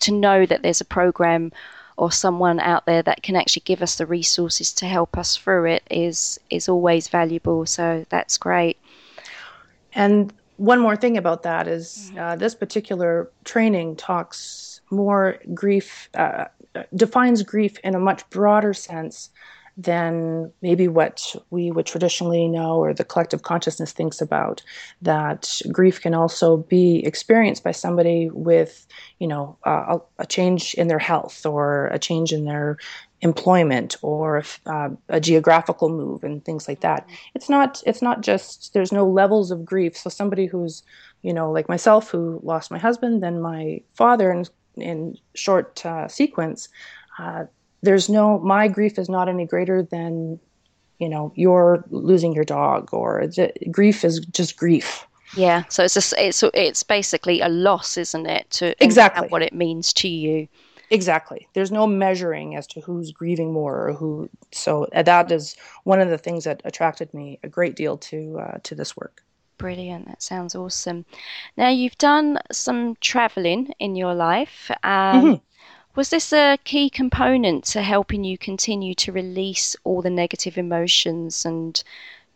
to 0.00 0.10
know 0.10 0.46
that 0.46 0.62
there's 0.62 0.80
a 0.80 0.86
program 0.86 1.52
or 1.96 2.12
someone 2.12 2.60
out 2.60 2.86
there 2.86 3.02
that 3.02 3.22
can 3.22 3.36
actually 3.36 3.62
give 3.64 3.82
us 3.82 3.96
the 3.96 4.06
resources 4.06 4.72
to 4.74 4.86
help 4.86 5.16
us 5.16 5.36
through 5.36 5.64
it 5.66 5.82
is 5.90 6.38
is 6.50 6.68
always 6.68 7.08
valuable. 7.08 7.66
So 7.66 8.04
that's 8.08 8.38
great. 8.38 8.78
And 9.92 10.32
one 10.56 10.80
more 10.80 10.96
thing 10.96 11.16
about 11.16 11.42
that 11.42 11.68
is 11.68 12.12
uh, 12.18 12.36
this 12.36 12.54
particular 12.54 13.30
training 13.44 13.96
talks 13.96 14.80
more 14.90 15.38
grief, 15.54 16.08
uh, 16.14 16.46
defines 16.94 17.42
grief 17.42 17.78
in 17.82 17.94
a 17.94 17.98
much 17.98 18.28
broader 18.30 18.72
sense 18.72 19.30
than 19.76 20.50
maybe 20.62 20.88
what 20.88 21.36
we 21.50 21.70
would 21.70 21.84
traditionally 21.84 22.48
know 22.48 22.76
or 22.76 22.94
the 22.94 23.04
collective 23.04 23.42
consciousness 23.42 23.92
thinks 23.92 24.20
about. 24.22 24.62
That 25.02 25.60
grief 25.70 26.00
can 26.00 26.14
also 26.14 26.56
be 26.56 27.04
experienced 27.04 27.62
by 27.62 27.72
somebody 27.72 28.30
with, 28.30 28.86
you 29.18 29.26
know, 29.26 29.58
a, 29.64 29.98
a 30.18 30.26
change 30.26 30.74
in 30.74 30.88
their 30.88 30.98
health 30.98 31.44
or 31.44 31.88
a 31.88 31.98
change 31.98 32.32
in 32.32 32.46
their 32.46 32.78
employment 33.20 33.96
or 34.02 34.44
uh, 34.66 34.90
a 35.08 35.20
geographical 35.20 35.90
move 35.90 36.24
and 36.24 36.44
things 36.44 36.68
like 36.68 36.80
that. 36.80 37.06
It's 37.34 37.50
not. 37.50 37.82
It's 37.86 38.02
not 38.02 38.22
just. 38.22 38.72
There's 38.72 38.92
no 38.92 39.06
levels 39.06 39.50
of 39.50 39.64
grief. 39.64 39.96
So 39.96 40.08
somebody 40.08 40.46
who's, 40.46 40.82
you 41.22 41.34
know, 41.34 41.50
like 41.50 41.68
myself, 41.68 42.10
who 42.10 42.40
lost 42.42 42.70
my 42.70 42.78
husband, 42.78 43.22
then 43.22 43.42
my 43.42 43.82
father, 43.94 44.32
in 44.32 44.46
in 44.76 45.18
short 45.34 45.84
uh, 45.84 46.08
sequence. 46.08 46.68
Uh, 47.18 47.44
there's 47.86 48.08
no 48.08 48.38
my 48.40 48.68
grief 48.68 48.98
is 48.98 49.08
not 49.08 49.28
any 49.28 49.46
greater 49.46 49.82
than 49.82 50.38
you 50.98 51.08
know 51.08 51.32
your 51.34 51.84
losing 51.90 52.32
your 52.34 52.44
dog 52.44 52.92
or 52.92 53.26
the, 53.36 53.52
grief 53.70 54.04
is 54.04 54.20
just 54.38 54.56
grief 54.56 55.06
Yeah. 55.36 55.64
So 55.68 55.82
it's 55.84 55.96
a, 55.96 56.26
it's 56.26 56.42
it's 56.54 56.82
basically 56.84 57.40
a 57.42 57.48
loss, 57.48 57.96
isn't 57.96 58.26
it? 58.26 58.44
To 58.58 58.64
Exactly. 58.82 59.28
what 59.28 59.42
it 59.42 59.52
means 59.52 59.92
to 59.94 60.08
you. 60.08 60.48
exactly 60.90 61.48
there's 61.54 61.72
no 61.72 61.84
measuring 61.86 62.54
as 62.58 62.66
to 62.72 62.80
who's 62.80 63.10
grieving 63.20 63.50
more 63.52 63.88
or 63.88 63.92
who 63.92 64.30
so 64.52 64.84
uh, 64.94 65.02
that 65.02 65.32
is 65.32 65.56
one 65.82 66.00
of 66.00 66.08
the 66.10 66.18
things 66.26 66.44
that 66.44 66.62
attracted 66.64 67.08
me 67.12 67.26
a 67.42 67.48
great 67.48 67.74
deal 67.74 67.98
to 67.98 68.18
uh, 68.44 68.58
to 68.62 68.74
this 68.74 68.96
work 68.96 69.26
Brilliant. 69.58 70.06
That 70.06 70.22
sounds 70.22 70.54
awesome. 70.54 71.06
Now, 71.56 71.70
you've 71.70 71.98
done 71.98 72.38
some 72.52 72.96
traveling 73.00 73.72
in 73.78 73.96
your 73.96 74.14
life. 74.14 74.70
Um, 74.82 75.40
Was 75.96 76.10
this 76.10 76.30
a 76.30 76.58
key 76.62 76.90
component 76.90 77.64
to 77.64 77.80
helping 77.80 78.22
you 78.22 78.36
continue 78.36 78.94
to 78.96 79.12
release 79.12 79.74
all 79.82 80.02
the 80.02 80.10
negative 80.10 80.58
emotions 80.58 81.46
and 81.46 81.82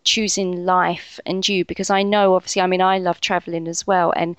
choosing 0.02 0.64
life 0.64 1.20
and 1.26 1.46
you? 1.46 1.66
Because 1.66 1.90
I 1.90 2.02
know, 2.02 2.34
obviously, 2.34 2.62
I 2.62 2.66
mean, 2.66 2.80
I 2.80 2.96
love 2.96 3.20
traveling 3.20 3.68
as 3.68 3.86
well, 3.86 4.12
and 4.16 4.34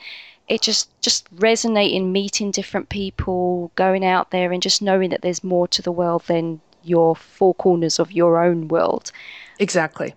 it 0.48 0.64
just 0.64 0.90
just 1.02 1.28
resonating, 1.34 2.12
meeting 2.12 2.50
different 2.50 2.90
people, 2.90 3.72
going 3.76 4.04
out 4.04 4.32
there, 4.32 4.52
and 4.52 4.62
just 4.62 4.82
knowing 4.82 5.12
that 5.12 5.22
there's 5.22 5.44
more 5.44 5.68
to 5.68 5.84
the 5.84 5.92
world 5.92 6.24
than 6.26 6.60
your 6.84 7.16
four 7.16 7.54
corners 7.54 8.00
of 8.00 8.12
your 8.12 8.44
own 8.44 8.70
world. 8.70 9.12
Exactly. 9.60 10.16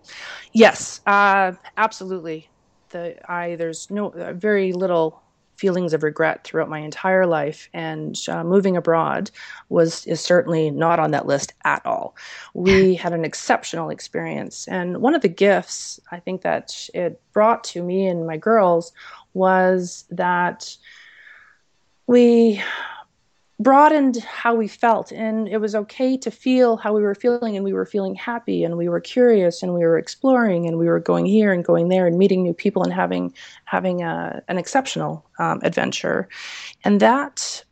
Yes, 0.55 1.03
uh, 1.07 1.53
absolutely. 1.77 2.49
The 2.89 3.17
I 3.31 3.57
there's 3.57 3.91
no 3.91 4.15
very 4.33 4.73
little 4.73 5.24
feelings 5.57 5.93
of 5.93 6.03
regret 6.03 6.45
throughout 6.45 6.69
my 6.69 6.81
entire 6.81 7.27
life, 7.27 7.69
and 7.73 8.17
uh, 8.29 8.45
moving 8.45 8.77
abroad 8.77 9.31
was 9.69 10.07
is 10.07 10.21
certainly 10.21 10.71
not 10.71 10.99
on 10.99 11.11
that 11.13 11.27
list 11.27 11.53
at 11.65 11.85
all. 11.85 12.17
We 12.55 12.95
had 13.05 13.13
an 13.13 13.25
exceptional 13.25 13.91
experience, 13.91 14.69
and 14.69 14.99
one 14.99 15.15
of 15.15 15.23
the 15.23 15.29
gifts 15.29 16.01
I 16.11 16.21
think 16.21 16.43
that 16.43 16.89
it 16.95 17.21
brought 17.33 17.65
to 17.65 17.83
me 17.83 18.07
and 18.07 18.27
my 18.27 18.37
girls 18.37 18.93
was 19.35 20.05
that 20.11 20.77
we 22.07 22.63
broadened 23.61 24.17
how 24.17 24.53
we 24.55 24.67
felt 24.67 25.13
and 25.13 25.47
it 25.47 25.59
was 25.59 25.77
okay 25.77 26.17
to 26.17 26.31
feel 26.31 26.77
how 26.77 26.93
we 26.93 27.03
were 27.03 27.15
feeling 27.15 27.55
and 27.55 27.65
we 27.65 27.73
were 27.73 27.87
feeling 27.87 28.15
happy 28.15 28.65
and 28.65 28.77
we 28.77 28.89
were 28.89 29.01
curious 29.01 29.63
and 29.63 29.73
we 29.73 29.81
were 29.81 29.97
exploring 29.97 30.67
and 30.67 30.77
we 30.77 30.87
were 30.87 30.99
going 30.99 31.25
here 31.25 31.53
and 31.53 31.65
going 31.65 31.89
there 31.89 32.07
and 32.07 32.19
meeting 32.19 32.43
new 32.43 32.53
people 32.53 32.83
and 32.83 32.93
having 32.93 33.33
having 33.65 34.03
a, 34.03 34.43
an 34.49 34.59
exceptional 34.59 35.25
um, 35.39 35.61
adventure. 35.63 36.29
And 36.83 36.99
that 36.99 37.65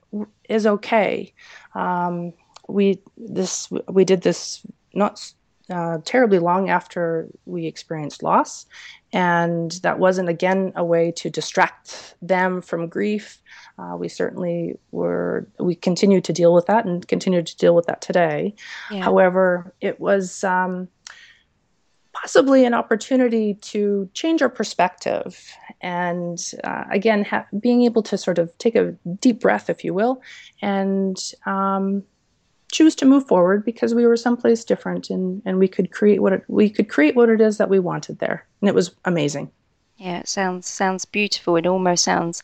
is 0.49 0.67
okay. 0.67 1.33
Um, 1.75 2.33
we 2.69 3.01
this 3.17 3.69
we 3.89 4.05
did 4.05 4.23
this 4.23 4.65
not 4.95 5.33
uh, 5.69 5.99
terribly 6.05 6.39
long 6.39 6.71
after 6.71 7.29
we 7.45 7.67
experienced 7.67 8.23
loss 8.23 8.67
and 9.13 9.73
that 9.83 9.99
wasn't 9.99 10.29
again 10.29 10.73
a 10.77 10.85
way 10.85 11.11
to 11.13 11.29
distract 11.29 12.15
them 12.23 12.61
from 12.63 12.89
grief 12.89 13.42
uh, 13.79 13.97
we 13.97 14.09
certainly 14.09 14.79
were 14.91 15.47
we 15.59 15.75
continued 15.75 16.25
to 16.25 16.33
deal 16.33 16.53
with 16.55 16.67
that 16.67 16.85
and 16.85 17.07
continue 17.09 17.43
to 17.43 17.57
deal 17.57 17.75
with 17.75 17.87
that 17.87 18.01
today 18.01 18.55
Yeah. 18.91 19.03
however 19.05 19.73
it 19.81 20.01
was 20.01 20.45
um, 20.45 20.89
possibly 22.13 22.65
an 22.67 22.75
opportunity 22.75 23.55
to 23.55 24.09
change 24.13 24.43
our 24.43 24.49
perspective 24.51 25.51
and 25.81 26.53
uh, 26.65 26.85
again 26.91 27.25
ha- 27.25 27.47
being 27.59 27.83
able 27.85 28.03
to 28.03 28.19
sort 28.19 28.39
of 28.39 28.57
take 28.59 28.75
a 28.77 28.93
deep 29.21 29.41
breath 29.41 29.71
if 29.71 29.83
you 29.83 29.95
will 29.95 30.21
and 30.61 31.33
um, 31.47 32.03
choose 32.71 32.95
to 32.97 33.05
move 33.07 33.27
forward 33.27 33.65
because 33.65 33.95
we 33.95 34.07
were 34.07 34.17
someplace 34.17 34.65
different 34.65 35.11
and, 35.11 35.43
and 35.45 35.59
we 35.59 35.69
could 35.69 35.91
create 35.91 36.21
what 36.23 36.33
it, 36.33 36.45
we 36.49 36.69
could 36.71 36.89
create 36.89 37.15
what 37.17 37.29
it 37.29 37.41
is 37.41 37.59
that 37.59 37.69
we 37.69 37.79
wanted 37.79 38.19
there. 38.19 38.47
And 38.63 38.69
it 38.69 38.75
was 38.75 38.95
amazing. 39.05 39.51
Yeah, 39.99 40.21
it 40.21 40.29
sounds 40.29 40.67
sounds 40.67 41.05
beautiful. 41.05 41.57
It 41.57 41.67
almost 41.67 42.03
sounds 42.05 42.43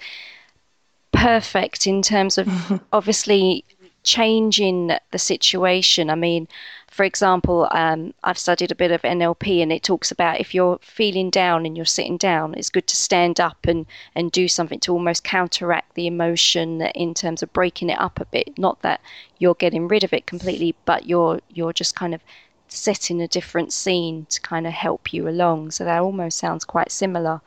perfect 1.19 1.87
in 1.87 2.01
terms 2.01 2.39
of 2.39 2.49
obviously 2.93 3.64
changing 4.05 4.93
the 5.11 5.19
situation. 5.19 6.11
I 6.11 6.14
mean, 6.14 6.47
for 6.91 7.05
example, 7.05 7.69
um, 7.73 8.14
I've 8.25 8.39
studied 8.39 8.71
a 8.71 8.77
bit 8.77 8.93
of 8.93 9.03
NLP 9.03 9.61
and 9.62 9.73
it 9.73 9.83
talks 9.83 10.11
about 10.11 10.41
if 10.41 10.55
you're 10.55 10.79
feeling 10.81 11.31
down 11.31 11.66
and 11.66 11.77
you're 11.77 11.87
sitting 11.87 12.16
down, 12.16 12.55
it's 12.55 12.71
good 12.71 12.87
to 12.87 12.97
stand 12.97 13.41
up 13.41 13.59
and, 13.66 13.87
and 14.14 14.33
do 14.33 14.49
something 14.49 14.81
to 14.81 14.93
almost 14.93 15.25
counteract 15.25 15.95
the 15.95 16.07
emotion 16.07 16.83
in 16.83 17.14
terms 17.14 17.43
of 17.43 17.53
breaking 17.53 17.91
it 17.91 18.01
up 18.01 18.21
a 18.21 18.25
bit. 18.25 18.57
Not 18.57 18.81
that 18.83 19.01
you're 19.39 19.55
getting 19.55 19.89
rid 19.89 20.05
of 20.05 20.12
it 20.12 20.27
completely, 20.27 20.75
but 20.85 21.07
you're 21.07 21.41
you're 21.51 21.73
just 21.73 21.95
kind 21.95 22.14
of 22.14 22.23
setting 22.69 23.21
a 23.21 23.29
different 23.29 23.73
scene 23.73 24.27
to 24.31 24.41
kind 24.41 24.66
of 24.66 24.73
help 24.73 25.12
you 25.12 25.29
along. 25.29 25.73
So 25.73 25.85
that 25.85 26.01
almost 26.01 26.39
sounds 26.39 26.64
quite 26.64 26.93
similar. 26.93 27.41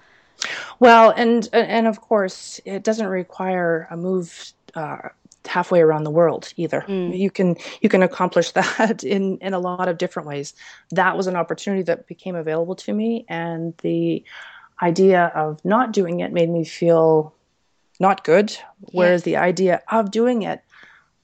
Well, 0.79 1.11
and 1.11 1.47
and 1.53 1.87
of 1.87 2.01
course, 2.01 2.59
it 2.65 2.83
doesn't 2.83 3.07
require 3.07 3.87
a 3.91 3.97
move 3.97 4.53
uh, 4.75 5.09
halfway 5.45 5.81
around 5.81 6.03
the 6.03 6.11
world 6.11 6.53
either. 6.55 6.81
Mm. 6.87 7.17
You 7.17 7.29
can 7.29 7.55
you 7.81 7.89
can 7.89 8.03
accomplish 8.03 8.51
that 8.59 9.03
in 9.03 9.37
in 9.39 9.53
a 9.53 9.59
lot 9.59 9.87
of 9.87 9.97
different 9.97 10.27
ways. 10.27 10.53
That 10.91 11.17
was 11.17 11.27
an 11.27 11.35
opportunity 11.35 11.83
that 11.83 12.07
became 12.07 12.35
available 12.35 12.75
to 12.75 12.93
me, 12.93 13.25
and 13.29 13.73
the 13.81 14.23
idea 14.81 15.31
of 15.35 15.63
not 15.63 15.93
doing 15.93 16.21
it 16.21 16.33
made 16.33 16.49
me 16.49 16.65
feel 16.65 17.35
not 17.99 18.23
good. 18.23 18.55
Whereas 18.91 19.23
the 19.23 19.37
idea 19.37 19.81
of 19.91 20.09
doing 20.09 20.41
it 20.41 20.61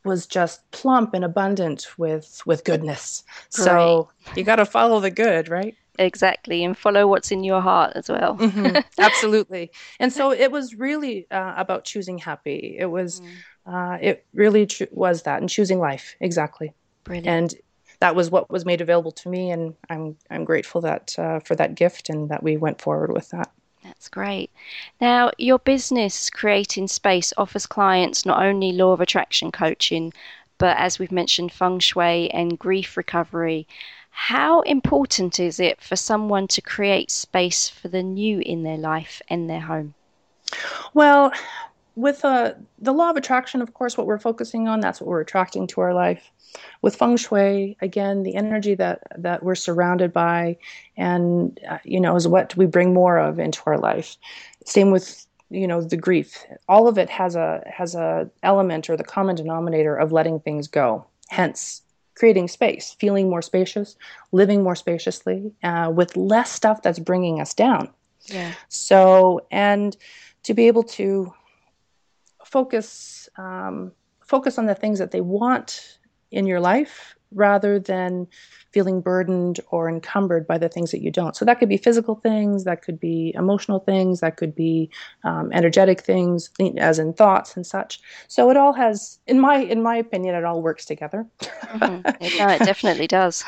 was 0.06 0.26
just 0.26 0.70
plump 0.72 1.14
and 1.14 1.26
abundant 1.26 1.88
with 1.98 2.42
with 2.46 2.64
goodness. 2.64 3.24
So 3.50 4.10
you 4.36 4.44
got 4.44 4.58
to 4.58 4.66
follow 4.66 5.00
the 5.00 5.12
good, 5.12 5.50
right? 5.50 5.76
Exactly 5.98 6.64
and 6.64 6.78
follow 6.78 7.08
what's 7.08 7.32
in 7.32 7.44
your 7.44 7.62
heart 7.62 7.94
as 7.96 8.10
well 8.10 8.36
mm-hmm. 8.38 8.78
absolutely 9.00 9.72
and 10.00 10.12
so 10.14 10.32
it 10.32 10.52
was 10.52 10.76
really 10.76 11.28
uh, 11.32 11.54
about 11.58 11.84
choosing 11.84 12.18
happy 12.18 12.76
it 12.78 12.86
was 12.86 13.22
mm. 13.22 13.28
uh, 13.66 13.98
it 14.02 14.26
really 14.34 14.66
tr- 14.66 14.84
was 14.92 15.24
that 15.24 15.40
and 15.40 15.50
choosing 15.50 15.80
life 15.80 16.16
exactly 16.20 16.74
Brilliant. 17.04 17.28
and 17.28 17.56
that 18.00 18.16
was 18.16 18.30
what 18.30 18.50
was 18.50 18.66
made 18.66 18.82
available 18.82 19.12
to 19.12 19.30
me 19.30 19.52
and 19.52 19.74
i'm 19.90 20.16
i'm 20.30 20.44
grateful 20.44 20.82
that 20.82 21.18
uh, 21.18 21.40
for 21.40 21.56
that 21.56 21.76
gift 21.76 22.10
and 22.10 22.30
that 22.30 22.44
we 22.44 22.58
went 22.58 22.82
forward 22.82 23.12
with 23.12 23.30
that 23.30 23.52
that's 23.84 24.10
great. 24.10 24.52
Now, 25.00 25.32
your 25.38 25.60
business, 25.60 26.30
Creating 26.30 26.88
Space, 26.90 27.32
offers 27.38 27.66
clients 27.66 28.26
not 28.26 28.44
only 28.44 28.74
law 28.74 28.92
of 28.92 29.00
attraction 29.00 29.50
coaching, 29.50 30.12
but 30.58 30.76
as 30.78 31.00
we've 31.00 31.12
mentioned, 31.12 31.52
feng 31.52 31.80
shui 31.80 32.30
and 32.32 32.58
grief 32.58 32.98
recovery. 32.98 33.68
How 34.20 34.62
important 34.62 35.40
is 35.40 35.60
it 35.60 35.80
for 35.80 35.96
someone 35.96 36.48
to 36.48 36.60
create 36.60 37.12
space 37.12 37.70
for 37.70 37.88
the 37.88 38.02
new 38.02 38.40
in 38.40 38.64
their 38.64 38.78
life 38.78 39.22
and 39.30 39.48
their 39.48 39.62
home? 39.62 39.94
Well, 40.96 41.32
with 41.96 42.26
uh, 42.26 42.54
the 42.80 42.94
law 42.94 43.12
of 43.12 43.16
attraction, 43.16 43.62
of 43.62 43.76
course, 43.76 43.96
what 43.96 44.08
we're 44.08 44.18
focusing 44.18 44.68
on, 44.68 44.80
that's 44.80 45.00
what 45.00 45.08
we're 45.08 45.22
attracting 45.22 45.68
to 45.68 45.82
our 45.82 45.94
life. 45.94 46.32
With 46.82 46.96
feng 46.96 47.16
shui, 47.16 47.78
again, 47.80 48.24
the 48.24 48.36
energy 48.36 48.74
that, 48.74 49.04
that 49.16 49.44
we're 49.44 49.56
surrounded 49.56 50.12
by 50.12 50.58
and, 50.98 51.58
uh, 51.70 51.78
you 51.84 52.00
know, 52.00 52.16
is 52.16 52.28
what 52.28 52.58
we 52.58 52.66
bring 52.66 52.96
more 52.96 53.20
of 53.20 53.38
into 53.38 53.62
our 53.68 53.78
life. 53.78 54.18
Same 54.66 54.90
with, 54.90 55.28
you 55.52 55.68
know, 55.68 55.80
the 55.80 55.96
grief. 55.96 56.44
All 56.68 56.88
of 56.88 56.98
it 56.98 57.10
has 57.12 57.36
a, 57.36 57.64
has 57.72 57.94
a 57.94 58.30
element 58.42 58.90
or 58.90 58.98
the 58.98 59.04
common 59.04 59.36
denominator 59.36 59.96
of 59.96 60.12
letting 60.12 60.40
things 60.40 60.68
go. 60.68 61.06
Hence, 61.30 61.84
creating 62.18 62.48
space, 62.48 62.96
feeling 63.00 63.30
more 63.30 63.42
spacious, 63.42 63.96
living 64.32 64.64
more 64.64 64.76
spaciously, 64.76 65.52
uh, 65.64 65.92
with 65.94 66.18
less 66.18 66.52
stuff 66.52 66.82
that's 66.82 67.00
bringing 67.00 67.40
us 67.40 67.54
down. 67.54 67.90
Yeah. 68.26 68.54
So, 68.70 69.46
and 69.52 69.96
to 70.44 70.54
be 70.54 70.68
able 70.68 70.84
to 70.84 71.34
focus 72.44 73.30
um, 73.38 73.92
focus 74.26 74.58
on 74.58 74.66
the 74.66 74.76
things 74.76 75.00
that 75.00 75.12
they 75.12 75.22
want 75.22 76.00
in 76.32 76.46
your 76.46 76.60
life 76.60 77.16
rather 77.32 77.80
than 77.80 78.28
feeling 78.78 79.02
burdened 79.02 79.60
or 79.72 79.90
encumbered 79.90 80.46
by 80.46 80.56
the 80.56 80.70
things 80.70 80.92
that 80.92 81.02
you 81.02 81.10
don't. 81.10 81.36
So 81.36 81.46
that 81.46 81.58
could 81.58 81.68
be 81.68 81.78
physical 81.78 82.14
things, 82.14 82.64
that 82.66 82.84
could 82.84 83.00
be 83.00 83.34
emotional 83.34 83.80
things, 83.80 84.20
that 84.20 84.38
could 84.38 84.54
be 84.54 84.92
um, 85.24 85.50
energetic 85.52 86.02
things, 86.02 86.52
as 86.78 87.00
in 87.00 87.14
thoughts 87.14 87.56
and 87.56 87.66
such. 87.66 88.00
So 88.28 88.52
it 88.52 88.58
all 88.58 88.74
has, 88.74 89.18
in 89.26 89.40
my 89.40 89.58
in 89.58 89.82
my 89.82 89.96
opinion, 89.96 90.36
it 90.36 90.46
all 90.46 90.62
works 90.62 90.86
together. 90.86 91.26
mm-hmm. 91.42 92.08
it, 92.24 92.38
no, 92.38 92.48
it 92.50 92.60
definitely 92.60 93.08
does. 93.08 93.44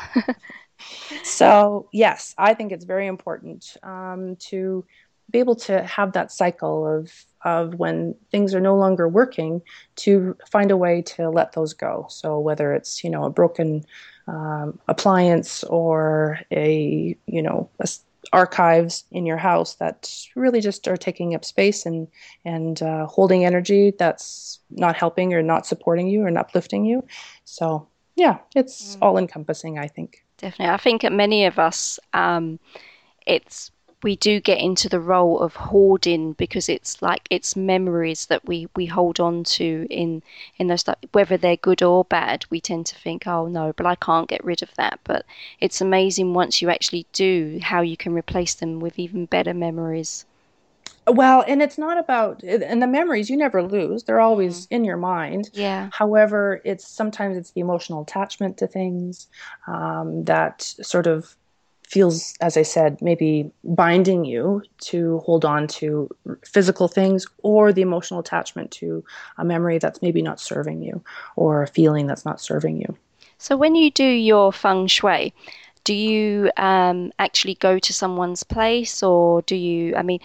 so 1.22 1.88
yes, 1.92 2.34
I 2.36 2.52
think 2.52 2.72
it's 2.72 2.84
very 2.84 3.06
important 3.06 3.76
um, 3.84 4.34
to 4.50 4.84
be 5.30 5.38
able 5.38 5.54
to 5.54 5.84
have 5.84 6.12
that 6.14 6.32
cycle 6.32 6.88
of 6.88 7.24
of 7.44 7.74
when 7.74 8.16
things 8.32 8.52
are 8.52 8.60
no 8.60 8.76
longer 8.76 9.08
working 9.08 9.62
to 9.94 10.36
find 10.50 10.72
a 10.72 10.76
way 10.76 11.02
to 11.02 11.30
let 11.30 11.52
those 11.52 11.72
go 11.72 12.06
so 12.10 12.38
whether 12.38 12.72
it's 12.72 13.04
you 13.04 13.10
know 13.10 13.24
a 13.24 13.30
broken 13.30 13.84
um, 14.30 14.78
appliance 14.86 15.64
or 15.64 16.38
a 16.52 17.16
you 17.26 17.42
know 17.42 17.68
a, 17.80 17.88
archives 18.32 19.04
in 19.10 19.26
your 19.26 19.38
house 19.38 19.74
that 19.76 20.14
really 20.36 20.60
just 20.60 20.86
are 20.86 20.96
taking 20.96 21.34
up 21.34 21.44
space 21.44 21.84
and 21.84 22.06
and 22.44 22.82
uh, 22.82 23.06
holding 23.06 23.44
energy 23.44 23.92
that's 23.98 24.60
not 24.70 24.94
helping 24.94 25.34
or 25.34 25.42
not 25.42 25.66
supporting 25.66 26.06
you 26.06 26.22
or 26.22 26.30
not 26.30 26.46
uplifting 26.46 26.84
you. 26.84 27.04
So 27.44 27.88
yeah 28.16 28.38
it's 28.54 28.96
mm. 28.96 28.98
all 29.02 29.18
encompassing 29.18 29.78
i 29.78 29.88
think. 29.88 30.24
Definitely. 30.36 30.74
I 30.74 30.76
think 30.78 31.10
many 31.10 31.44
of 31.46 31.58
us 31.58 31.98
um, 32.12 32.58
it's 33.26 33.70
we 34.02 34.16
do 34.16 34.40
get 34.40 34.58
into 34.58 34.88
the 34.88 35.00
role 35.00 35.40
of 35.40 35.54
hoarding 35.54 36.32
because 36.34 36.68
it's 36.68 37.02
like 37.02 37.26
it's 37.30 37.56
memories 37.56 38.26
that 38.26 38.46
we 38.46 38.68
we 38.74 38.86
hold 38.86 39.20
on 39.20 39.44
to 39.44 39.86
in 39.90 40.22
in 40.56 40.68
those 40.68 40.84
whether 41.12 41.36
they're 41.36 41.56
good 41.56 41.82
or 41.82 42.04
bad 42.04 42.44
we 42.50 42.60
tend 42.60 42.86
to 42.86 42.96
think 42.96 43.26
oh 43.26 43.46
no 43.46 43.72
but 43.74 43.86
I 43.86 43.94
can't 43.96 44.28
get 44.28 44.44
rid 44.44 44.62
of 44.62 44.74
that. 44.76 45.00
But 45.04 45.24
it's 45.60 45.80
amazing 45.80 46.34
once 46.34 46.62
you 46.62 46.70
actually 46.70 47.06
do 47.12 47.58
how 47.62 47.82
you 47.82 47.96
can 47.96 48.12
replace 48.12 48.54
them 48.54 48.80
with 48.80 48.98
even 48.98 49.26
better 49.26 49.54
memories. 49.54 50.24
Well 51.06 51.44
and 51.46 51.60
it's 51.60 51.78
not 51.78 51.98
about 51.98 52.42
and 52.42 52.80
the 52.80 52.86
memories 52.86 53.28
you 53.28 53.36
never 53.36 53.62
lose 53.62 54.04
they're 54.04 54.20
always 54.20 54.66
mm. 54.66 54.72
in 54.72 54.84
your 54.84 54.96
mind. 54.96 55.50
Yeah. 55.52 55.90
However 55.92 56.62
it's 56.64 56.88
sometimes 56.88 57.36
it's 57.36 57.50
the 57.50 57.60
emotional 57.60 58.02
attachment 58.02 58.56
to 58.58 58.66
things 58.66 59.28
um, 59.66 60.24
that 60.24 60.62
sort 60.62 61.06
of 61.06 61.36
feels, 61.90 62.34
as 62.40 62.56
I 62.56 62.62
said, 62.62 63.02
maybe 63.02 63.50
binding 63.64 64.24
you 64.24 64.62
to 64.82 65.18
hold 65.18 65.44
on 65.44 65.66
to 65.66 66.08
physical 66.44 66.86
things 66.86 67.26
or 67.42 67.72
the 67.72 67.82
emotional 67.82 68.20
attachment 68.20 68.70
to 68.72 69.04
a 69.38 69.44
memory 69.44 69.78
that's 69.78 70.00
maybe 70.00 70.22
not 70.22 70.38
serving 70.38 70.82
you 70.82 71.02
or 71.34 71.64
a 71.64 71.66
feeling 71.66 72.06
that's 72.06 72.24
not 72.24 72.40
serving 72.40 72.80
you. 72.80 72.96
So, 73.38 73.56
when 73.56 73.74
you 73.74 73.90
do 73.90 74.04
your 74.04 74.52
feng 74.52 74.86
shui, 74.86 75.34
do 75.82 75.92
you 75.92 76.52
um, 76.56 77.12
actually 77.18 77.56
go 77.56 77.80
to 77.80 77.92
someone's 77.92 78.44
place 78.44 79.02
or 79.02 79.42
do 79.42 79.56
you, 79.56 79.96
I 79.96 80.02
mean, 80.02 80.20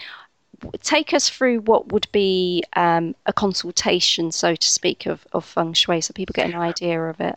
take 0.82 1.12
us 1.12 1.28
through 1.28 1.60
what 1.60 1.90
would 1.90 2.06
be 2.12 2.62
um, 2.76 3.16
a 3.26 3.32
consultation, 3.32 4.30
so 4.30 4.54
to 4.54 4.68
speak, 4.68 5.06
of, 5.06 5.26
of 5.32 5.44
feng 5.44 5.72
shui 5.72 6.00
so 6.00 6.12
people 6.12 6.34
get 6.34 6.48
an 6.48 6.60
idea 6.60 7.02
of 7.02 7.20
it? 7.20 7.36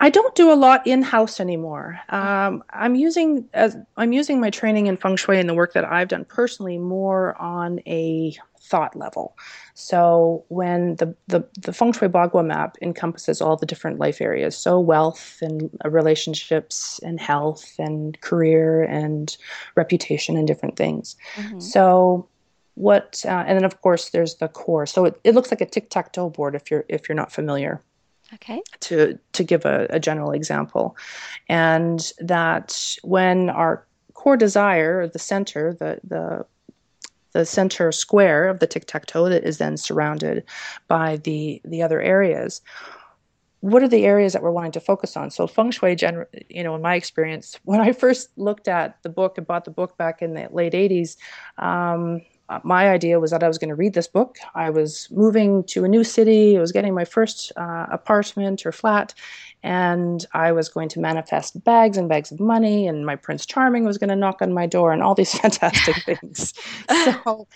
I 0.00 0.10
don't 0.10 0.34
do 0.34 0.52
a 0.52 0.54
lot 0.54 0.86
in 0.86 1.02
house 1.02 1.40
anymore. 1.40 2.00
Um, 2.08 2.64
I'm 2.70 2.94
using 2.94 3.48
as 3.54 3.76
I'm 3.96 4.12
using 4.12 4.40
my 4.40 4.50
training 4.50 4.86
in 4.86 4.96
feng 4.96 5.16
shui 5.16 5.38
and 5.38 5.48
the 5.48 5.54
work 5.54 5.72
that 5.74 5.84
I've 5.84 6.08
done 6.08 6.24
personally 6.24 6.78
more 6.78 7.40
on 7.40 7.80
a 7.86 8.34
thought 8.60 8.96
level. 8.96 9.36
So 9.74 10.44
when 10.48 10.96
the 10.96 11.14
the, 11.28 11.46
the 11.60 11.72
feng 11.72 11.92
shui 11.92 12.08
bagua 12.08 12.44
map 12.44 12.76
encompasses 12.82 13.40
all 13.40 13.56
the 13.56 13.66
different 13.66 13.98
life 13.98 14.20
areas, 14.20 14.56
so 14.56 14.80
wealth 14.80 15.38
and 15.40 15.70
relationships 15.84 16.98
and 17.04 17.20
health 17.20 17.74
and 17.78 18.20
career 18.20 18.82
and 18.84 19.36
reputation 19.76 20.36
and 20.36 20.46
different 20.46 20.76
things. 20.76 21.16
Mm-hmm. 21.36 21.60
So 21.60 22.28
what 22.74 23.24
uh, 23.24 23.44
and 23.46 23.56
then 23.56 23.64
of 23.64 23.80
course 23.80 24.10
there's 24.10 24.36
the 24.36 24.48
core. 24.48 24.86
So 24.86 25.04
it, 25.04 25.20
it 25.22 25.34
looks 25.34 25.52
like 25.52 25.60
a 25.60 25.66
tic 25.66 25.88
tac 25.90 26.12
toe 26.12 26.30
board 26.30 26.56
if 26.56 26.70
you're 26.70 26.84
if 26.88 27.08
you're 27.08 27.16
not 27.16 27.32
familiar. 27.32 27.80
Okay. 28.34 28.62
To 28.80 29.18
to 29.32 29.44
give 29.44 29.64
a, 29.64 29.86
a 29.90 30.00
general 30.00 30.32
example, 30.32 30.96
and 31.48 32.12
that 32.18 32.96
when 33.02 33.50
our 33.50 33.86
core 34.14 34.36
desire, 34.36 35.06
the 35.06 35.18
center, 35.18 35.72
the 35.72 36.00
the 36.04 36.46
the 37.32 37.44
center 37.44 37.92
square 37.92 38.48
of 38.48 38.60
the 38.60 38.66
tic 38.66 38.86
tac 38.86 39.06
toe 39.06 39.28
that 39.28 39.44
is 39.44 39.58
then 39.58 39.76
surrounded 39.76 40.44
by 40.88 41.16
the 41.18 41.60
the 41.64 41.82
other 41.82 42.00
areas 42.00 42.62
what 43.60 43.82
are 43.82 43.88
the 43.88 44.04
areas 44.04 44.34
that 44.34 44.42
we're 44.42 44.50
wanting 44.50 44.72
to 44.72 44.80
focus 44.80 45.16
on 45.16 45.30
so 45.30 45.46
feng 45.46 45.70
shui 45.70 45.96
gen- 45.96 46.26
you 46.48 46.62
know 46.62 46.74
in 46.76 46.82
my 46.82 46.94
experience 46.94 47.58
when 47.64 47.80
i 47.80 47.92
first 47.92 48.30
looked 48.36 48.68
at 48.68 49.02
the 49.02 49.08
book 49.08 49.36
and 49.36 49.46
bought 49.46 49.64
the 49.64 49.70
book 49.70 49.96
back 49.98 50.22
in 50.22 50.34
the 50.34 50.48
late 50.52 50.72
80s 50.72 51.16
um, 51.58 52.20
my 52.62 52.88
idea 52.88 53.20
was 53.20 53.30
that 53.30 53.42
I 53.42 53.48
was 53.48 53.58
going 53.58 53.70
to 53.70 53.74
read 53.74 53.94
this 53.94 54.08
book. 54.08 54.36
I 54.54 54.70
was 54.70 55.08
moving 55.10 55.64
to 55.64 55.84
a 55.84 55.88
new 55.88 56.04
city. 56.04 56.56
I 56.56 56.60
was 56.60 56.72
getting 56.72 56.94
my 56.94 57.04
first 57.04 57.52
uh, 57.56 57.86
apartment 57.90 58.66
or 58.66 58.72
flat, 58.72 59.14
and 59.62 60.26
I 60.34 60.52
was 60.52 60.68
going 60.68 60.90
to 60.90 61.00
manifest 61.00 61.64
bags 61.64 61.96
and 61.96 62.08
bags 62.08 62.30
of 62.30 62.40
money, 62.40 62.86
and 62.86 63.06
my 63.06 63.16
Prince 63.16 63.46
Charming 63.46 63.84
was 63.84 63.96
going 63.96 64.10
to 64.10 64.16
knock 64.16 64.42
on 64.42 64.52
my 64.52 64.66
door, 64.66 64.92
and 64.92 65.02
all 65.02 65.14
these 65.14 65.32
fantastic 65.38 65.96
things. 66.04 66.52
So, 67.04 67.46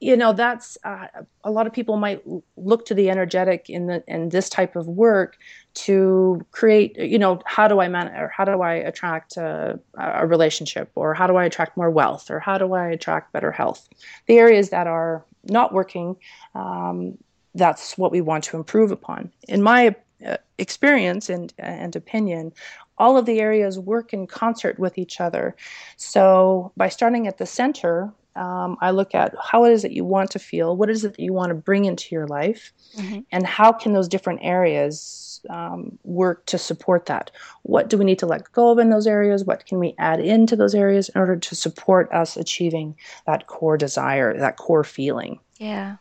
you 0.00 0.16
know, 0.16 0.32
that's 0.32 0.76
uh, 0.84 1.06
a 1.44 1.50
lot 1.50 1.66
of 1.66 1.72
people 1.72 1.96
might 1.96 2.22
look 2.56 2.84
to 2.86 2.94
the 2.94 3.10
energetic 3.10 3.70
in 3.70 3.86
the 3.86 4.02
in 4.06 4.30
this 4.30 4.48
type 4.48 4.76
of 4.76 4.86
work 4.86 5.38
to 5.78 6.44
create 6.50 6.98
you 6.98 7.18
know 7.18 7.40
how 7.44 7.68
do 7.68 7.80
i 7.80 7.86
man 7.86 8.08
or 8.08 8.28
how 8.28 8.44
do 8.44 8.62
i 8.62 8.74
attract 8.74 9.36
a, 9.36 9.78
a, 9.96 10.26
relationship 10.26 10.90
or 10.96 11.14
how 11.14 11.26
do 11.26 11.36
i 11.36 11.44
attract 11.44 11.76
more 11.76 11.88
wealth 11.88 12.30
or 12.30 12.40
how 12.40 12.58
do 12.58 12.72
i 12.74 12.86
attract 12.88 13.32
better 13.32 13.52
health? 13.52 13.88
The 14.26 14.38
areas 14.38 14.70
that 14.70 14.88
are 14.88 15.24
not 15.44 15.72
working 15.72 16.16
um, 16.54 17.16
that's 17.54 17.96
what 17.96 18.10
we 18.10 18.20
want 18.20 18.44
to 18.44 18.56
improve 18.56 18.90
upon. 18.90 19.30
In 19.48 19.62
my 19.62 19.94
uh, 20.26 20.38
experience 20.58 21.28
and 21.28 21.52
and 21.58 21.94
opinion 21.94 22.52
all 22.98 23.16
of 23.16 23.26
the 23.26 23.38
areas 23.38 23.78
work 23.78 24.12
in 24.12 24.26
concert 24.26 24.76
with 24.80 24.98
each 24.98 25.20
other. 25.20 25.54
So 25.96 26.72
by 26.76 26.88
starting 26.88 27.28
at 27.28 27.38
the 27.38 27.46
center 27.46 28.12
um, 28.38 28.76
I 28.80 28.90
look 28.90 29.14
at 29.14 29.34
how 29.42 29.64
it 29.64 29.72
is 29.72 29.82
that 29.82 29.92
you 29.92 30.04
want 30.04 30.30
to 30.32 30.38
feel, 30.38 30.76
what 30.76 30.90
is 30.90 31.04
it 31.04 31.16
that 31.16 31.22
you 31.22 31.32
want 31.32 31.50
to 31.50 31.54
bring 31.54 31.84
into 31.84 32.14
your 32.14 32.26
life, 32.26 32.72
mm-hmm. 32.96 33.20
and 33.32 33.46
how 33.46 33.72
can 33.72 33.92
those 33.92 34.08
different 34.08 34.40
areas 34.42 35.28
um, 35.50 35.98
work 36.04 36.46
to 36.46 36.58
support 36.58 37.06
that. 37.06 37.30
What 37.62 37.88
do 37.88 37.98
we 37.98 38.04
need 38.04 38.18
to 38.20 38.26
let 38.26 38.50
go 38.52 38.70
of 38.70 38.78
in 38.78 38.90
those 38.90 39.06
areas? 39.06 39.44
What 39.44 39.66
can 39.66 39.78
we 39.78 39.94
add 39.98 40.20
into 40.20 40.56
those 40.56 40.74
areas 40.74 41.08
in 41.08 41.20
order 41.20 41.36
to 41.36 41.54
support 41.54 42.10
us 42.12 42.36
achieving 42.36 42.96
that 43.26 43.46
core 43.46 43.76
desire, 43.76 44.36
that 44.38 44.56
core 44.56 44.84
feeling? 44.84 45.38
Yeah. 45.56 45.96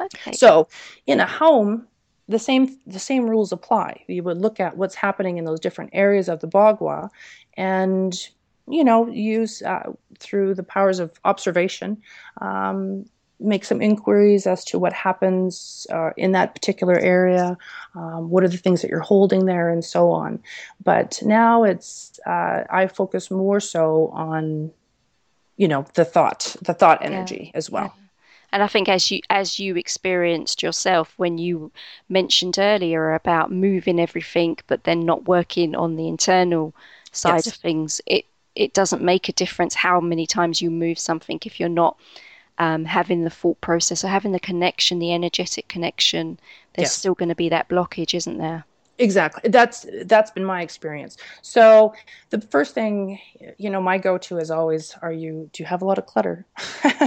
Okay. 0.00 0.32
So, 0.32 0.68
in 1.06 1.20
a 1.20 1.26
home, 1.26 1.86
the 2.28 2.38
same 2.38 2.78
the 2.86 2.98
same 2.98 3.28
rules 3.28 3.52
apply. 3.52 4.04
You 4.08 4.22
would 4.24 4.38
look 4.38 4.58
at 4.60 4.76
what's 4.76 4.94
happening 4.94 5.38
in 5.38 5.44
those 5.44 5.60
different 5.60 5.90
areas 5.92 6.28
of 6.28 6.40
the 6.40 6.48
bagua, 6.48 7.10
and 7.56 8.28
you 8.68 8.84
know 8.84 9.08
use 9.08 9.62
uh, 9.62 9.92
through 10.18 10.54
the 10.54 10.62
powers 10.62 10.98
of 10.98 11.10
observation 11.24 12.00
um, 12.40 13.04
make 13.42 13.64
some 13.64 13.82
inquiries 13.82 14.46
as 14.46 14.64
to 14.64 14.78
what 14.78 14.92
happens 14.92 15.86
uh, 15.90 16.10
in 16.16 16.32
that 16.32 16.54
particular 16.54 16.98
area, 16.98 17.56
um, 17.94 18.30
what 18.30 18.44
are 18.44 18.48
the 18.48 18.56
things 18.56 18.82
that 18.82 18.90
you're 18.90 19.00
holding 19.00 19.46
there, 19.46 19.68
and 19.68 19.84
so 19.84 20.10
on. 20.10 20.40
But 20.82 21.20
now 21.22 21.64
it's 21.64 22.18
uh, 22.26 22.64
I 22.70 22.86
focus 22.86 23.30
more 23.30 23.60
so 23.60 24.08
on, 24.08 24.70
you 25.56 25.68
know, 25.68 25.84
the 25.94 26.04
thought, 26.04 26.56
the 26.62 26.74
thought 26.74 27.04
energy 27.04 27.50
yeah. 27.52 27.58
as 27.58 27.70
well. 27.70 27.92
Yeah. 27.94 28.02
And 28.54 28.62
I 28.62 28.66
think 28.66 28.88
as 28.88 29.10
you 29.10 29.20
as 29.30 29.58
you 29.58 29.76
experienced 29.76 30.62
yourself 30.62 31.14
when 31.16 31.38
you 31.38 31.72
mentioned 32.08 32.58
earlier 32.58 33.14
about 33.14 33.50
moving 33.50 33.98
everything, 33.98 34.58
but 34.66 34.84
then 34.84 35.06
not 35.06 35.26
working 35.26 35.74
on 35.74 35.96
the 35.96 36.06
internal 36.06 36.74
side 37.12 37.44
yes. 37.44 37.46
of 37.46 37.54
things, 37.54 38.00
it 38.06 38.26
it 38.54 38.74
doesn't 38.74 39.02
make 39.02 39.28
a 39.28 39.32
difference 39.32 39.74
how 39.74 40.00
many 40.00 40.26
times 40.26 40.60
you 40.60 40.70
move 40.70 40.98
something 40.98 41.38
if 41.44 41.58
you're 41.58 41.68
not 41.68 41.96
um, 42.58 42.84
having 42.84 43.24
the 43.24 43.30
thought 43.30 43.60
process 43.60 44.04
or 44.04 44.08
having 44.08 44.32
the 44.32 44.40
connection, 44.40 44.98
the 44.98 45.14
energetic 45.14 45.68
connection, 45.68 46.38
there's 46.74 46.86
yes. 46.86 46.96
still 46.96 47.14
going 47.14 47.28
to 47.28 47.34
be 47.34 47.48
that 47.48 47.68
blockage, 47.68 48.14
isn't 48.14 48.38
there? 48.38 48.64
Exactly. 49.02 49.50
That's 49.50 49.84
that's 50.04 50.30
been 50.30 50.44
my 50.44 50.62
experience. 50.62 51.16
So 51.42 51.92
the 52.30 52.40
first 52.40 52.72
thing, 52.72 53.18
you 53.58 53.68
know, 53.68 53.80
my 53.80 53.98
go-to 53.98 54.38
is 54.38 54.48
always, 54.48 54.94
are 55.02 55.10
you? 55.10 55.50
Do 55.52 55.60
you 55.64 55.66
have 55.66 55.82
a 55.82 55.84
lot 55.84 55.98
of 55.98 56.06
clutter? 56.06 56.46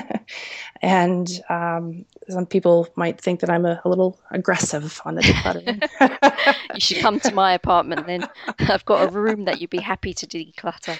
and 0.81 1.41
um, 1.49 2.05
some 2.27 2.45
people 2.47 2.89
might 2.97 3.21
think 3.21 3.39
that 3.39 3.49
I'm 3.49 3.65
a, 3.65 3.81
a 3.85 3.89
little 3.89 4.19
aggressive 4.31 5.01
on 5.05 5.15
the 5.15 5.21
decluttering. 5.21 6.45
you 6.73 6.81
should 6.81 6.97
come 6.97 7.17
to 7.21 7.33
my 7.33 7.53
apartment 7.53 8.05
then. 8.07 8.27
I've 8.59 8.83
got 8.83 9.07
a 9.07 9.09
room 9.09 9.45
that 9.45 9.61
you'd 9.61 9.69
be 9.69 9.79
happy 9.79 10.13
to 10.15 10.27
declutter. 10.27 10.99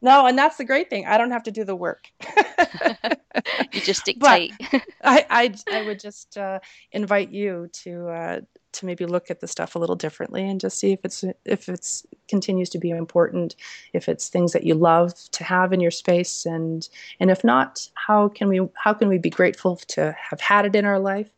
no, 0.00 0.24
and 0.26 0.38
that's 0.38 0.56
the 0.56 0.64
great 0.64 0.88
thing. 0.88 1.06
I 1.06 1.18
don't 1.18 1.32
have 1.32 1.42
to 1.42 1.50
do 1.50 1.64
the 1.64 1.76
work. 1.76 2.08
you 3.72 3.80
just 3.82 4.06
dictate. 4.06 4.54
I, 5.04 5.26
I, 5.28 5.54
I 5.70 5.82
would 5.82 6.00
just 6.00 6.38
uh, 6.38 6.60
invite 6.92 7.30
you 7.30 7.68
to 7.84 8.08
uh, 8.08 8.40
to 8.72 8.86
maybe 8.86 9.06
look 9.06 9.30
at 9.30 9.40
the 9.40 9.46
stuff 9.46 9.74
a 9.74 9.78
little 9.78 9.96
differently 9.96 10.48
and 10.48 10.60
just 10.60 10.78
see 10.78 10.92
if 10.92 11.04
it's 11.04 11.24
if 11.44 11.68
it's 11.68 12.06
continues 12.28 12.68
to 12.70 12.78
be 12.78 12.90
important 12.90 13.56
if 13.92 14.08
it's 14.08 14.28
things 14.28 14.52
that 14.52 14.64
you 14.64 14.74
love 14.74 15.12
to 15.30 15.44
have 15.44 15.72
in 15.72 15.80
your 15.80 15.90
space 15.90 16.46
and 16.46 16.88
and 17.20 17.30
if 17.30 17.44
not 17.44 17.88
how 17.94 18.28
can 18.28 18.48
we 18.48 18.60
how 18.74 18.92
can 18.92 19.08
we 19.08 19.18
be 19.18 19.30
grateful 19.30 19.76
to 19.76 20.14
have 20.18 20.40
had 20.40 20.64
it 20.64 20.74
in 20.74 20.84
our 20.84 20.98
life 20.98 21.30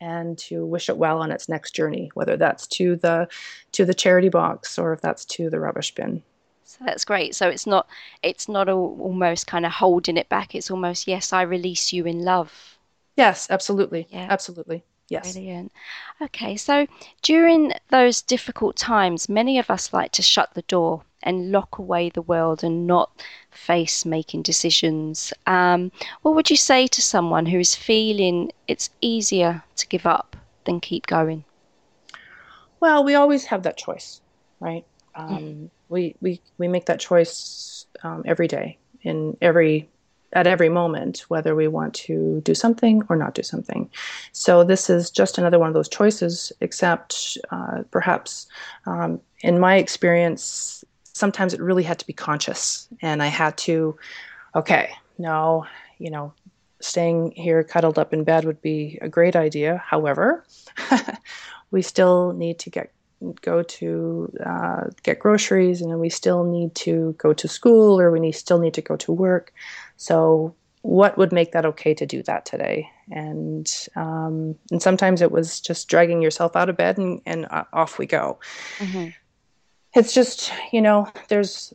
and 0.00 0.38
to 0.38 0.64
wish 0.64 0.88
it 0.88 0.96
well 0.96 1.20
on 1.20 1.30
its 1.30 1.48
next 1.48 1.74
journey 1.74 2.10
whether 2.14 2.36
that's 2.36 2.66
to 2.66 2.96
the 2.96 3.28
to 3.72 3.84
the 3.84 3.94
charity 3.94 4.28
box 4.28 4.78
or 4.78 4.92
if 4.92 5.00
that's 5.00 5.24
to 5.24 5.50
the 5.50 5.60
rubbish 5.60 5.94
bin? 5.94 6.22
So 6.64 6.84
that's 6.84 7.04
great. 7.04 7.34
So 7.34 7.48
it's 7.48 7.66
not 7.66 7.88
it's 8.22 8.48
not 8.48 8.68
almost 8.68 9.46
kind 9.46 9.64
of 9.64 9.72
holding 9.72 10.18
it 10.18 10.28
back. 10.28 10.54
It's 10.54 10.70
almost 10.70 11.08
yes 11.08 11.32
i 11.32 11.42
release 11.42 11.92
you 11.92 12.04
in 12.04 12.24
love. 12.24 12.78
Yes 13.16 13.48
absolutely. 13.50 14.06
Yeah. 14.10 14.26
absolutely 14.30 14.84
Yes. 15.08 15.32
Brilliant. 15.32 15.72
Okay, 16.20 16.56
so 16.56 16.86
during 17.22 17.72
those 17.90 18.20
difficult 18.20 18.76
times, 18.76 19.28
many 19.28 19.58
of 19.58 19.70
us 19.70 19.92
like 19.92 20.12
to 20.12 20.22
shut 20.22 20.52
the 20.54 20.62
door 20.62 21.02
and 21.22 21.50
lock 21.50 21.78
away 21.78 22.10
the 22.10 22.22
world 22.22 22.62
and 22.62 22.86
not 22.86 23.10
face 23.50 24.04
making 24.04 24.42
decisions. 24.42 25.32
Um, 25.46 25.90
what 26.22 26.34
would 26.34 26.50
you 26.50 26.56
say 26.56 26.86
to 26.88 27.02
someone 27.02 27.46
who 27.46 27.58
is 27.58 27.74
feeling 27.74 28.52
it's 28.66 28.90
easier 29.00 29.62
to 29.76 29.86
give 29.88 30.06
up 30.06 30.36
than 30.64 30.80
keep 30.80 31.06
going? 31.06 31.44
Well, 32.80 33.02
we 33.02 33.14
always 33.14 33.46
have 33.46 33.62
that 33.64 33.76
choice, 33.76 34.20
right? 34.60 34.84
Um, 35.14 35.38
mm. 35.38 35.70
we, 35.88 36.14
we, 36.20 36.40
we 36.58 36.68
make 36.68 36.86
that 36.86 37.00
choice 37.00 37.86
um, 38.04 38.22
every 38.24 38.46
day 38.46 38.78
in 39.02 39.36
every 39.40 39.88
at 40.32 40.46
every 40.46 40.68
moment 40.68 41.24
whether 41.28 41.54
we 41.54 41.68
want 41.68 41.94
to 41.94 42.40
do 42.44 42.54
something 42.54 43.02
or 43.08 43.16
not 43.16 43.34
do 43.34 43.42
something. 43.42 43.90
So 44.32 44.64
this 44.64 44.90
is 44.90 45.10
just 45.10 45.38
another 45.38 45.58
one 45.58 45.68
of 45.68 45.74
those 45.74 45.88
choices, 45.88 46.52
except 46.60 47.38
uh, 47.50 47.82
perhaps 47.90 48.46
um, 48.86 49.20
in 49.40 49.58
my 49.58 49.76
experience, 49.76 50.84
sometimes 51.04 51.54
it 51.54 51.60
really 51.60 51.82
had 51.82 51.98
to 51.98 52.06
be 52.06 52.12
conscious, 52.12 52.88
and 53.00 53.22
I 53.22 53.26
had 53.26 53.56
to, 53.58 53.96
okay, 54.54 54.90
no, 55.18 55.66
you 55.98 56.10
know, 56.10 56.32
staying 56.80 57.32
here 57.32 57.64
cuddled 57.64 57.98
up 57.98 58.12
in 58.12 58.24
bed 58.24 58.44
would 58.44 58.62
be 58.62 58.98
a 59.00 59.08
great 59.08 59.34
idea. 59.34 59.82
However, 59.84 60.44
we 61.70 61.82
still 61.82 62.32
need 62.32 62.58
to 62.60 62.70
get 62.70 62.92
go 63.42 63.62
to 63.64 64.32
uh, 64.46 64.84
get 65.02 65.18
groceries 65.18 65.80
and 65.80 65.98
we 65.98 66.08
still 66.08 66.44
need 66.44 66.74
to 66.76 67.14
go 67.18 67.32
to 67.32 67.48
school 67.48 68.00
or 68.00 68.12
we 68.12 68.20
need, 68.20 68.32
still 68.32 68.60
need 68.60 68.74
to 68.74 68.80
go 68.80 68.96
to 68.96 69.12
work 69.12 69.52
so, 69.98 70.54
what 70.82 71.18
would 71.18 71.32
make 71.32 71.52
that 71.52 71.66
okay 71.66 71.92
to 71.92 72.06
do 72.06 72.22
that 72.22 72.46
today? 72.46 72.88
And 73.10 73.70
um, 73.96 74.54
and 74.70 74.80
sometimes 74.80 75.20
it 75.20 75.32
was 75.32 75.60
just 75.60 75.88
dragging 75.88 76.22
yourself 76.22 76.56
out 76.56 76.70
of 76.70 76.76
bed 76.76 76.96
and, 76.96 77.20
and 77.26 77.46
uh, 77.50 77.64
off 77.72 77.98
we 77.98 78.06
go. 78.06 78.38
Mm-hmm. 78.78 79.08
It's 79.94 80.14
just 80.14 80.52
you 80.72 80.80
know 80.80 81.10
there's 81.28 81.74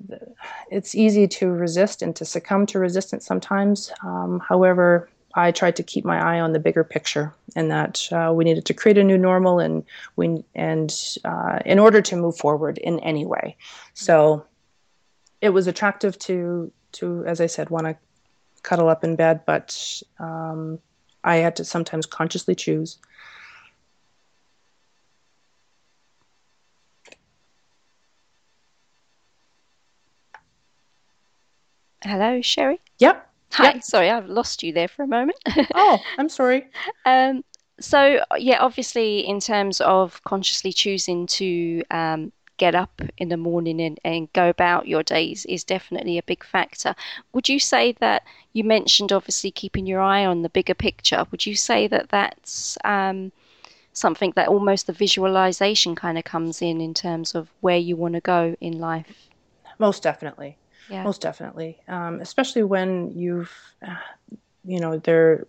it's 0.71 0.95
easy 0.95 1.27
to 1.27 1.49
resist 1.49 2.01
and 2.01 2.15
to 2.15 2.25
succumb 2.25 2.65
to 2.67 2.79
resistance 2.79 3.25
sometimes. 3.25 3.91
Um, 4.03 4.39
however, 4.39 5.09
I 5.35 5.51
tried 5.51 5.75
to 5.75 5.83
keep 5.83 6.05
my 6.05 6.19
eye 6.19 6.39
on 6.39 6.53
the 6.53 6.59
bigger 6.59 6.85
picture, 6.85 7.33
and 7.57 7.69
that 7.71 8.07
uh, 8.13 8.31
we 8.33 8.45
needed 8.45 8.65
to 8.65 8.73
create 8.73 8.97
a 8.97 9.03
new 9.03 9.17
normal, 9.17 9.59
and 9.59 9.83
we 10.15 10.45
and 10.55 10.95
uh, 11.25 11.59
in 11.65 11.77
order 11.77 12.01
to 12.01 12.15
move 12.15 12.37
forward 12.37 12.77
in 12.77 12.99
any 13.01 13.25
way. 13.25 13.57
So 13.95 14.45
it 15.41 15.49
was 15.49 15.67
attractive 15.67 16.17
to 16.19 16.71
to, 16.93 17.25
as 17.27 17.41
I 17.41 17.47
said, 17.47 17.69
want 17.69 17.87
to 17.87 17.97
cuddle 18.63 18.89
up 18.89 19.03
in 19.03 19.15
bed, 19.15 19.41
but 19.45 20.01
um, 20.19 20.79
I 21.23 21.37
had 21.37 21.55
to 21.57 21.65
sometimes 21.65 22.05
consciously 22.05 22.55
choose. 22.55 22.97
Hello, 32.03 32.41
Sherry. 32.41 32.81
Yep. 32.99 33.29
Hi. 33.53 33.63
Yep. 33.65 33.83
Sorry, 33.83 34.09
I've 34.09 34.27
lost 34.27 34.63
you 34.63 34.73
there 34.73 34.87
for 34.87 35.03
a 35.03 35.07
moment. 35.07 35.37
oh, 35.75 35.99
I'm 36.17 36.27
sorry. 36.27 36.65
Um, 37.05 37.43
so 37.79 38.23
yeah, 38.37 38.59
obviously, 38.61 39.19
in 39.19 39.39
terms 39.39 39.79
of 39.81 40.21
consciously 40.23 40.73
choosing 40.73 41.27
to 41.27 41.83
um, 41.91 42.31
get 42.63 42.75
up 42.75 43.01
in 43.17 43.27
the 43.27 43.35
morning 43.35 43.81
and, 43.81 43.99
and 44.05 44.31
go 44.31 44.47
about 44.47 44.87
your 44.87 45.03
days 45.03 45.45
is 45.47 45.65
definitely 45.65 46.17
a 46.17 46.23
big 46.23 46.45
factor. 46.45 46.95
Would 47.33 47.49
you 47.49 47.59
say 47.59 47.91
that 47.99 48.23
you 48.53 48.63
mentioned 48.63 49.11
obviously 49.11 49.51
keeping 49.51 49.85
your 49.85 49.99
eye 49.99 50.25
on 50.25 50.43
the 50.43 50.49
bigger 50.57 50.73
picture? 50.73 51.25
Would 51.29 51.45
you 51.45 51.55
say 51.55 51.87
that 51.87 52.07
that's 52.07 52.77
um, 52.85 53.33
something 53.91 54.31
that 54.37 54.47
almost 54.47 54.87
the 54.87 54.93
visualization 54.93 55.93
kind 55.93 56.17
of 56.17 56.23
comes 56.23 56.61
in 56.61 56.79
in 56.79 56.93
terms 56.93 57.35
of 57.35 57.49
where 57.59 57.81
you 57.87 57.97
want 57.97 58.13
to 58.13 58.21
go 58.21 58.55
in 58.61 58.79
life? 58.79 59.29
Most 59.77 60.01
definitely. 60.01 60.55
Yeah. 60.89 61.03
Most 61.03 61.19
definitely. 61.19 61.81
Um, 61.89 62.21
especially 62.21 62.63
when 62.63 63.11
you've, 63.11 63.51
uh, 63.85 64.07
you 64.63 64.79
know, 64.79 64.99
they're 64.99 65.47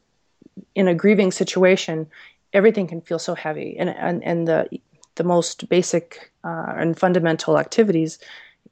in 0.75 0.89
a 0.89 0.95
grieving 0.95 1.31
situation, 1.31 2.09
everything 2.53 2.89
can 2.89 3.01
feel 3.01 3.21
so 3.21 3.35
heavy, 3.35 3.77
and 3.79 3.91
and 3.91 4.25
and 4.25 4.49
the 4.49 4.59
the 5.17 5.25
most 5.25 5.69
basic 5.69 6.33
uh, 6.45 6.73
and 6.77 6.99
fundamental 6.99 7.59
activities 7.59 8.19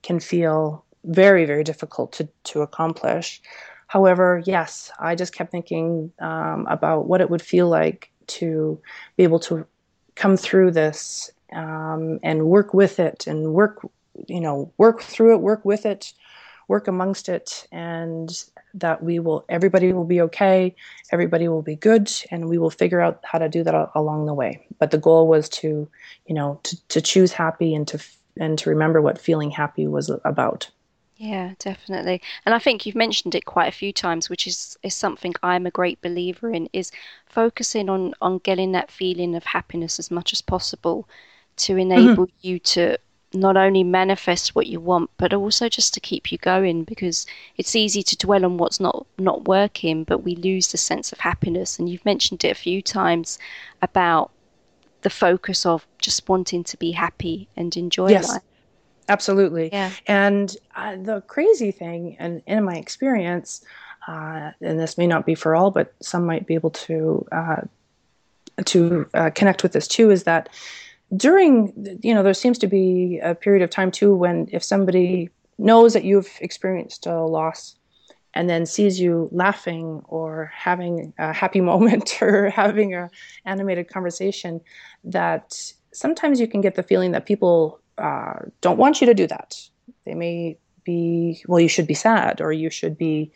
can 0.03 0.21
feel 0.21 0.85
very, 1.05 1.45
very 1.45 1.65
difficult 1.65 2.13
to, 2.13 2.29
to 2.45 2.63
accomplish. 2.63 3.41
However, 3.87 4.43
yes, 4.47 4.91
I 4.99 5.15
just 5.15 5.35
kept 5.35 5.51
thinking 5.51 6.13
um, 6.21 6.67
about 6.69 7.07
what 7.07 7.21
it 7.21 7.31
would 7.31 7.43
feel 7.43 7.69
like 7.69 8.11
to 8.29 8.81
be 9.17 9.25
able 9.25 9.41
to 9.41 9.67
come 10.15 10.37
through 10.37 10.71
this 10.71 11.31
um, 11.53 12.19
and 12.23 12.47
work 12.47 12.73
with 12.73 12.99
it 12.99 13.27
and 13.27 13.53
work, 13.53 13.87
you 14.29 14.41
know, 14.41 14.73
work 14.79 15.03
through 15.03 15.35
it, 15.35 15.41
work 15.41 15.65
with 15.65 15.85
it, 15.85 16.13
work 16.69 16.89
amongst 16.89 17.29
it, 17.29 17.67
and 17.71 18.45
that 18.75 19.03
we 19.03 19.19
will, 19.19 19.45
everybody 19.49 19.93
will 19.93 20.05
be 20.05 20.21
okay, 20.23 20.75
everybody 21.11 21.49
will 21.49 21.63
be 21.63 21.77
good, 21.77 22.11
and 22.31 22.49
we 22.49 22.59
will 22.59 22.71
figure 22.71 23.01
out 23.01 23.21
how 23.25 23.39
to 23.39 23.49
do 23.49 23.63
that 23.65 23.91
along 23.95 24.27
the 24.27 24.35
way. 24.35 24.67
But 24.79 24.91
the 24.91 24.99
goal 24.99 25.29
was 25.29 25.49
to, 25.51 25.89
you 26.27 26.35
know, 26.35 26.61
to, 26.65 26.89
to 26.89 27.01
choose 27.01 27.33
happy 27.33 27.75
and 27.75 27.87
to 27.89 27.99
and 28.39 28.59
to 28.59 28.71
remember 28.71 29.03
what 29.03 29.19
feeling 29.19 29.51
happy 29.51 29.87
was 29.87 30.11
about. 30.25 30.71
Yeah, 31.19 31.53
definitely. 31.59 32.21
And 32.45 32.55
I 32.55 32.59
think 32.59 32.85
you've 32.85 32.97
mentioned 32.97 33.35
it 33.35 33.45
quite 33.45 33.69
a 33.69 33.77
few 33.77 33.93
times, 33.93 34.29
which 34.29 34.47
is, 34.47 34.77
is 34.83 34.95
something 34.95 35.35
I'm 35.43 35.67
a 35.67 35.71
great 35.71 36.01
believer 36.01 36.51
in, 36.51 36.69
is 36.73 36.91
focusing 37.27 37.89
on, 37.89 38.15
on 38.21 38.39
getting 38.39 38.73
that 38.73 38.91
feeling 38.91 39.37
of 39.37 39.45
happiness 39.45 39.99
as 40.01 40.11
much 40.11 40.33
as 40.33 40.43
possible 40.43 41.09
to 41.59 41.75
mm-hmm. 41.75 41.81
enable 41.81 42.27
mm-hmm. 42.27 42.37
you 42.41 42.59
to 42.59 42.99
not 43.35 43.57
only 43.57 43.83
manifest 43.83 44.55
what 44.55 44.67
you 44.67 44.81
want, 44.81 45.11
but 45.17 45.33
also 45.33 45.69
just 45.69 45.95
to 45.95 46.01
keep 46.01 46.31
you 46.31 46.39
going 46.39 46.85
because 46.85 47.27
it's 47.57 47.75
easy 47.77 48.03
to 48.03 48.17
dwell 48.17 48.45
on 48.45 48.59
what's 48.59 48.81
not, 48.81 49.07
not 49.19 49.47
working, 49.47 50.05
but 50.05 50.19
we 50.19 50.37
lose 50.37 50.69
the 50.69 50.79
sense 50.79 51.13
of 51.13 51.21
happiness. 51.21 51.79
And 51.79 51.89
you've 51.89 52.05
mentioned 52.05 52.45
it 52.45 52.51
a 52.51 52.55
few 52.55 52.83
times 52.83 53.39
about 53.81 54.31
the 55.03 55.11
focus 55.11 55.67
of 55.67 55.87
just 55.99 56.29
wanting 56.29 56.65
to 56.65 56.77
be 56.77 56.93
happy 56.93 57.49
and 57.57 57.77
enjoy 57.77 58.11
yes. 58.11 58.29
life. 58.29 58.43
Absolutely. 59.09 59.69
Yeah. 59.73 59.91
And 60.07 60.57
uh, 60.77 60.97
the 60.97 61.23
crazy 61.23 61.71
thing, 61.73 62.17
and 62.19 62.43
in 62.47 62.65
my 62.65 62.77
experience, 62.77 63.65
uh, 64.09 64.53
and 64.61 64.79
this 64.79 64.97
may 64.97 65.07
not 65.07 65.27
be 65.27 65.35
for 65.35 65.55
all, 65.55 65.71
but 65.71 65.93
some 66.01 66.25
might 66.25 66.47
be 66.47 66.55
able 66.55 66.71
to 66.71 67.27
uh, 67.33 67.63
to 68.65 69.07
uh, 69.15 69.31
connect 69.31 69.63
with 69.63 69.73
this 69.73 69.89
too, 69.89 70.11
is 70.11 70.25
that 70.25 70.49
during 71.17 71.99
you 72.03 72.15
know 72.15 72.23
there 72.23 72.35
seems 72.35 72.59
to 72.59 72.67
be 72.67 73.21
a 73.23 73.35
period 73.35 73.63
of 73.63 73.71
time 73.71 73.91
too 73.91 74.15
when 74.15 74.49
if 74.53 74.63
somebody 74.63 75.29
knows 75.59 75.93
that 75.93 76.05
you've 76.05 76.31
experienced 76.41 77.07
a 77.07 77.23
loss 77.23 77.77
and 78.35 78.49
then 78.49 78.65
sees 78.65 78.99
you 78.99 79.29
laughing 79.31 80.03
or 80.09 80.51
having 80.55 81.13
a 81.19 81.33
happy 81.33 81.61
moment 81.73 82.21
or 82.23 82.51
having 82.51 82.95
a 82.95 83.11
animated 83.45 83.89
conversation 83.89 84.61
that 85.05 85.73
sometimes 85.93 86.41
you 86.41 86.49
can 86.49 86.61
get 86.61 86.75
the 86.75 86.83
feeling 86.83 87.13
that 87.13 87.27
people 87.27 87.81
uh, 87.99 88.35
don't 88.61 88.79
want 88.79 89.01
you 89.01 89.07
to 89.07 89.15
do 89.15 89.27
that. 89.27 89.61
They 90.07 90.15
may 90.15 90.57
be, 90.85 91.43
well, 91.47 91.61
you 91.61 91.69
should 91.69 91.87
be 91.87 91.95
sad 91.95 92.41
or 92.41 92.53
you 92.53 92.71
should 92.71 92.97
be 92.97 93.31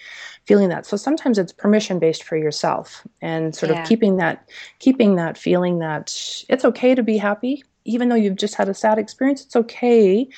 feeling 0.44 0.68
that. 0.68 0.86
So 0.86 0.96
sometimes 0.96 1.38
it's 1.38 1.52
permission 1.52 1.98
based 1.98 2.22
for 2.22 2.36
yourself 2.36 3.06
and 3.20 3.54
sort 3.54 3.72
yeah. 3.72 3.82
of 3.82 3.88
keeping 3.88 4.16
that, 4.16 4.48
keeping 4.78 5.16
that 5.16 5.36
feeling 5.38 5.78
that 5.78 6.44
it's 6.48 6.64
okay 6.64 6.94
to 6.94 7.02
be 7.02 7.16
happy, 7.16 7.62
even 7.84 8.08
though 8.08 8.16
you've 8.16 8.36
just 8.36 8.54
had 8.54 8.68
a 8.68 8.74
sad 8.74 8.98
experience, 8.98 9.44
it's 9.44 9.56
okay. 9.56 10.28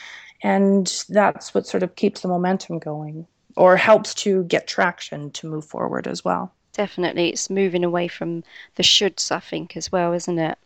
And 0.43 1.05
that's 1.09 1.55
what 1.55 1.67
sort 1.67 1.83
of 1.83 1.97
keeps 1.97 2.21
the 2.21 2.29
momentum 2.29 2.79
going 2.79 3.27
or 3.57 3.77
helps 3.77 4.15
to 4.15 4.45
get 4.45 4.69
traction 4.69 5.31
to 5.33 5.49
move 5.49 5.65
forward 5.65 6.07
as 6.07 6.25
well. 6.25 6.53
Definitely. 6.73 7.31
It's 7.31 7.51
moving 7.51 7.83
away 7.83 8.07
from 8.07 8.45
the 8.77 8.85
shoulds, 8.85 9.33
I 9.33 9.41
think, 9.41 9.77
as 9.77 9.91
well, 9.91 10.13
isn't 10.13 10.39
it? 10.39 10.57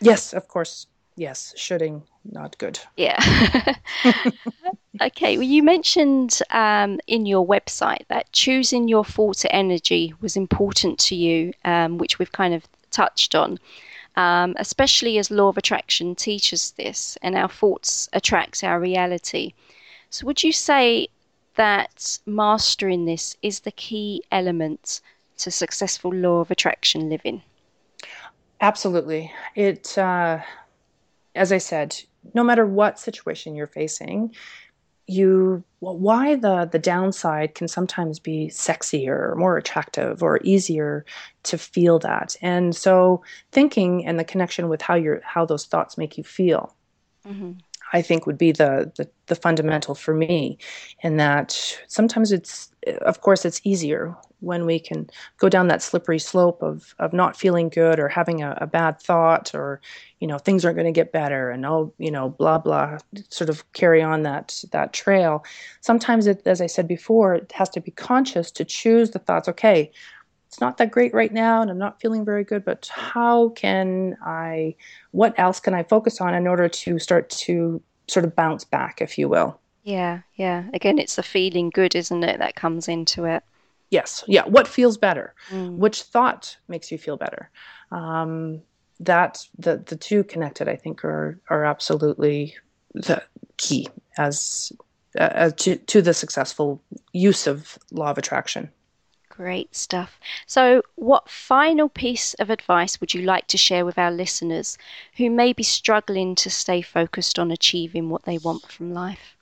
Yes, 0.00 0.32
of 0.32 0.48
course 0.48 0.86
yes, 1.16 1.54
shooting 1.56 2.02
not 2.24 2.56
good. 2.58 2.78
Yeah. 2.96 3.18
okay. 5.02 5.36
Well, 5.36 5.46
you 5.46 5.62
mentioned 5.62 6.40
um, 6.50 7.00
in 7.06 7.26
your 7.26 7.46
website 7.46 8.06
that 8.08 8.32
choosing 8.32 8.88
your 8.88 9.04
thought 9.04 9.44
energy 9.50 10.14
was 10.20 10.36
important 10.36 10.98
to 11.00 11.14
you, 11.14 11.52
um, 11.64 11.98
which 11.98 12.18
we've 12.18 12.32
kind 12.32 12.54
of 12.54 12.66
touched 12.90 13.34
on. 13.34 13.58
Um, 14.16 14.54
especially 14.58 15.18
as 15.18 15.30
law 15.30 15.48
of 15.48 15.56
attraction 15.56 16.16
teaches 16.16 16.72
this, 16.72 17.16
and 17.22 17.36
our 17.36 17.48
thoughts 17.48 18.08
attract 18.12 18.64
our 18.64 18.80
reality. 18.80 19.54
So, 20.10 20.26
would 20.26 20.42
you 20.42 20.50
say 20.50 21.08
that 21.54 22.18
mastering 22.26 23.04
this 23.04 23.36
is 23.40 23.60
the 23.60 23.70
key 23.70 24.22
element 24.32 25.00
to 25.38 25.50
successful 25.50 26.12
law 26.12 26.40
of 26.40 26.50
attraction 26.50 27.08
living? 27.08 27.42
Absolutely. 28.60 29.32
It 29.54 29.96
uh, 29.96 30.40
as 31.34 31.52
I 31.52 31.58
said, 31.58 31.96
no 32.34 32.42
matter 32.44 32.66
what 32.66 32.98
situation 32.98 33.54
you're 33.54 33.66
facing, 33.66 34.34
you 35.06 35.64
well, 35.80 35.96
why 35.96 36.36
the 36.36 36.68
the 36.70 36.78
downside 36.78 37.54
can 37.54 37.66
sometimes 37.68 38.18
be 38.18 38.48
sexier, 38.48 39.36
more 39.36 39.56
attractive, 39.56 40.22
or 40.22 40.40
easier 40.44 41.04
to 41.44 41.58
feel 41.58 41.98
that. 42.00 42.36
And 42.42 42.76
so, 42.76 43.22
thinking 43.50 44.06
and 44.06 44.18
the 44.18 44.24
connection 44.24 44.68
with 44.68 44.82
how 44.82 44.94
your 44.94 45.20
how 45.24 45.44
those 45.44 45.66
thoughts 45.66 45.98
make 45.98 46.16
you 46.16 46.24
feel. 46.24 46.74
Mm-hmm. 47.26 47.52
I 47.92 48.02
think 48.02 48.26
would 48.26 48.38
be 48.38 48.52
the, 48.52 48.92
the, 48.96 49.08
the 49.26 49.34
fundamental 49.34 49.94
for 49.94 50.14
me, 50.14 50.58
in 51.02 51.16
that 51.16 51.78
sometimes 51.88 52.32
it's 52.32 52.70
of 53.02 53.20
course 53.20 53.44
it's 53.44 53.60
easier 53.64 54.16
when 54.40 54.64
we 54.64 54.78
can 54.78 55.08
go 55.36 55.50
down 55.50 55.68
that 55.68 55.82
slippery 55.82 56.18
slope 56.18 56.62
of 56.62 56.94
of 56.98 57.12
not 57.12 57.36
feeling 57.36 57.68
good 57.68 58.00
or 58.00 58.08
having 58.08 58.42
a, 58.42 58.56
a 58.60 58.66
bad 58.66 58.98
thought 59.00 59.54
or 59.54 59.80
you 60.18 60.26
know 60.26 60.38
things 60.38 60.64
aren't 60.64 60.76
going 60.76 60.86
to 60.86 60.98
get 60.98 61.12
better 61.12 61.50
and 61.50 61.66
oh 61.66 61.92
you 61.98 62.10
know 62.10 62.30
blah 62.30 62.58
blah 62.58 62.96
sort 63.28 63.50
of 63.50 63.70
carry 63.72 64.02
on 64.02 64.22
that 64.22 64.64
that 64.72 64.92
trail. 64.92 65.44
Sometimes 65.80 66.26
it 66.26 66.42
as 66.46 66.60
i 66.60 66.66
said 66.66 66.88
before 66.88 67.34
it 67.34 67.52
has 67.52 67.68
to 67.68 67.80
be 67.80 67.90
conscious 67.90 68.50
to 68.52 68.64
choose 68.64 69.10
the 69.10 69.18
thoughts 69.18 69.48
okay 69.48 69.90
it's 70.50 70.60
not 70.60 70.78
that 70.78 70.90
great 70.90 71.14
right 71.14 71.32
now 71.32 71.62
and 71.62 71.70
i'm 71.70 71.78
not 71.78 72.00
feeling 72.00 72.24
very 72.24 72.42
good 72.42 72.64
but 72.64 72.90
how 72.92 73.50
can 73.50 74.16
i 74.24 74.74
what 75.12 75.32
else 75.38 75.60
can 75.60 75.74
i 75.74 75.82
focus 75.84 76.20
on 76.20 76.34
in 76.34 76.48
order 76.48 76.68
to 76.68 76.98
start 76.98 77.30
to 77.30 77.80
sort 78.08 78.24
of 78.24 78.34
bounce 78.34 78.64
back 78.64 79.00
if 79.00 79.16
you 79.16 79.28
will 79.28 79.60
yeah 79.84 80.20
yeah 80.34 80.64
again 80.74 80.98
it's 80.98 81.16
the 81.16 81.22
feeling 81.22 81.70
good 81.70 81.94
isn't 81.94 82.24
it 82.24 82.38
that 82.38 82.56
comes 82.56 82.88
into 82.88 83.24
it 83.24 83.44
Yes. 83.90 84.22
Yeah. 84.28 84.46
What 84.46 84.68
feels 84.68 84.96
better? 84.96 85.34
Mm. 85.50 85.76
Which 85.76 86.02
thought 86.02 86.56
makes 86.68 86.90
you 86.90 86.98
feel 86.98 87.16
better? 87.16 87.50
Um, 87.90 88.62
that 89.00 89.46
the 89.58 89.78
the 89.78 89.96
two 89.96 90.24
connected, 90.24 90.68
I 90.68 90.76
think, 90.76 91.04
are 91.04 91.40
are 91.48 91.64
absolutely 91.64 92.54
the 92.94 93.22
key 93.56 93.88
as 94.16 94.72
uh, 95.18 95.50
to 95.50 95.76
to 95.76 96.02
the 96.02 96.14
successful 96.14 96.80
use 97.12 97.46
of 97.46 97.78
law 97.90 98.10
of 98.10 98.18
attraction. 98.18 98.70
Great 99.30 99.74
stuff. 99.74 100.20
So, 100.46 100.82
what 100.96 101.30
final 101.30 101.88
piece 101.88 102.34
of 102.34 102.50
advice 102.50 103.00
would 103.00 103.14
you 103.14 103.22
like 103.22 103.46
to 103.46 103.56
share 103.56 103.86
with 103.86 103.96
our 103.96 104.10
listeners 104.10 104.76
who 105.16 105.30
may 105.30 105.52
be 105.52 105.62
struggling 105.62 106.34
to 106.34 106.50
stay 106.50 106.82
focused 106.82 107.38
on 107.38 107.50
achieving 107.50 108.10
what 108.10 108.24
they 108.24 108.36
want 108.36 108.70
from 108.70 108.92
life? 108.92 109.36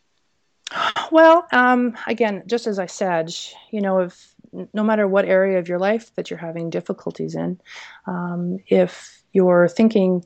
Well, 1.10 1.46
um, 1.52 1.96
again, 2.06 2.42
just 2.46 2.66
as 2.66 2.78
I 2.78 2.86
said, 2.86 3.34
you 3.70 3.80
know, 3.80 4.00
if 4.00 4.34
no 4.72 4.82
matter 4.84 5.08
what 5.08 5.24
area 5.24 5.58
of 5.58 5.68
your 5.68 5.78
life 5.78 6.14
that 6.14 6.30
you're 6.30 6.38
having 6.38 6.70
difficulties 6.70 7.34
in, 7.34 7.58
um, 8.06 8.58
if 8.68 9.22
you're 9.32 9.68
thinking, 9.68 10.24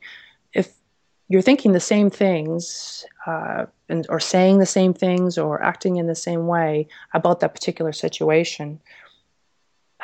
if 0.53 0.73
you're 1.29 1.43
thinking 1.43 1.73
the 1.73 1.81
same 1.81 2.11
things, 2.11 3.07
uh, 3.27 3.67
and 3.89 4.07
or 4.09 4.19
saying 4.21 4.59
the 4.59 4.67
same 4.67 4.93
things, 4.93 5.39
or 5.39 5.63
acting 5.63 5.97
in 5.97 6.09
the 6.09 6.15
same 6.15 6.47
way 6.47 6.89
about 7.15 7.41
that 7.41 7.55
particular 7.55 7.93
situation, 7.93 8.81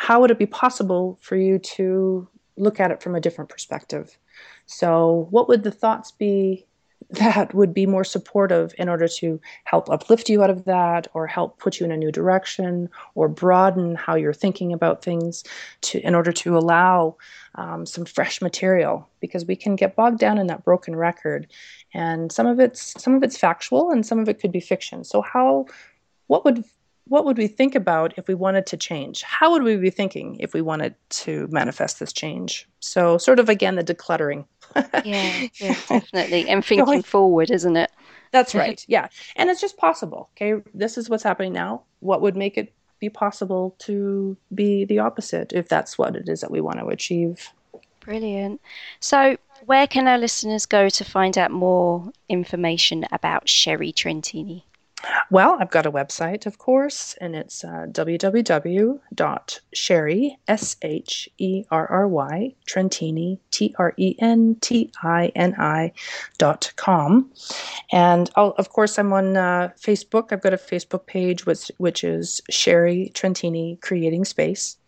how 0.09 0.22
would 0.22 0.30
it 0.30 0.38
be 0.38 0.46
possible 0.46 1.18
for 1.20 1.36
you 1.36 1.59
to 1.59 2.26
look 2.56 2.80
at 2.80 2.90
it 2.90 3.02
from 3.02 3.14
a 3.14 3.20
different 3.20 3.50
perspective? 3.50 4.16
So, 4.64 5.26
what 5.28 5.48
would 5.48 5.64
the 5.64 5.70
thoughts 5.70 6.12
be 6.12 6.66
that 7.11 7.52
would 7.52 7.74
be 7.74 7.84
more 7.84 8.04
supportive 8.04 8.72
in 8.78 8.88
order 8.88 9.06
to 9.06 9.38
help 9.64 9.90
uplift 9.90 10.30
you 10.30 10.42
out 10.42 10.48
of 10.48 10.64
that 10.64 11.09
or 11.12 11.26
help 11.26 11.59
put 11.59 11.78
you 11.78 11.84
in 11.84 11.92
a 11.92 11.96
new 11.96 12.11
direction 12.11 12.88
or 13.16 13.28
broaden 13.28 13.96
how 13.96 14.14
you're 14.14 14.32
thinking 14.32 14.72
about 14.72 15.04
things 15.04 15.44
to 15.82 16.00
in 16.00 16.14
order 16.14 16.32
to 16.32 16.56
allow 16.56 17.14
um, 17.56 17.84
some 17.84 18.06
fresh 18.06 18.40
material 18.40 19.06
because 19.20 19.44
we 19.44 19.56
can 19.56 19.76
get 19.76 19.94
bogged 19.94 20.18
down 20.18 20.38
in 20.38 20.46
that 20.46 20.64
broken 20.64 20.96
record 20.96 21.46
and 21.92 22.32
some 22.32 22.46
of 22.46 22.59
it's 22.59 23.00
some 23.02 23.14
of 23.14 23.22
it's 23.22 23.36
factual 23.36 23.90
and 23.90 24.06
some 24.06 24.18
of 24.18 24.28
it 24.28 24.40
could 24.40 24.52
be 24.52 24.61
fiction 24.61 25.04
so 25.04 25.20
how 25.20 25.66
what 26.28 26.44
would 26.46 26.64
what 27.09 27.24
would 27.24 27.38
we 27.38 27.46
think 27.46 27.74
about 27.74 28.14
if 28.16 28.28
we 28.28 28.34
wanted 28.34 28.66
to 28.66 28.76
change? 28.76 29.22
How 29.22 29.50
would 29.52 29.62
we 29.62 29.76
be 29.76 29.90
thinking 29.90 30.36
if 30.40 30.54
we 30.54 30.61
wanted 30.61 30.94
to 31.11 31.48
manifest 31.50 32.00
this 32.00 32.12
change? 32.12 32.68
So, 32.80 33.18
sort 33.18 33.38
of 33.38 33.48
again, 33.48 33.76
the 33.76 33.84
decluttering. 33.84 34.44
yeah, 35.04 35.48
yeah, 35.61 35.76
definitely. 35.88 36.48
And 36.48 36.64
thinking 36.64 37.02
forward, 37.02 37.50
isn't 37.50 37.76
it? 37.76 37.90
That's 38.32 38.54
right. 38.54 38.84
Yeah. 38.88 39.09
And 39.36 39.50
it's 39.50 39.61
just 39.61 39.76
possible. 39.76 40.30
Okay. 40.36 40.62
This 40.74 40.98
is 40.98 41.09
what's 41.09 41.22
happening 41.22 41.52
now. 41.52 41.82
What 42.00 42.20
would 42.20 42.36
make 42.36 42.59
it 42.59 42.72
be 43.00 43.09
possible 43.09 43.76
to 43.78 44.36
be 44.54 44.84
the 44.84 44.98
opposite 44.98 45.52
if 45.52 45.68
that's 45.68 45.96
what 45.96 46.16
it 46.16 46.28
is 46.28 46.40
that 46.40 46.50
we 46.50 46.61
want 46.61 46.78
to 46.78 46.86
achieve? 46.86 47.50
Brilliant. 48.00 48.61
So, 49.00 49.36
where 49.66 49.86
can 49.86 50.09
our 50.09 50.18
listeners 50.18 50.66
go 50.66 50.88
to 50.88 51.04
find 51.04 51.36
out 51.36 51.50
more 51.50 52.11
information 52.28 53.04
about 53.12 53.48
Sherry 53.48 53.92
Trentini? 53.92 54.62
Well, 55.30 55.57
I've 55.61 55.70
got 55.70 55.86
a 55.86 55.92
website, 55.92 56.46
of 56.46 56.59
course, 56.59 57.14
and 57.20 57.36
it's 57.36 57.62
uh, 57.62 57.86
www.sherry, 57.90 58.99
S 60.49 60.76
H 60.82 61.28
E 61.38 61.64
R 61.70 61.86
R 61.86 62.09
Y, 62.09 62.55
Trentini, 62.66 63.38
T 63.51 63.74
R 63.78 63.94
E 63.96 64.16
N 64.18 64.57
T 64.61 64.90
I 65.03 65.30
N 65.36 65.55
I 65.59 65.92
dot 66.38 66.72
com. 66.76 67.30
And 67.92 68.30
I'll, 68.36 68.55
of 68.59 68.70
course, 68.70 68.99
I'm 68.99 69.12
on 69.12 69.36
uh, 69.36 69.70
Facebook. 69.80 70.32
I've 70.32 70.42
got 70.42 70.55
a 70.55 70.59
Facebook 70.59 71.07
page, 71.07 71.46
which, 71.46 71.70
which 71.78 72.03
is 72.03 72.42
Sherry 72.51 73.12
Trentini 73.14 73.80
Creating 73.80 74.24
Space 74.24 74.78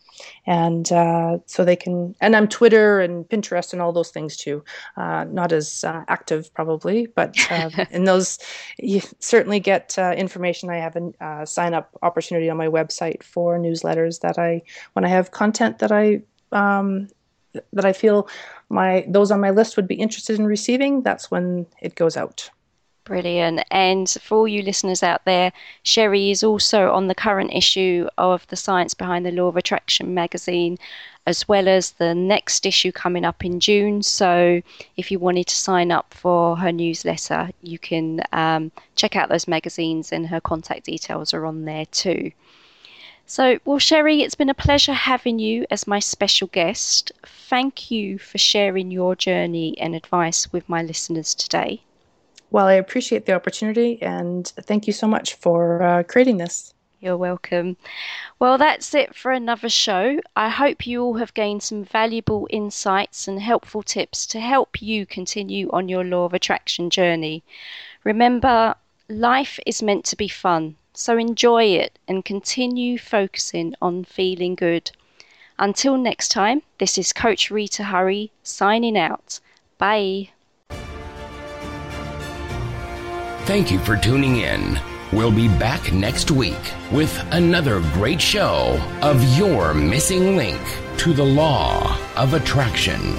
and 0.47 0.93
uh, 0.93 1.39
so 1.47 1.65
they 1.65 1.77
can 1.77 2.15
and 2.21 2.35
i'm 2.37 2.49
twitter 2.49 3.01
and 3.01 3.29
pinterest 3.29 3.73
and 3.73 3.83
all 3.83 3.93
those 3.93 4.11
things 4.11 4.37
too. 4.37 4.65
Uh, 4.97 5.25
not 5.25 5.53
as 5.53 5.85
uh, 5.85 6.05
active 6.09 6.53
probably 6.55 7.07
but 7.07 7.35
uh, 7.51 7.71
in 7.91 8.05
those 8.05 8.39
you 8.79 9.01
certainly 9.19 9.61
get 9.61 9.99
uh, 9.99 10.15
information. 10.17 10.71
I 10.71 10.77
have 10.77 10.97
a 10.97 11.13
uh, 11.25 11.45
sign 11.45 11.75
up 11.75 11.97
opportunity 12.03 12.49
on 12.51 12.57
my 12.57 12.69
website 12.69 13.23
for 13.23 13.59
newsletters 13.59 14.21
that 14.21 14.39
i 14.39 14.63
when 14.95 15.05
i 15.05 15.09
have 15.09 15.31
content 15.31 15.79
that 15.79 15.93
i 15.93 16.21
um, 16.53 17.09
that 17.73 17.85
i 17.85 17.93
feel 17.93 18.29
my 18.69 19.05
those 19.09 19.31
on 19.31 19.41
my 19.41 19.51
list 19.51 19.77
would 19.77 19.89
be 19.89 19.95
interested 19.95 20.39
in 20.39 20.47
receiving 20.47 21.03
that's 21.03 21.31
when 21.31 21.67
it 21.81 21.95
goes 21.95 22.17
out 22.17 22.51
Brilliant. 23.11 23.65
And 23.73 24.09
for 24.09 24.39
all 24.39 24.47
you 24.47 24.63
listeners 24.63 25.03
out 25.03 25.25
there, 25.25 25.53
Sherry 25.83 26.31
is 26.31 26.45
also 26.45 26.93
on 26.93 27.09
the 27.09 27.15
current 27.17 27.53
issue 27.53 28.07
of 28.17 28.47
the 28.47 28.55
Science 28.55 28.95
Behind 28.95 29.27
the 29.27 29.33
Law 29.33 29.49
of 29.49 29.57
Attraction 29.57 30.15
magazine, 30.15 30.79
as 31.27 31.49
well 31.49 31.67
as 31.67 31.91
the 31.91 32.15
next 32.15 32.65
issue 32.65 32.93
coming 32.93 33.25
up 33.25 33.45
in 33.45 33.59
June. 33.59 34.05
So 34.05 34.63
if 34.97 35.11
you 35.11 35.19
wanted 35.19 35.49
to 35.49 35.57
sign 35.57 35.91
up 35.91 36.15
for 36.15 36.57
her 36.59 36.71
newsletter, 36.71 37.51
you 37.63 37.81
can 37.81 38.23
um, 38.33 38.71
check 38.95 39.17
out 39.17 39.29
those 39.29 39.49
magazines, 39.49 40.13
and 40.13 40.29
her 40.29 40.41
contact 40.41 40.87
details 40.87 41.35
are 41.35 41.47
on 41.47 41.65
there 41.65 41.87
too. 41.87 42.31
So, 43.27 43.59
well, 43.65 43.81
Sherry, 43.81 44.23
it's 44.23 44.37
been 44.37 44.51
a 44.51 44.55
pleasure 44.55 44.93
having 44.93 45.41
you 45.41 45.67
as 45.69 45.85
my 45.85 45.99
special 45.99 46.47
guest. 46.47 47.11
Thank 47.27 47.91
you 47.91 48.19
for 48.19 48.39
sharing 48.39 48.93
your 48.93 49.17
journey 49.17 49.77
and 49.81 49.97
advice 49.97 50.53
with 50.53 50.69
my 50.69 50.81
listeners 50.85 51.35
today. 51.35 51.83
Well, 52.51 52.67
I 52.67 52.75
appreciate 52.75 53.27
the 53.27 53.33
opportunity 53.33 54.03
and 54.03 54.47
thank 54.47 54.87
you 54.87 54.93
so 54.93 55.07
much 55.07 55.35
for 55.35 55.83
uh, 55.83 56.03
creating 56.03 56.39
this. 56.39 56.75
You're 57.01 57.17
welcome. 57.17 57.79
Well, 58.39 58.59
that's 58.59 58.93
it 58.95 59.15
for 59.15 59.33
another 59.33 59.71
show. 59.71 60.21
I 60.37 60.51
hope 60.51 60.87
you 60.87 61.03
all 61.03 61.15
have 61.15 61.33
gained 61.33 61.63
some 61.63 61.83
valuable 61.83 62.47
insights 62.51 63.27
and 63.27 63.41
helpful 63.41 63.83
tips 63.83 64.27
to 64.27 64.41
help 64.41 64.83
you 64.83 65.07
continue 65.07 65.71
on 65.71 65.89
your 65.89 66.05
law 66.05 66.27
of 66.27 66.35
attraction 66.35 66.91
journey. 66.91 67.43
Remember, 68.05 68.75
life 69.09 69.59
is 69.65 69.83
meant 69.83 70.05
to 70.07 70.17
be 70.17 70.29
fun, 70.29 70.77
so 70.93 71.17
enjoy 71.17 71.65
it 71.65 71.99
and 72.07 72.23
continue 72.23 72.99
focusing 72.99 73.75
on 73.81 74.05
feeling 74.05 74.55
good. 74.55 74.91
Until 75.59 75.97
next 75.97 76.29
time, 76.29 76.63
this 76.79 76.99
is 76.99 77.15
Coach 77.15 77.51
Rita 77.51 77.85
Hurry 77.85 78.31
signing 78.43 78.99
out. 78.99 79.41
Bye. 79.79 80.31
Thank 83.51 83.73
you 83.73 83.81
for 83.81 83.97
tuning 83.97 84.37
in. 84.37 84.79
We'll 85.13 85.33
be 85.33 85.49
back 85.49 85.93
next 85.93 86.31
week 86.31 86.73
with 86.93 87.13
another 87.33 87.81
great 87.95 88.21
show 88.21 88.81
of 89.03 89.21
your 89.37 89.75
missing 89.75 90.37
link 90.37 90.61
to 90.99 91.13
the 91.13 91.25
law 91.25 91.99
of 92.17 92.35
attraction. 92.35 93.17